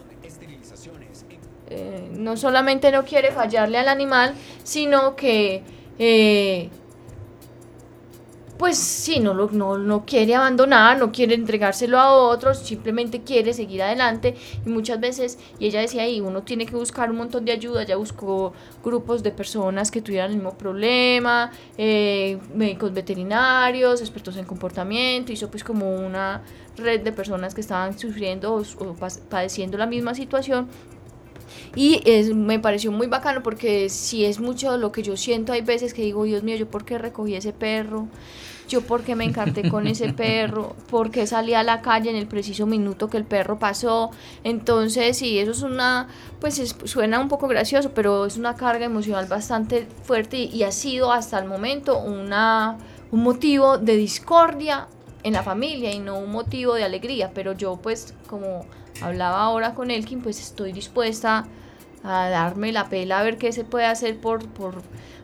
eh, 1.69 2.09
no 2.13 2.35
solamente 2.35 2.91
no 2.91 3.03
quiere 3.05 3.31
fallarle 3.31 3.77
al 3.77 3.87
animal, 3.87 4.33
sino 4.63 5.15
que 5.15 5.63
eh, 5.99 6.69
pues 8.59 8.77
sí, 8.77 9.21
no, 9.21 9.33
lo, 9.33 9.49
no, 9.51 9.77
no 9.77 10.05
quiere 10.05 10.35
abandonar, 10.35 10.99
no 10.99 11.13
quiere 11.13 11.33
entregárselo 11.33 11.97
a 11.97 12.11
otros, 12.11 12.59
simplemente 12.59 13.21
quiere 13.21 13.53
seguir 13.53 13.81
adelante. 13.81 14.35
Y 14.65 14.69
muchas 14.69 14.99
veces, 14.99 15.39
y 15.59 15.67
ella 15.67 15.79
decía 15.79 16.03
ahí, 16.03 16.19
uno 16.19 16.43
tiene 16.43 16.65
que 16.65 16.75
buscar 16.75 17.09
un 17.09 17.15
montón 17.15 17.45
de 17.45 17.53
ayuda, 17.53 17.83
ya 17.83 17.95
buscó 17.95 18.51
grupos 18.83 19.23
de 19.23 19.31
personas 19.31 19.91
que 19.91 20.01
tuvieran 20.01 20.31
el 20.31 20.35
mismo 20.35 20.57
problema, 20.57 21.51
eh, 21.77 22.37
médicos 22.53 22.93
veterinarios, 22.93 24.01
expertos 24.01 24.35
en 24.35 24.43
comportamiento, 24.43 25.31
hizo 25.31 25.49
pues 25.49 25.63
como 25.63 25.95
una 25.95 26.41
red 26.79 27.01
de 27.01 27.11
personas 27.11 27.53
que 27.55 27.61
estaban 27.61 27.97
sufriendo 27.97 28.53
o, 28.55 28.61
o 28.83 28.95
padeciendo 29.29 29.77
la 29.77 29.85
misma 29.85 30.15
situación 30.15 30.67
y 31.75 32.01
es, 32.05 32.33
me 32.33 32.59
pareció 32.59 32.91
muy 32.91 33.07
bacano 33.07 33.41
porque 33.43 33.89
si 33.89 34.25
es 34.25 34.39
mucho 34.39 34.77
lo 34.77 34.91
que 34.91 35.03
yo 35.03 35.17
siento, 35.17 35.53
hay 35.53 35.61
veces 35.61 35.93
que 35.93 36.01
digo, 36.01 36.23
Dios 36.23 36.43
mío, 36.43 36.55
¿yo 36.55 36.67
por 36.69 36.85
qué 36.85 36.97
recogí 36.97 37.35
ese 37.35 37.53
perro? 37.53 38.07
¿Yo 38.67 38.81
por 38.81 39.03
qué 39.03 39.15
me 39.15 39.25
encarté 39.25 39.67
con 39.67 39.87
ese 39.87 40.09
perro? 40.13 40.75
¿Por 40.89 41.09
qué 41.09 41.25
salí 41.25 41.53
a 41.55 41.63
la 41.63 41.81
calle 41.81 42.09
en 42.11 42.15
el 42.15 42.27
preciso 42.27 42.65
minuto 42.67 43.09
que 43.09 43.17
el 43.17 43.23
perro 43.23 43.57
pasó? 43.57 44.11
Entonces, 44.43 45.17
sí, 45.17 45.39
eso 45.39 45.51
es 45.51 45.61
una, 45.63 46.07
pues 46.39 46.59
es- 46.59 46.75
suena 46.85 47.19
un 47.19 47.29
poco 47.29 47.47
gracioso, 47.47 47.91
pero 47.93 48.25
es 48.25 48.37
una 48.37 48.55
carga 48.55 48.85
emocional 48.85 49.25
bastante 49.25 49.87
fuerte 50.03 50.37
y, 50.37 50.45
y 50.55 50.63
ha 50.63 50.71
sido 50.71 51.11
hasta 51.11 51.39
el 51.39 51.47
momento 51.47 51.99
una, 51.99 52.77
un 53.11 53.23
motivo 53.23 53.77
de 53.79 53.95
discordia 53.95 54.87
en 55.23 55.33
la 55.33 55.43
familia 55.43 55.91
y 55.93 55.99
no 55.99 56.17
un 56.17 56.31
motivo 56.31 56.75
de 56.75 56.83
alegría, 56.83 57.31
pero 57.33 57.53
yo 57.53 57.77
pues 57.77 58.13
como 58.27 58.65
hablaba 59.01 59.41
ahora 59.41 59.73
con 59.73 59.91
Elkin, 59.91 60.21
pues 60.21 60.39
estoy 60.39 60.71
dispuesta 60.71 61.45
a 62.03 62.29
darme 62.29 62.71
la 62.71 62.89
pela 62.89 63.19
a 63.19 63.23
ver 63.23 63.37
qué 63.37 63.51
se 63.51 63.63
puede 63.63 63.85
hacer 63.85 64.17
por, 64.17 64.47
por, 64.47 64.81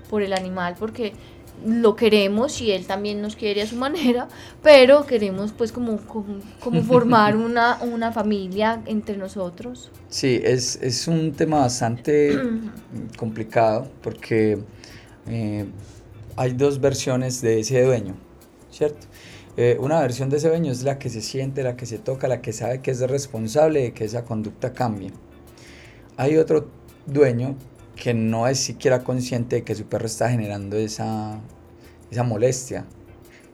por 0.09 0.21
el 0.21 0.33
animal, 0.33 0.75
porque 0.77 1.13
lo 1.65 1.95
queremos 1.95 2.59
y 2.61 2.71
él 2.71 2.85
también 2.85 3.21
nos 3.21 3.35
quiere 3.35 3.61
a 3.61 3.67
su 3.67 3.75
manera, 3.77 4.27
pero 4.61 5.05
queremos 5.05 5.53
pues 5.53 5.71
como, 5.71 5.97
como, 5.97 6.39
como 6.59 6.83
formar 6.83 7.35
una, 7.37 7.77
una 7.81 8.11
familia 8.11 8.81
entre 8.85 9.17
nosotros. 9.17 9.91
Sí, 10.09 10.41
es, 10.43 10.77
es 10.81 11.07
un 11.07 11.31
tema 11.31 11.59
bastante 11.59 12.37
complicado 13.17 13.89
porque 14.01 14.59
eh, 15.27 15.65
hay 16.35 16.53
dos 16.53 16.79
versiones 16.79 17.41
de 17.41 17.61
ese 17.61 17.81
dueño, 17.83 18.15
¿cierto? 18.71 19.07
Eh, 19.57 19.77
una 19.79 20.01
versión 20.01 20.29
de 20.29 20.37
ese 20.37 20.49
dueño 20.49 20.71
es 20.71 20.83
la 20.83 20.99
que 20.99 21.09
se 21.09 21.21
siente, 21.21 21.63
la 21.63 21.77
que 21.77 21.85
se 21.85 21.97
toca, 21.97 22.27
la 22.27 22.41
que 22.41 22.51
sabe 22.51 22.81
que 22.81 22.91
es 22.91 22.99
responsable 22.99 23.83
de 23.83 23.93
que 23.93 24.03
esa 24.03 24.25
conducta 24.25 24.73
cambie. 24.73 25.11
Hay 26.17 26.37
otro 26.37 26.67
dueño 27.05 27.55
que 27.95 28.13
no 28.13 28.47
es 28.47 28.59
siquiera 28.59 29.03
consciente 29.03 29.57
de 29.57 29.63
que 29.63 29.75
su 29.75 29.85
perro 29.85 30.07
está 30.07 30.29
generando 30.29 30.75
esa, 30.77 31.39
esa 32.11 32.23
molestia. 32.23 32.85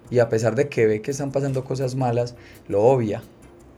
Y 0.10 0.20
a 0.20 0.28
pesar 0.30 0.56
de 0.56 0.70
que 0.70 0.88
ve 0.88 1.02
que 1.02 1.12
están 1.12 1.32
pasando 1.32 1.64
cosas 1.64 1.96
malas, 1.96 2.36
lo 2.68 2.84
obvia, 2.84 3.22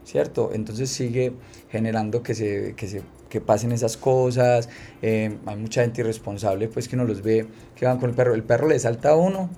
¿cierto? 0.04 0.50
Entonces 0.54 0.90
sigue 0.90 1.34
generando 1.70 2.22
que 2.22 2.34
se, 2.34 2.74
que 2.74 2.88
se 2.88 3.02
que 3.34 3.40
pasen 3.40 3.72
esas 3.72 3.96
cosas. 3.96 4.68
eh, 5.02 5.36
hay 5.44 5.56
mucha 5.56 5.82
gente 5.82 6.02
irresponsable, 6.02 6.68
pues 6.68 6.88
que 6.88 6.94
uno 6.94 7.04
los 7.04 7.20
ve 7.22 7.48
que 7.74 7.84
van 7.84 7.98
con 7.98 8.10
el 8.10 8.14
perro. 8.16 8.34
El 8.34 8.44
perro 8.44 8.68
le 8.68 8.78
salta 8.78 9.10
a 9.10 9.16
uno, 9.16 9.50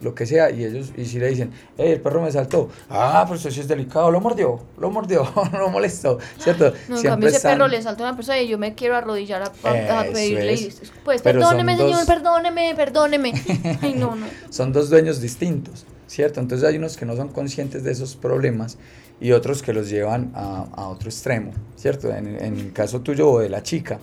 lo 0.00 0.14
que 0.14 0.26
sea, 0.26 0.50
y 0.50 0.64
ellos, 0.64 0.92
y 0.96 1.04
si 1.06 1.18
le 1.18 1.28
dicen, 1.28 1.50
hey, 1.76 1.92
el 1.92 2.00
perro 2.00 2.22
me 2.22 2.30
saltó, 2.30 2.68
ah, 2.88 3.24
pero 3.26 3.36
eso 3.38 3.50
sí 3.50 3.58
es 3.60 3.66
delicado, 3.66 4.10
lo 4.12 4.20
mordió, 4.20 4.60
lo 4.78 4.90
mordió, 4.90 5.28
lo 5.52 5.68
molestó, 5.70 6.18
¿cierto? 6.38 6.66
No, 6.88 6.96
Siempre 6.98 7.08
cambio 7.10 7.28
ese 7.28 7.36
están- 7.38 7.52
perro 7.58 7.68
le 7.68 7.82
salta 7.82 8.04
a 8.04 8.08
una 8.08 8.16
persona 8.16 8.40
y 8.40 8.46
yo 8.48 8.58
me 8.58 8.74
quiero 8.74 8.96
arrodillar 8.96 9.42
a, 9.42 9.52
a- 9.68 10.00
a 10.00 10.04
pedirle, 10.04 10.52
es. 10.54 10.80
pues 11.04 11.20
Pero 11.22 11.40
perdóneme 11.40 11.76
dos- 11.76 11.90
señor, 11.90 12.06
perdóneme, 12.06 12.74
perdóneme. 12.76 13.32
Ay, 13.82 13.94
no, 13.94 14.14
no. 14.14 14.26
son 14.50 14.72
dos 14.72 14.88
dueños 14.88 15.20
distintos, 15.20 15.84
¿cierto? 16.06 16.38
Entonces 16.38 16.68
hay 16.68 16.76
unos 16.76 16.96
que 16.96 17.04
no 17.04 17.16
son 17.16 17.28
conscientes 17.30 17.82
de 17.82 17.90
esos 17.90 18.14
problemas 18.14 18.78
y 19.20 19.32
otros 19.32 19.62
que 19.64 19.72
los 19.72 19.90
llevan 19.90 20.30
a, 20.36 20.66
a 20.76 20.88
otro 20.88 21.08
extremo, 21.10 21.50
¿cierto? 21.74 22.14
En, 22.14 22.36
en 22.40 22.56
el 22.56 22.72
caso 22.72 23.00
tuyo 23.00 23.28
o 23.28 23.40
de 23.40 23.48
la 23.48 23.64
chica, 23.64 23.98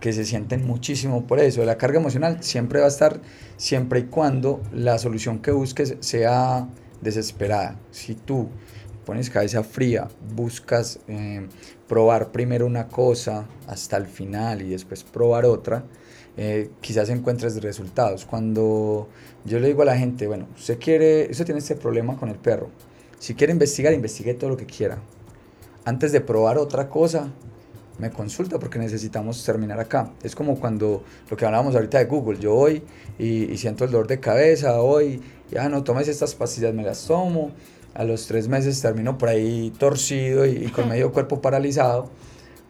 que 0.00 0.12
se 0.12 0.24
sienten 0.24 0.66
muchísimo 0.66 1.26
por 1.26 1.38
eso. 1.38 1.64
La 1.64 1.76
carga 1.76 2.00
emocional 2.00 2.42
siempre 2.42 2.80
va 2.80 2.86
a 2.86 2.88
estar, 2.88 3.20
siempre 3.56 4.00
y 4.00 4.04
cuando 4.04 4.60
la 4.72 4.98
solución 4.98 5.40
que 5.40 5.52
busques 5.52 5.96
sea 6.00 6.68
desesperada. 7.00 7.78
Si 7.90 8.14
tú 8.14 8.48
pones 9.04 9.30
cabeza 9.30 9.62
fría, 9.62 10.08
buscas 10.34 11.00
eh, 11.08 11.46
probar 11.88 12.32
primero 12.32 12.66
una 12.66 12.88
cosa 12.88 13.46
hasta 13.66 13.96
el 13.96 14.06
final 14.06 14.62
y 14.62 14.70
después 14.70 15.04
probar 15.04 15.44
otra, 15.44 15.84
eh, 16.36 16.70
quizás 16.80 17.08
encuentres 17.10 17.60
resultados. 17.62 18.24
Cuando 18.24 19.08
yo 19.44 19.58
le 19.58 19.68
digo 19.68 19.82
a 19.82 19.86
la 19.86 19.96
gente, 19.96 20.26
bueno, 20.26 20.46
usted 20.56 20.78
quiere, 20.78 21.28
usted 21.30 21.44
tiene 21.44 21.58
este 21.58 21.76
problema 21.76 22.16
con 22.16 22.28
el 22.28 22.36
perro, 22.36 22.70
Si 23.18 23.34
quiere 23.34 23.52
investigar, 23.52 23.92
investigue 23.92 24.32
todo 24.32 24.48
lo 24.48 24.56
que 24.56 24.64
quiera. 24.64 24.98
Antes 25.84 26.12
de 26.12 26.22
probar 26.22 26.56
otra 26.56 26.88
cosa, 26.88 27.30
me 28.00 28.10
consulta 28.10 28.58
porque 28.58 28.78
necesitamos 28.78 29.44
terminar 29.44 29.78
acá. 29.78 30.12
Es 30.22 30.34
como 30.34 30.58
cuando 30.58 31.04
lo 31.30 31.36
que 31.36 31.44
hablábamos 31.44 31.74
ahorita 31.74 31.98
de 31.98 32.06
Google, 32.06 32.38
yo 32.38 32.54
voy 32.54 32.82
y, 33.18 33.44
y 33.52 33.56
siento 33.58 33.84
el 33.84 33.90
dolor 33.90 34.06
de 34.06 34.18
cabeza, 34.18 34.80
hoy, 34.80 35.20
ya 35.50 35.68
no 35.68 35.84
tomes 35.84 36.08
estas 36.08 36.34
pastillas, 36.34 36.74
me 36.74 36.82
las 36.82 37.06
tomo, 37.06 37.52
a 37.94 38.04
los 38.04 38.26
tres 38.26 38.48
meses 38.48 38.80
termino 38.80 39.18
por 39.18 39.28
ahí 39.28 39.72
torcido 39.78 40.46
y, 40.46 40.64
y 40.64 40.68
con 40.68 40.88
medio 40.88 41.12
cuerpo 41.12 41.40
paralizado. 41.40 42.10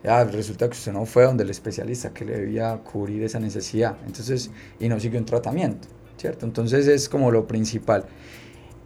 Ya 0.02 0.24
resulta 0.24 0.66
que 0.66 0.73
usted 0.73 0.93
no 0.93 1.05
fue 1.05 1.24
donde 1.24 1.44
el 1.44 1.51
especialista 1.51 2.12
que 2.12 2.24
le 2.24 2.39
debía 2.39 2.77
cubrir 2.78 3.23
esa 3.23 3.39
necesidad, 3.39 3.97
entonces, 4.07 4.51
y 4.78 4.89
no 4.89 4.98
siguió 4.98 5.20
un 5.20 5.27
tratamiento, 5.27 5.89
¿cierto? 6.16 6.47
Entonces 6.47 6.86
es 6.89 7.09
como 7.09 7.31
lo 7.31 7.47
principal. 7.47 8.07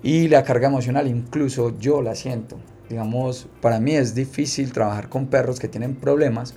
Y 0.03 0.29
la 0.29 0.43
carga 0.43 0.69
emocional, 0.69 1.07
incluso 1.07 1.79
yo 1.79 2.03
la 2.03 2.15
siento. 2.15 2.59
Digamos, 2.89 3.47
para 3.61 3.81
mí 3.81 3.94
es 3.94 4.15
difícil 4.15 4.73
trabajar 4.73 5.09
con 5.09 5.27
perros 5.27 5.59
que 5.59 5.69
tienen 5.69 5.94
problemas, 5.94 6.55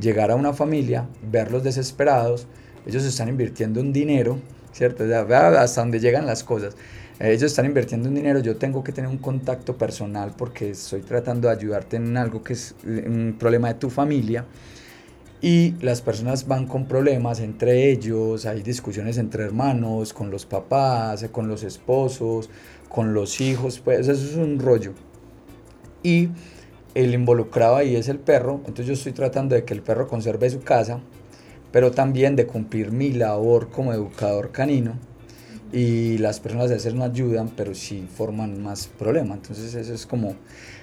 llegar 0.00 0.30
a 0.30 0.36
una 0.36 0.52
familia, 0.52 1.08
verlos 1.30 1.64
desesperados, 1.64 2.46
ellos 2.86 3.04
están 3.04 3.28
invirtiendo 3.28 3.80
un 3.80 3.92
dinero, 3.92 4.38
¿cierto? 4.72 5.04
O 5.04 5.34
hasta 5.58 5.80
dónde 5.80 5.98
llegan 5.98 6.24
las 6.26 6.44
cosas. 6.44 6.76
Eh, 7.18 7.30
Ellos 7.32 7.44
están 7.44 7.66
invirtiendo 7.66 8.08
un 8.08 8.14
dinero, 8.14 8.40
yo 8.40 8.56
tengo 8.56 8.84
que 8.84 8.92
tener 8.92 9.10
un 9.10 9.18
contacto 9.18 9.76
personal 9.76 10.34
porque 10.36 10.70
estoy 10.70 11.00
tratando 11.02 11.48
de 11.48 11.54
ayudarte 11.54 11.96
en 11.96 12.16
algo 12.16 12.42
que 12.44 12.52
es 12.52 12.74
un 12.84 13.36
problema 13.38 13.68
de 13.68 13.74
tu 13.74 13.90
familia. 13.90 14.44
Y 15.40 15.74
las 15.80 16.00
personas 16.00 16.46
van 16.46 16.66
con 16.66 16.86
problemas 16.86 17.40
entre 17.40 17.90
ellos, 17.90 18.46
hay 18.46 18.62
discusiones 18.62 19.18
entre 19.18 19.44
hermanos, 19.44 20.12
con 20.12 20.30
los 20.30 20.46
papás, 20.46 21.26
con 21.30 21.48
los 21.48 21.62
esposos, 21.62 22.50
con 22.88 23.14
los 23.14 23.40
hijos, 23.40 23.80
pues 23.80 24.08
eso 24.08 24.12
es 24.12 24.36
un 24.36 24.58
rollo. 24.58 24.94
Y 26.06 26.28
el 26.94 27.14
involucrado 27.14 27.74
ahí 27.74 27.96
es 27.96 28.06
el 28.06 28.20
perro, 28.20 28.60
entonces 28.60 28.86
yo 28.86 28.92
estoy 28.92 29.10
tratando 29.10 29.56
de 29.56 29.64
que 29.64 29.74
el 29.74 29.82
perro 29.82 30.06
conserve 30.06 30.48
su 30.48 30.60
casa, 30.60 31.00
pero 31.72 31.90
también 31.90 32.36
de 32.36 32.46
cumplir 32.46 32.92
mi 32.92 33.10
labor 33.10 33.70
como 33.70 33.92
educador 33.92 34.52
canino. 34.52 35.00
Y 35.72 36.18
las 36.18 36.38
personas 36.38 36.70
a 36.70 36.74
veces 36.74 36.94
no 36.94 37.02
ayudan, 37.02 37.50
pero 37.56 37.74
sí 37.74 38.06
forman 38.16 38.62
más 38.62 38.86
problemas. 38.86 39.38
Entonces 39.38 39.74
eso 39.74 39.92
es 39.92 40.06
como, 40.06 40.36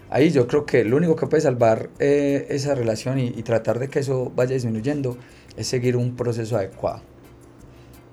ahí 0.09 0.29
yo 0.29 0.45
creo 0.45 0.65
que 0.65 0.83
lo 0.83 0.97
único 0.97 1.15
que 1.15 1.25
puede 1.27 1.39
salvar 1.39 1.89
eh, 1.99 2.47
esa 2.49 2.75
relación 2.75 3.17
y, 3.17 3.31
tratar 3.43 3.79
de 3.79 3.87
que 3.87 3.99
eso 3.99 4.29
vaya 4.35 4.55
disminuyendo 4.55 5.17
es 5.55 5.67
seguir 5.67 5.95
un 5.95 6.17
proceso 6.17 6.57
adecuado. 6.57 7.01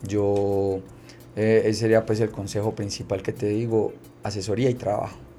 Yo, 0.07 0.79
eh, 1.35 1.63
ese 1.65 1.81
sería 1.81 2.07
pues 2.07 2.21
el 2.21 2.31
consejo 2.31 2.73
principal 2.77 3.21
que 3.21 3.33
te 3.33 3.49
digo, 3.49 3.95
asesoría 4.23 4.71
y 4.71 4.75
trabajo. 4.75 5.30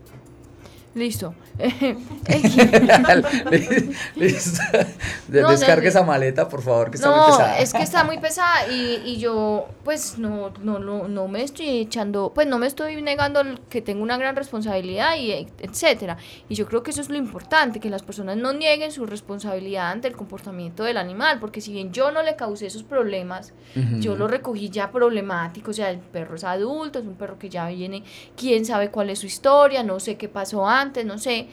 Listo. 0.93 1.33
Listo. 4.15 4.61
No, 5.29 5.51
Descargue 5.51 5.83
no, 5.83 5.89
esa 5.89 6.03
maleta, 6.03 6.49
por 6.49 6.61
favor, 6.61 6.91
que 6.91 6.97
está 6.97 7.11
muy 7.11 7.31
pesada. 7.31 7.59
es 7.59 7.73
que 7.73 7.83
está 7.83 8.03
muy 8.03 8.19
pesada 8.19 8.67
y, 8.67 9.01
y 9.05 9.17
yo 9.17 9.67
pues 9.83 10.17
no, 10.17 10.51
no, 10.61 10.79
no, 10.79 11.07
no 11.07 11.27
me 11.27 11.43
estoy 11.43 11.79
echando, 11.79 12.31
pues 12.33 12.47
no 12.47 12.59
me 12.59 12.67
estoy 12.67 13.01
negando 13.01 13.41
que 13.69 13.81
tengo 13.81 14.03
una 14.03 14.17
gran 14.17 14.35
responsabilidad 14.35 15.15
y 15.17 15.47
etcétera. 15.59 16.17
Y 16.49 16.55
yo 16.55 16.65
creo 16.65 16.83
que 16.83 16.91
eso 16.91 17.01
es 17.01 17.09
lo 17.09 17.17
importante, 17.17 17.79
que 17.79 17.89
las 17.89 18.03
personas 18.03 18.37
no 18.37 18.53
nieguen 18.53 18.91
su 18.91 19.05
responsabilidad 19.05 19.91
ante 19.91 20.07
el 20.07 20.15
comportamiento 20.15 20.83
del 20.83 20.97
animal, 20.97 21.39
porque 21.39 21.61
si 21.61 21.73
bien 21.73 21.91
yo 21.91 22.11
no 22.11 22.23
le 22.23 22.35
causé 22.35 22.67
esos 22.67 22.83
problemas, 22.83 23.53
yo 23.99 24.15
lo 24.15 24.27
recogí 24.27 24.69
ya 24.69 24.91
problemático, 24.91 25.71
o 25.71 25.73
sea, 25.73 25.89
el 25.89 25.99
perro 25.99 26.35
es 26.35 26.43
adulto, 26.43 26.99
es 26.99 27.05
un 27.05 27.15
perro 27.15 27.39
que 27.39 27.49
ya 27.49 27.67
viene, 27.67 28.03
quién 28.35 28.65
sabe 28.65 28.89
cuál 28.89 29.09
es 29.09 29.19
su 29.19 29.25
historia, 29.25 29.83
no 29.83 29.99
sé 29.99 30.17
qué 30.17 30.27
pasó 30.27 30.67
antes, 30.67 30.80
no 31.03 31.17
sé 31.17 31.47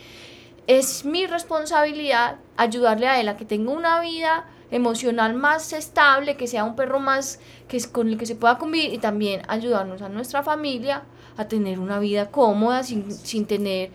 es 0.69 1.05
mi 1.07 1.27
responsabilidad 1.27 2.37
ayudarle 2.57 3.09
a 3.09 3.21
él 3.21 3.29
a 3.29 3.37
que 3.37 3.47
tenga 3.47 3.73
una 3.73 4.01
vida 4.01 4.45
emocional 4.71 5.35
más 5.35 5.73
estable, 5.73 6.37
que 6.37 6.47
sea 6.47 6.65
un 6.65 6.77
perro 6.77 7.01
más 7.01 7.41
que 7.69 7.79
es 7.79 7.87
con 7.87 8.09
el 8.09 8.19
que 8.19 8.27
se 8.27 8.37
pueda 8.37 8.59
convivir 8.59 8.93
y 8.93 8.99
también 8.99 9.41
ayudarnos 9.49 10.03
a 10.03 10.11
nuestra 10.11 10.43
familia 10.43 11.05
a 11.39 11.49
tener 11.49 11.79
una 11.79 11.99
vida 11.99 12.31
cómoda 12.31 12.83
sin, 12.83 13.11
sin 13.11 13.47
tener 13.47 13.91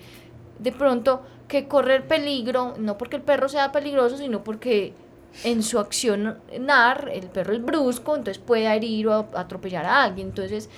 de 0.58 0.72
pronto 0.72 1.22
que 1.48 1.68
correr 1.68 2.08
peligro, 2.08 2.74
no 2.80 2.98
porque 2.98 3.18
el 3.18 3.22
perro 3.22 3.50
sea 3.50 3.72
peligroso, 3.72 4.18
sino 4.18 4.44
porque 4.44 4.94
en 5.44 5.62
su 5.62 5.78
accionar 5.78 7.12
el 7.14 7.28
perro 7.28 7.54
es 7.54 7.64
brusco, 7.64 8.16
entonces 8.16 8.42
puede 8.42 8.66
herir 8.66 9.08
o 9.08 9.28
atropellar 9.36 9.86
a 9.86 10.04
alguien. 10.04 10.28
Entonces, 10.28 10.70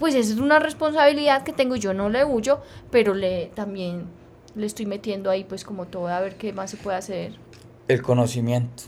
pues 0.00 0.14
esa 0.14 0.32
es 0.32 0.40
una 0.40 0.58
responsabilidad 0.58 1.42
que 1.44 1.52
tengo, 1.52 1.76
yo 1.76 1.92
no 1.92 2.08
le 2.08 2.24
huyo, 2.24 2.60
pero 2.90 3.12
le 3.12 3.50
también 3.54 4.06
le 4.56 4.64
estoy 4.64 4.86
metiendo 4.86 5.28
ahí 5.28 5.44
pues 5.44 5.62
como 5.62 5.86
todo 5.86 6.08
a 6.08 6.20
ver 6.20 6.36
qué 6.36 6.54
más 6.54 6.70
se 6.70 6.78
puede 6.78 6.96
hacer. 6.96 7.34
El 7.86 8.00
conocimiento. 8.00 8.84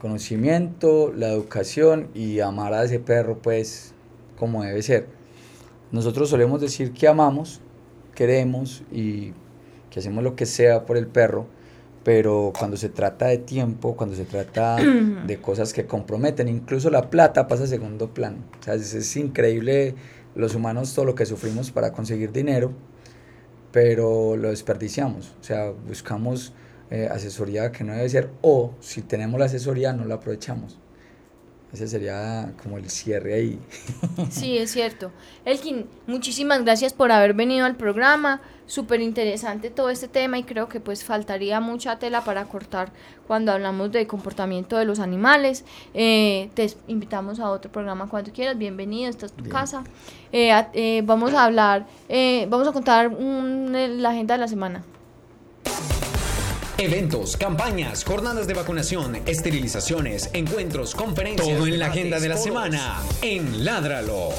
Conocimiento, 0.00 1.12
la 1.14 1.28
educación 1.28 2.08
y 2.14 2.40
amar 2.40 2.72
a 2.72 2.84
ese 2.84 2.98
perro, 3.00 3.36
pues, 3.42 3.92
como 4.38 4.62
debe 4.62 4.80
ser. 4.80 5.08
Nosotros 5.92 6.30
solemos 6.30 6.62
decir 6.62 6.92
que 6.92 7.06
amamos, 7.06 7.60
queremos 8.14 8.82
y 8.90 9.34
que 9.90 10.00
hacemos 10.00 10.24
lo 10.24 10.36
que 10.36 10.46
sea 10.46 10.86
por 10.86 10.96
el 10.96 11.06
perro, 11.06 11.48
pero 12.02 12.50
cuando 12.58 12.78
se 12.78 12.88
trata 12.88 13.26
de 13.26 13.36
tiempo, 13.36 13.94
cuando 13.94 14.16
se 14.16 14.24
trata 14.24 14.76
de 15.26 15.38
cosas 15.38 15.74
que 15.74 15.84
comprometen, 15.84 16.48
incluso 16.48 16.88
la 16.88 17.10
plata 17.10 17.46
pasa 17.46 17.64
a 17.64 17.66
segundo 17.66 18.14
plano. 18.14 18.38
O 18.58 18.62
sea, 18.62 18.72
es, 18.72 18.94
es 18.94 19.16
increíble 19.18 19.94
los 20.34 20.54
humanos 20.54 20.94
todo 20.94 21.04
lo 21.04 21.14
que 21.14 21.26
sufrimos 21.26 21.70
para 21.70 21.92
conseguir 21.92 22.32
dinero, 22.32 22.72
pero 23.72 24.36
lo 24.36 24.50
desperdiciamos. 24.50 25.34
O 25.40 25.44
sea, 25.44 25.70
buscamos 25.70 26.52
eh, 26.90 27.08
asesoría 27.10 27.70
que 27.70 27.84
no 27.84 27.94
debe 27.94 28.08
ser, 28.08 28.30
o 28.42 28.74
si 28.80 29.02
tenemos 29.02 29.38
la 29.38 29.46
asesoría, 29.46 29.92
no 29.92 30.04
la 30.04 30.16
aprovechamos. 30.16 30.79
Ese 31.72 31.86
sería 31.86 32.52
como 32.62 32.78
el 32.78 32.90
cierre 32.90 33.34
ahí. 33.34 33.58
Sí, 34.30 34.58
es 34.58 34.72
cierto. 34.72 35.12
Elkin, 35.44 35.86
muchísimas 36.06 36.62
gracias 36.64 36.92
por 36.92 37.12
haber 37.12 37.32
venido 37.34 37.64
al 37.66 37.76
programa. 37.76 38.40
Súper 38.66 39.00
interesante 39.00 39.70
todo 39.70 39.90
este 39.90 40.06
tema 40.06 40.38
y 40.38 40.44
creo 40.44 40.68
que 40.68 40.78
pues 40.80 41.02
faltaría 41.04 41.60
mucha 41.60 41.98
tela 41.98 42.22
para 42.22 42.44
cortar 42.44 42.92
cuando 43.26 43.50
hablamos 43.52 43.90
de 43.90 44.06
comportamiento 44.06 44.76
de 44.78 44.84
los 44.84 45.00
animales. 45.00 45.64
Eh, 45.94 46.50
te 46.54 46.70
invitamos 46.86 47.40
a 47.40 47.50
otro 47.50 47.70
programa 47.72 48.08
cuando 48.08 48.32
quieras. 48.32 48.56
Bienvenido, 48.58 49.10
esta 49.10 49.26
es 49.26 49.32
tu 49.32 49.42
Bien. 49.44 49.52
casa. 49.56 49.82
Eh, 50.32 50.52
eh, 50.74 51.02
vamos 51.04 51.34
a 51.34 51.44
hablar, 51.44 51.86
eh, 52.08 52.46
vamos 52.48 52.68
a 52.68 52.72
contar 52.72 53.08
un- 53.08 53.72
la 54.02 54.10
agenda 54.10 54.34
de 54.34 54.40
la 54.40 54.48
semana. 54.48 54.84
Eventos, 56.80 57.36
campañas, 57.36 58.04
jornadas 58.04 58.46
de 58.46 58.54
vacunación, 58.54 59.16
esterilizaciones, 59.26 60.30
encuentros, 60.32 60.94
conferencias. 60.94 61.46
Todo 61.46 61.66
en 61.66 61.78
la 61.78 61.88
agenda 61.88 62.18
de 62.18 62.28
la 62.30 62.38
semana 62.38 63.02
en 63.20 63.66
Ládralo. 63.66 64.30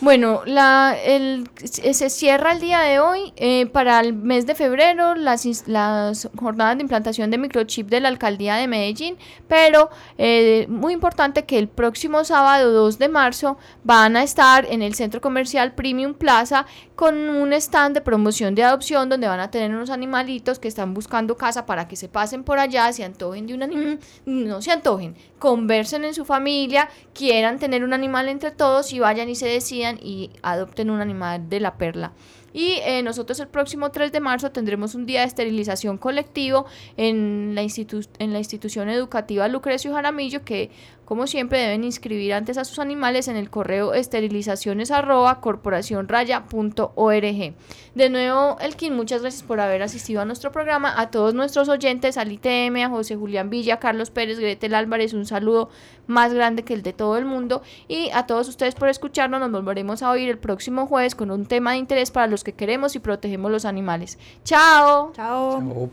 Bueno, 0.00 0.42
la, 0.46 0.96
el, 1.04 1.50
se 1.64 2.08
cierra 2.08 2.52
el 2.52 2.60
día 2.60 2.80
de 2.80 3.00
hoy. 3.00 3.32
eh, 3.36 3.66
para 3.66 3.98
el 3.98 4.12
mes 4.12 4.46
de 4.46 4.54
febrero, 4.54 5.16
las, 5.16 5.66
las 5.66 6.28
jornadas 6.38 6.76
de 6.76 6.82
implantación 6.82 7.32
de 7.32 7.38
microchip 7.38 7.88
de 7.88 8.00
la 8.00 8.08
alcaldía 8.08 8.54
de 8.54 8.68
Medellín. 8.68 9.16
Pero 9.48 9.90
eh, 10.16 10.66
muy 10.68 10.92
importante 10.92 11.44
que 11.46 11.58
el 11.58 11.66
próximo 11.68 12.22
sábado 12.22 12.70
2 12.72 12.98
de 12.98 13.08
marzo 13.08 13.58
van 13.82 14.16
a 14.16 14.22
estar 14.22 14.66
en 14.70 14.82
el 14.82 14.94
centro 14.94 15.20
comercial 15.20 15.74
Premium 15.74 16.14
Plaza 16.14 16.66
con 16.94 17.16
un 17.16 17.52
stand 17.52 17.94
de 17.94 18.00
promoción 18.00 18.54
de 18.54 18.64
adopción 18.64 19.08
donde 19.08 19.28
van 19.28 19.40
a 19.40 19.50
tener 19.50 19.70
unos 19.70 19.90
animalitos 19.90 20.58
que 20.58 20.66
están 20.68 20.94
buscando 20.94 21.36
casa 21.36 21.64
para 21.64 21.86
que 21.86 21.94
se 21.94 22.08
pasen 22.08 22.42
por 22.42 22.58
allá, 22.58 22.92
se 22.92 23.04
antojen 23.04 23.46
de 23.46 23.54
un 23.54 23.62
animal, 23.62 24.00
no 24.26 24.60
se 24.60 24.72
antojen, 24.72 25.14
conversen 25.38 26.04
en 26.04 26.12
su 26.12 26.24
familia, 26.24 26.88
quieran 27.14 27.60
tener 27.60 27.84
un 27.84 27.92
animal 27.92 28.28
entre 28.28 28.50
todos 28.50 28.92
y 28.92 28.98
vayan 28.98 29.28
y 29.28 29.36
se 29.36 29.46
decidan 29.46 29.87
y 29.96 30.30
adopten 30.42 30.90
un 30.90 31.00
animal 31.00 31.48
de 31.48 31.60
la 31.60 31.78
perla. 31.78 32.12
Y 32.52 32.80
eh, 32.82 33.02
nosotros 33.02 33.38
el 33.40 33.48
próximo 33.48 33.90
3 33.90 34.10
de 34.10 34.20
marzo 34.20 34.50
tendremos 34.50 34.94
un 34.94 35.06
día 35.06 35.20
de 35.20 35.26
esterilización 35.26 35.98
colectivo 35.98 36.66
en 36.96 37.54
la, 37.54 37.62
en 37.62 38.32
la 38.32 38.38
institución 38.38 38.88
educativa 38.88 39.48
Lucrecio 39.48 39.92
Jaramillo 39.92 40.44
que 40.44 40.70
como 41.08 41.26
siempre 41.26 41.58
deben 41.58 41.82
inscribir 41.84 42.34
antes 42.34 42.58
a 42.58 42.66
sus 42.66 42.78
animales 42.78 43.28
en 43.28 43.36
el 43.36 43.48
correo 43.48 43.94
esterilizaciones 43.94 44.90
arroba 44.90 45.40
corporacionraya.org. 45.40 47.54
De 47.94 48.10
nuevo, 48.10 48.58
Elkin, 48.60 48.94
muchas 48.94 49.22
gracias 49.22 49.42
por 49.42 49.58
haber 49.58 49.82
asistido 49.82 50.20
a 50.20 50.26
nuestro 50.26 50.52
programa. 50.52 51.00
A 51.00 51.10
todos 51.10 51.32
nuestros 51.32 51.70
oyentes, 51.70 52.18
al 52.18 52.30
ITM, 52.30 52.76
a 52.84 52.90
José 52.90 53.16
Julián 53.16 53.48
Villa, 53.48 53.76
a 53.76 53.78
Carlos 53.78 54.10
Pérez, 54.10 54.38
Gretel 54.38 54.74
Álvarez, 54.74 55.14
un 55.14 55.24
saludo 55.24 55.70
más 56.06 56.34
grande 56.34 56.62
que 56.62 56.74
el 56.74 56.82
de 56.82 56.92
todo 56.92 57.16
el 57.16 57.24
mundo. 57.24 57.62
Y 57.88 58.10
a 58.10 58.26
todos 58.26 58.46
ustedes 58.46 58.74
por 58.74 58.90
escucharnos, 58.90 59.40
nos 59.40 59.50
volveremos 59.50 60.02
a 60.02 60.10
oír 60.10 60.28
el 60.28 60.36
próximo 60.36 60.86
jueves 60.86 61.14
con 61.14 61.30
un 61.30 61.46
tema 61.46 61.72
de 61.72 61.78
interés 61.78 62.10
para 62.10 62.26
los 62.26 62.44
que 62.44 62.52
queremos 62.52 62.94
y 62.96 62.98
protegemos 62.98 63.50
los 63.50 63.64
animales. 63.64 64.18
¡Chao! 64.44 65.12
Chao. 65.16 65.58
Chao. 65.58 65.90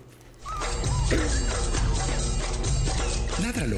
Ládralo, 3.42 3.78